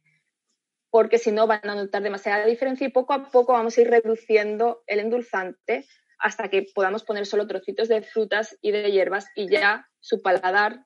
porque 0.92 1.18
si 1.18 1.32
no 1.32 1.48
van 1.48 1.68
a 1.68 1.74
notar 1.74 2.04
demasiada 2.04 2.46
diferencia 2.46 2.86
y 2.86 2.92
poco 2.92 3.14
a 3.14 3.32
poco 3.32 3.54
vamos 3.54 3.76
a 3.78 3.82
ir 3.82 3.90
reduciendo 3.90 4.84
el 4.86 5.00
endulzante 5.00 5.88
hasta 6.20 6.48
que 6.50 6.68
podamos 6.76 7.04
poner 7.04 7.26
solo 7.26 7.48
trocitos 7.48 7.88
de 7.88 8.04
frutas 8.04 8.56
y 8.62 8.72
de 8.72 8.92
hierbas 8.92 9.28
y 9.36 9.50
ya 9.50 9.90
su 10.04 10.22
paladar 10.22 10.86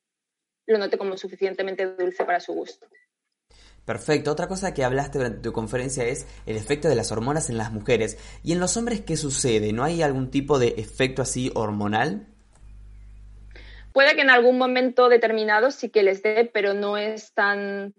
lo 0.68 0.78
note 0.78 0.98
como 0.98 1.18
suficientemente 1.18 1.86
dulce 1.86 2.24
para 2.24 2.40
su 2.40 2.54
gusto. 2.54 2.88
Perfecto. 3.84 4.32
Otra 4.32 4.48
cosa 4.48 4.74
que 4.74 4.84
hablaste 4.84 5.18
durante 5.18 5.40
tu 5.40 5.54
conferencia 5.54 6.06
es 6.06 6.28
el 6.46 6.56
efecto 6.56 6.88
de 6.88 6.96
las 6.96 7.12
hormonas 7.12 7.50
en 7.50 7.58
las 7.58 7.72
mujeres. 7.72 8.18
¿Y 8.44 8.52
en 8.52 8.60
los 8.60 8.78
hombres 8.78 9.02
qué 9.02 9.18
sucede? 9.18 9.74
¿No 9.74 9.84
hay 9.84 10.04
algún 10.04 10.30
tipo 10.30 10.60
de 10.60 10.76
efecto 10.78 11.22
así 11.22 11.52
hormonal? 11.56 12.28
Puede 13.92 14.16
que 14.16 14.22
en 14.22 14.30
algún 14.30 14.58
momento 14.58 15.10
determinado 15.10 15.72
sí 15.72 15.90
que 15.90 16.04
les 16.04 16.22
dé, 16.22 16.50
pero 16.54 16.76
no 16.76 16.98
es 16.98 17.34
tan, 17.34 17.96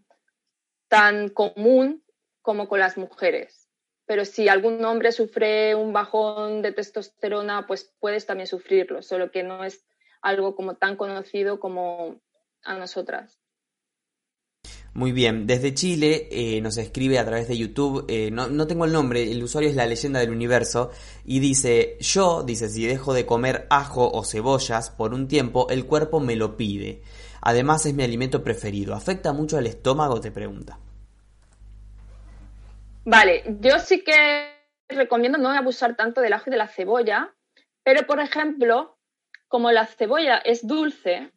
tan 0.89 1.31
común 1.31 2.05
como 2.43 2.69
con 2.69 2.79
las 2.79 2.97
mujeres 2.97 3.69
pero 4.09 4.25
si 4.25 4.49
algún 4.49 4.83
hombre 4.87 5.12
sufre 5.12 5.75
un 5.75 5.93
bajón 5.93 6.62
de 6.62 6.73
testosterona, 6.73 7.66
pues 7.66 7.93
puedes 8.01 8.25
también 8.25 8.47
sufrirlo, 8.47 9.03
solo 9.03 9.31
que 9.31 9.43
no 9.43 9.62
es 9.64 9.85
algo 10.23 10.55
como 10.55 10.75
tan 10.75 10.97
conocido 10.97 11.61
como 11.61 12.21
a 12.64 12.75
nosotras. 12.75 13.39
Muy 14.95 15.12
bien, 15.12 15.47
desde 15.47 15.75
Chile 15.75 16.29
eh, 16.33 16.61
nos 16.61 16.77
escribe 16.77 17.19
a 17.19 17.25
través 17.25 17.47
de 17.47 17.57
YouTube, 17.57 18.05
eh, 18.09 18.31
no, 18.33 18.49
no, 18.49 18.66
tengo 18.66 18.85
el 18.85 18.93
nombre, 18.93 19.31
el 19.31 19.43
usuario 19.43 19.71
es 19.71 19.77
la 19.77 19.87
leyenda 19.87 20.19
del 20.19 20.31
universo, 20.31 20.91
y 21.25 21.39
dice, 21.39 21.97
yo, 22.01 22.43
dice, 22.43 22.69
si 22.69 22.85
dejo 22.85 23.14
de 23.14 23.25
comer 23.25 23.66
ajo 23.71 24.11
o 24.11 24.25
cebollas 24.25 24.91
por 24.91 25.14
un 25.14 25.29
tiempo, 25.29 25.69
el 25.71 25.87
cuerpo 25.87 26.19
me 26.19 26.37
lo 26.37 26.57
pide. 26.57 27.03
Además 27.41 27.87
es 27.87 27.95
mi 27.95 28.03
alimento 28.03 28.43
preferido. 28.43 28.95
¿Afecta 28.95 29.33
mucho 29.33 29.57
al 29.57 29.66
estómago? 29.66 30.21
Te 30.21 30.33
pregunta. 30.33 30.79
Vale, 33.05 33.45
yo 33.61 33.79
sí 33.79 34.03
que 34.03 34.53
recomiendo 34.89 35.39
no 35.39 35.51
abusar 35.51 35.97
tanto 35.97 36.21
del 36.21 36.33
ajo 36.33 36.45
y 36.49 36.51
de 36.51 36.57
la 36.57 36.69
cebolla, 36.69 37.35
pero 37.85 38.07
por 38.07 38.21
ejemplo, 38.21 38.98
como 39.49 39.73
la 39.73 39.87
cebolla 39.87 40.39
es 40.39 40.67
dulce, 40.67 41.33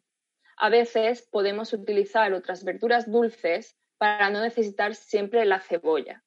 a 0.56 0.68
veces 0.68 1.26
podemos 1.30 1.72
utilizar 1.72 2.32
otras 2.34 2.62
verduras 2.64 3.10
dulces 3.10 3.76
para 3.98 4.30
no 4.30 4.40
necesitar 4.40 4.94
siempre 4.94 5.44
la 5.44 5.60
cebolla. 5.60 6.22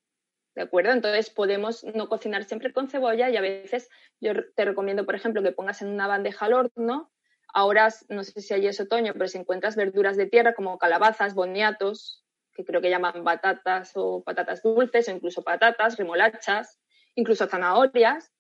¿De 0.56 0.62
acuerdo? 0.62 0.92
Entonces 0.92 1.30
podemos 1.30 1.84
no 1.84 2.08
cocinar 2.08 2.46
siempre 2.46 2.72
con 2.72 2.90
cebolla 2.90 3.30
y 3.30 3.38
a 3.38 3.42
veces 3.42 3.90
yo 4.22 4.32
te 4.56 4.66
recomiendo, 4.66 5.06
por 5.06 5.16
ejemplo, 5.16 5.44
que 5.44 5.52
pongas 5.52 5.82
en 5.82 5.90
una 5.90 6.08
bandeja 6.08 6.46
al 6.46 6.54
horno. 6.54 7.12
Ahora, 7.54 7.90
no 8.10 8.24
sé 8.24 8.42
si 8.42 8.54
hay 8.54 8.68
es 8.68 8.80
otoño, 8.80 9.14
pero 9.14 9.28
si 9.28 9.38
encuentras 9.38 9.76
verduras 9.76 10.18
de 10.18 10.28
tierra 10.28 10.54
como 10.56 10.78
calabazas, 10.78 11.34
boniatos, 11.34 12.26
que 12.54 12.64
creo 12.64 12.82
que 12.82 12.90
llaman 12.90 13.24
batatas 13.26 13.92
o 13.96 14.24
patatas 14.24 14.64
dulces 14.64 15.10
o 15.10 15.12
incluso 15.12 15.44
patatas, 15.44 15.98
remolachas, 15.98 16.80
incluso 17.16 17.48
zanahorias, 17.48 18.32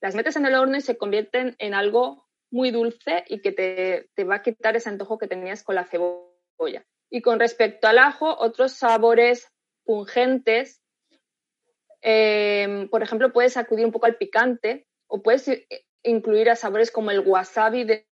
las 0.00 0.14
metes 0.14 0.36
en 0.36 0.46
el 0.46 0.54
horno 0.54 0.76
y 0.76 0.80
se 0.80 0.96
convierten 0.96 1.56
en 1.58 1.74
algo 1.74 2.27
muy 2.50 2.70
dulce 2.70 3.24
y 3.28 3.40
que 3.40 3.52
te, 3.52 4.24
va 4.24 4.36
a 4.36 4.42
quitar 4.42 4.76
ese 4.76 4.88
antojo 4.88 5.18
que 5.18 5.28
tenías 5.28 5.62
con 5.62 5.74
la 5.74 5.84
cebolla. 5.84 6.84
Y 7.10 7.22
con 7.22 7.38
respecto 7.40 7.88
al 7.88 7.98
ajo, 7.98 8.36
otros 8.38 8.72
sabores 8.72 9.48
pungentes, 9.84 10.82
em, 12.00 12.88
por 12.88 13.02
ejemplo, 13.02 13.32
puedes 13.32 13.56
acudir 13.56 13.86
un 13.86 13.92
poco 13.92 14.06
al 14.06 14.16
picante 14.16 14.86
o 15.06 15.22
puedes 15.22 15.48
incluir 16.02 16.50
a 16.50 16.56
sabores 16.56 16.90
como 16.90 17.10
el 17.10 17.20
wasabi. 17.20 17.84
De... 17.84 18.06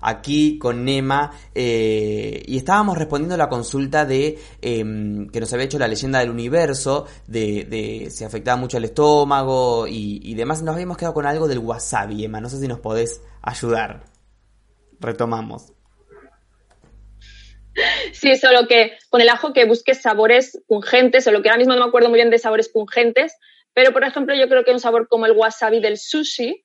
Aquí 0.00 0.58
con 0.58 0.84
Nema 0.84 1.32
eh, 1.54 2.42
y 2.46 2.56
estábamos 2.56 2.98
respondiendo 2.98 3.34
a 3.34 3.38
la 3.38 3.48
consulta 3.48 4.04
de 4.04 4.38
em, 4.60 5.28
que 5.30 5.40
nos 5.40 5.52
había 5.52 5.66
hecho 5.66 5.78
la 5.78 5.88
leyenda 5.88 6.20
del 6.20 6.30
universo, 6.30 7.06
de, 7.26 7.64
de 7.64 8.10
si 8.10 8.24
afectaba 8.24 8.56
mucho 8.56 8.78
el 8.78 8.84
estómago 8.84 9.86
y, 9.86 10.20
y, 10.22 10.34
demás. 10.34 10.62
Nos 10.62 10.74
habíamos 10.74 10.96
quedado 10.96 11.14
con 11.14 11.26
algo 11.26 11.48
del 11.48 11.58
wasabi, 11.58 12.24
Emma. 12.24 12.40
No 12.40 12.48
sé 12.48 12.58
si 12.58 12.68
nos 12.68 12.80
podés 12.80 13.22
ayudar. 13.42 14.04
Retomamos. 15.00 15.72
Sí, 18.12 18.36
solo 18.36 18.66
que 18.66 18.98
con 19.08 19.20
el 19.20 19.28
ajo 19.28 19.52
que 19.52 19.64
busques 19.64 20.02
sabores 20.02 20.60
pungentes, 20.66 21.24
solo 21.24 21.42
que 21.42 21.48
ahora 21.48 21.58
mismo 21.58 21.74
no 21.74 21.80
me 21.80 21.88
acuerdo 21.88 22.08
muy 22.08 22.18
bien 22.18 22.30
de 22.30 22.38
sabores 22.38 22.68
pungentes, 22.68 23.34
pero 23.72 23.92
por 23.92 24.04
ejemplo 24.04 24.34
yo 24.34 24.48
creo 24.48 24.64
que 24.64 24.72
un 24.72 24.80
sabor 24.80 25.08
como 25.08 25.26
el 25.26 25.32
wasabi 25.32 25.80
del 25.80 25.96
sushi, 25.96 26.64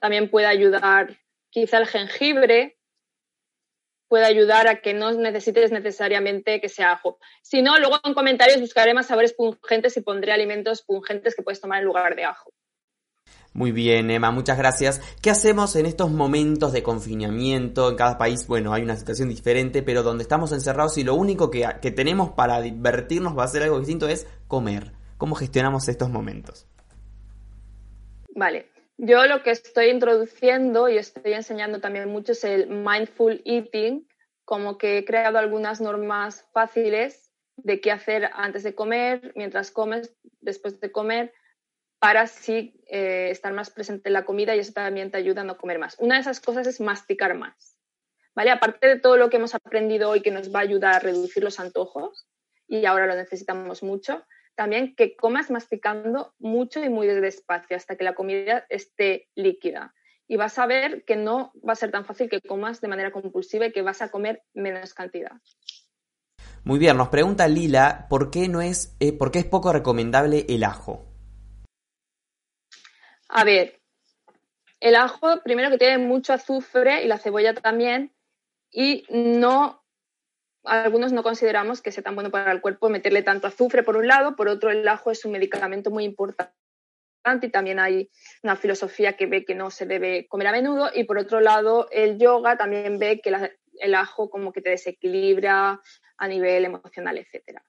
también 0.00 0.30
puede 0.30 0.46
ayudar 0.46 1.16
quizá 1.50 1.78
el 1.78 1.86
jengibre, 1.86 2.78
puede 4.08 4.24
ayudar 4.24 4.66
a 4.66 4.80
que 4.80 4.92
no 4.92 5.12
necesites 5.12 5.70
necesariamente 5.70 6.60
que 6.60 6.68
sea 6.68 6.92
ajo. 6.92 7.18
Si 7.42 7.62
no, 7.62 7.78
luego 7.78 7.98
en 8.02 8.14
comentarios 8.14 8.60
buscaré 8.60 8.92
más 8.92 9.06
sabores 9.06 9.34
pungentes 9.34 9.96
y 9.96 10.00
pondré 10.00 10.32
alimentos 10.32 10.82
pungentes 10.82 11.36
que 11.36 11.42
puedes 11.42 11.60
tomar 11.60 11.78
en 11.78 11.84
lugar 11.84 12.16
de 12.16 12.24
ajo. 12.24 12.52
Muy 13.52 13.72
bien, 13.72 14.10
Emma, 14.10 14.30
muchas 14.30 14.58
gracias. 14.58 15.00
¿Qué 15.22 15.30
hacemos 15.30 15.74
en 15.74 15.86
estos 15.86 16.10
momentos 16.10 16.72
de 16.72 16.82
confinamiento? 16.82 17.90
En 17.90 17.96
cada 17.96 18.16
país, 18.16 18.46
bueno, 18.46 18.72
hay 18.72 18.82
una 18.82 18.96
situación 18.96 19.28
diferente, 19.28 19.82
pero 19.82 20.02
donde 20.02 20.22
estamos 20.22 20.52
encerrados 20.52 20.98
y 20.98 21.04
lo 21.04 21.14
único 21.14 21.50
que, 21.50 21.68
que 21.82 21.90
tenemos 21.90 22.30
para 22.30 22.60
divertirnos 22.60 23.36
va 23.36 23.44
a 23.44 23.48
ser 23.48 23.64
algo 23.64 23.78
distinto 23.78 24.08
es 24.08 24.26
comer. 24.46 24.92
¿Cómo 25.18 25.34
gestionamos 25.34 25.88
estos 25.88 26.10
momentos? 26.10 26.66
Vale, 28.34 28.70
yo 29.02 29.26
lo 29.26 29.42
que 29.42 29.50
estoy 29.50 29.86
introduciendo 29.86 30.88
y 30.88 30.98
estoy 30.98 31.32
enseñando 31.32 31.80
también 31.80 32.08
mucho 32.10 32.32
es 32.32 32.44
el 32.44 32.68
mindful 32.68 33.40
eating, 33.46 34.06
como 34.44 34.76
que 34.76 34.98
he 34.98 35.04
creado 35.06 35.38
algunas 35.38 35.80
normas 35.80 36.46
fáciles 36.52 37.32
de 37.56 37.80
qué 37.80 37.92
hacer 37.92 38.30
antes 38.34 38.62
de 38.62 38.74
comer, 38.74 39.32
mientras 39.36 39.70
comes, 39.70 40.14
después 40.40 40.80
de 40.80 40.92
comer, 40.92 41.32
para 41.98 42.22
así 42.22 42.82
eh, 42.88 43.28
estar 43.30 43.52
más 43.54 43.70
presente 43.70 44.10
en 44.10 44.14
la 44.14 44.24
comida 44.24 44.54
y 44.54 44.58
eso 44.58 44.72
también 44.72 45.10
te 45.10 45.16
ayuda 45.16 45.42
a 45.42 45.44
no 45.44 45.56
comer 45.56 45.78
más. 45.78 45.96
Una 45.98 46.16
de 46.16 46.22
esas 46.22 46.40
cosas 46.40 46.66
es 46.66 46.80
masticar 46.80 47.34
más. 47.34 47.78
¿Vale? 48.34 48.50
Aparte 48.50 48.86
de 48.86 49.00
todo 49.00 49.16
lo 49.16 49.28
que 49.28 49.38
hemos 49.38 49.54
aprendido 49.54 50.10
hoy 50.10 50.20
que 50.20 50.30
nos 50.30 50.54
va 50.54 50.60
a 50.60 50.62
ayudar 50.62 50.94
a 50.94 50.98
reducir 51.00 51.42
los 51.42 51.58
antojos, 51.58 52.26
y 52.68 52.84
ahora 52.84 53.06
lo 53.06 53.16
necesitamos 53.16 53.82
mucho, 53.82 54.24
también 54.54 54.94
que 54.94 55.16
comas 55.16 55.50
masticando 55.50 56.34
mucho 56.38 56.82
y 56.82 56.88
muy 56.88 57.06
despacio 57.06 57.76
hasta 57.76 57.96
que 57.96 58.04
la 58.04 58.14
comida 58.14 58.66
esté 58.68 59.28
líquida. 59.34 59.94
Y 60.28 60.36
vas 60.36 60.58
a 60.58 60.66
ver 60.66 61.04
que 61.04 61.16
no 61.16 61.52
va 61.66 61.72
a 61.72 61.76
ser 61.76 61.90
tan 61.90 62.04
fácil 62.04 62.28
que 62.28 62.40
comas 62.40 62.80
de 62.80 62.88
manera 62.88 63.10
compulsiva 63.10 63.66
y 63.66 63.72
que 63.72 63.82
vas 63.82 64.02
a 64.02 64.10
comer 64.10 64.42
menos 64.54 64.94
cantidad. 64.94 65.32
Muy 66.62 66.78
bien, 66.78 66.96
nos 66.96 67.08
pregunta 67.08 67.48
Lila, 67.48 68.06
¿por 68.08 68.30
qué, 68.30 68.48
no 68.48 68.60
es, 68.60 68.94
eh, 69.00 69.12
¿por 69.12 69.30
qué 69.30 69.40
es 69.40 69.46
poco 69.46 69.72
recomendable 69.72 70.44
el 70.48 70.62
ajo? 70.62 71.06
A 73.28 73.44
ver, 73.44 73.80
el 74.80 74.94
ajo, 74.94 75.40
primero 75.42 75.70
que 75.70 75.78
tiene 75.78 75.98
mucho 75.98 76.32
azufre 76.32 77.02
y 77.02 77.08
la 77.08 77.18
cebolla 77.18 77.54
también, 77.54 78.12
y 78.70 79.04
no 79.08 79.79
algunos 80.64 81.12
no 81.12 81.22
consideramos 81.22 81.82
que 81.82 81.92
sea 81.92 82.02
tan 82.02 82.14
bueno 82.14 82.30
para 82.30 82.52
el 82.52 82.60
cuerpo 82.60 82.88
meterle 82.88 83.22
tanto 83.22 83.46
azufre 83.46 83.82
por 83.82 83.96
un 83.96 84.06
lado, 84.06 84.36
por 84.36 84.48
otro 84.48 84.70
el 84.70 84.86
ajo 84.86 85.10
es 85.10 85.24
un 85.24 85.32
medicamento 85.32 85.90
muy 85.90 86.04
importante 86.04 86.52
y 87.42 87.50
también 87.50 87.78
hay 87.78 88.10
una 88.42 88.56
filosofía 88.56 89.14
que 89.14 89.26
ve 89.26 89.44
que 89.44 89.54
no 89.54 89.70
se 89.70 89.86
debe 89.86 90.26
comer 90.26 90.48
a 90.48 90.52
menudo 90.52 90.90
y 90.94 91.04
por 91.04 91.18
otro 91.18 91.40
lado 91.40 91.88
el 91.90 92.18
yoga 92.18 92.56
también 92.56 92.98
ve 92.98 93.20
que 93.20 93.32
el 93.80 93.94
ajo 93.94 94.30
como 94.30 94.52
que 94.52 94.62
te 94.62 94.70
desequilibra 94.70 95.80
a 96.16 96.28
nivel 96.28 96.64
emocional, 96.64 97.18
etcétera. 97.18 97.62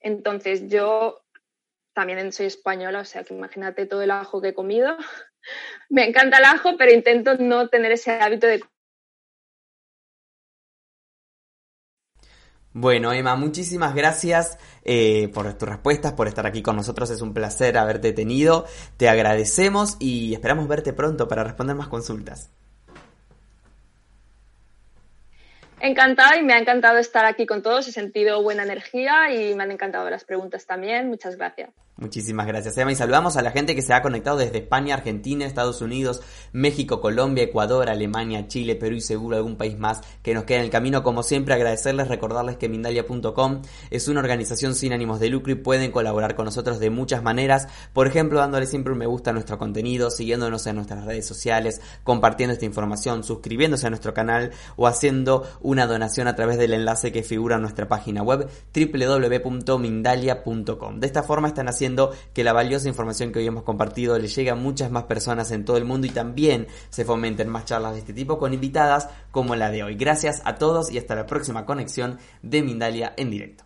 Entonces 0.00 0.68
yo 0.68 1.24
también 1.94 2.32
soy 2.32 2.46
española, 2.46 3.00
o 3.00 3.04
sea 3.04 3.24
que 3.24 3.34
imagínate 3.34 3.86
todo 3.86 4.02
el 4.02 4.10
ajo 4.10 4.40
que 4.40 4.48
he 4.48 4.54
comido. 4.54 4.96
Me 5.88 6.06
encanta 6.06 6.38
el 6.38 6.44
ajo, 6.44 6.76
pero 6.76 6.92
intento 6.92 7.36
no 7.38 7.68
tener 7.68 7.92
ese 7.92 8.12
hábito 8.12 8.46
de 8.46 8.62
Bueno, 12.78 13.10
Emma, 13.10 13.36
muchísimas 13.36 13.94
gracias 13.94 14.58
eh, 14.84 15.30
por 15.32 15.50
tus 15.54 15.66
respuestas, 15.66 16.12
por 16.12 16.28
estar 16.28 16.46
aquí 16.46 16.60
con 16.60 16.76
nosotros. 16.76 17.08
Es 17.08 17.22
un 17.22 17.32
placer 17.32 17.78
haberte 17.78 18.12
tenido. 18.12 18.66
Te 18.98 19.08
agradecemos 19.08 19.96
y 19.98 20.34
esperamos 20.34 20.68
verte 20.68 20.92
pronto 20.92 21.26
para 21.26 21.42
responder 21.42 21.74
más 21.74 21.88
consultas. 21.88 22.50
Encantada 25.80 26.36
y 26.36 26.42
me 26.42 26.52
ha 26.52 26.58
encantado 26.58 26.98
estar 26.98 27.24
aquí 27.24 27.46
con 27.46 27.62
todos. 27.62 27.88
He 27.88 27.92
sentido 27.92 28.42
buena 28.42 28.64
energía 28.64 29.32
y 29.32 29.54
me 29.54 29.62
han 29.62 29.70
encantado 29.70 30.10
las 30.10 30.24
preguntas 30.24 30.66
también. 30.66 31.08
Muchas 31.08 31.36
gracias. 31.36 31.70
Muchísimas 31.98 32.46
gracias, 32.46 32.76
Emma. 32.76 32.92
Y 32.92 32.94
saludamos 32.94 33.38
a 33.38 33.42
la 33.42 33.52
gente 33.52 33.74
que 33.74 33.80
se 33.80 33.94
ha 33.94 34.02
conectado 34.02 34.36
desde 34.36 34.58
España, 34.58 34.94
Argentina, 34.94 35.46
Estados 35.46 35.80
Unidos, 35.80 36.20
México, 36.52 37.00
Colombia, 37.00 37.44
Ecuador, 37.44 37.88
Alemania, 37.88 38.48
Chile, 38.48 38.76
Perú 38.76 38.96
y 38.96 39.00
seguro 39.00 39.36
algún 39.36 39.56
país 39.56 39.78
más 39.78 40.02
que 40.22 40.34
nos 40.34 40.44
queda 40.44 40.58
en 40.58 40.64
el 40.64 40.70
camino. 40.70 41.02
Como 41.02 41.22
siempre, 41.22 41.54
agradecerles, 41.54 42.08
recordarles 42.08 42.58
que 42.58 42.68
Mindalia.com 42.68 43.62
es 43.90 44.08
una 44.08 44.20
organización 44.20 44.74
sin 44.74 44.92
ánimos 44.92 45.20
de 45.20 45.30
lucro 45.30 45.52
y 45.52 45.56
pueden 45.56 45.90
colaborar 45.90 46.34
con 46.34 46.44
nosotros 46.44 46.80
de 46.80 46.90
muchas 46.90 47.22
maneras. 47.22 47.66
Por 47.94 48.06
ejemplo, 48.06 48.40
dándole 48.40 48.66
siempre 48.66 48.92
un 48.92 48.98
me 48.98 49.06
gusta 49.06 49.30
a 49.30 49.32
nuestro 49.32 49.56
contenido, 49.56 50.10
siguiéndonos 50.10 50.66
en 50.66 50.76
nuestras 50.76 51.06
redes 51.06 51.26
sociales, 51.26 51.80
compartiendo 52.04 52.52
esta 52.52 52.66
información, 52.66 53.24
suscribiéndose 53.24 53.86
a 53.86 53.90
nuestro 53.90 54.12
canal 54.12 54.50
o 54.76 54.86
haciendo 54.86 55.48
una 55.62 55.86
donación 55.86 56.28
a 56.28 56.36
través 56.36 56.58
del 56.58 56.74
enlace 56.74 57.10
que 57.10 57.22
figura 57.22 57.56
en 57.56 57.62
nuestra 57.62 57.88
página 57.88 58.22
web 58.22 58.50
www.mindalia.com. 58.74 61.00
De 61.00 61.06
esta 61.06 61.22
forma 61.22 61.48
están 61.48 61.68
haciendo 61.86 62.12
que 62.34 62.42
la 62.42 62.52
valiosa 62.52 62.88
información 62.88 63.30
que 63.30 63.38
hoy 63.38 63.46
hemos 63.46 63.62
compartido 63.62 64.18
le 64.18 64.26
llegue 64.26 64.50
a 64.50 64.56
muchas 64.56 64.90
más 64.90 65.04
personas 65.04 65.52
en 65.52 65.64
todo 65.64 65.76
el 65.76 65.84
mundo 65.84 66.06
y 66.06 66.10
también 66.10 66.66
se 66.90 67.04
fomenten 67.04 67.48
más 67.48 67.64
charlas 67.64 67.92
de 67.92 68.00
este 68.00 68.12
tipo 68.12 68.38
con 68.38 68.52
invitadas 68.52 69.08
como 69.30 69.54
la 69.54 69.70
de 69.70 69.84
hoy. 69.84 69.94
Gracias 69.94 70.42
a 70.44 70.56
todos 70.56 70.90
y 70.90 70.98
hasta 70.98 71.14
la 71.14 71.26
próxima 71.26 71.64
conexión 71.64 72.18
de 72.42 72.62
Mindalia 72.62 73.14
en 73.16 73.30
directo. 73.30 73.65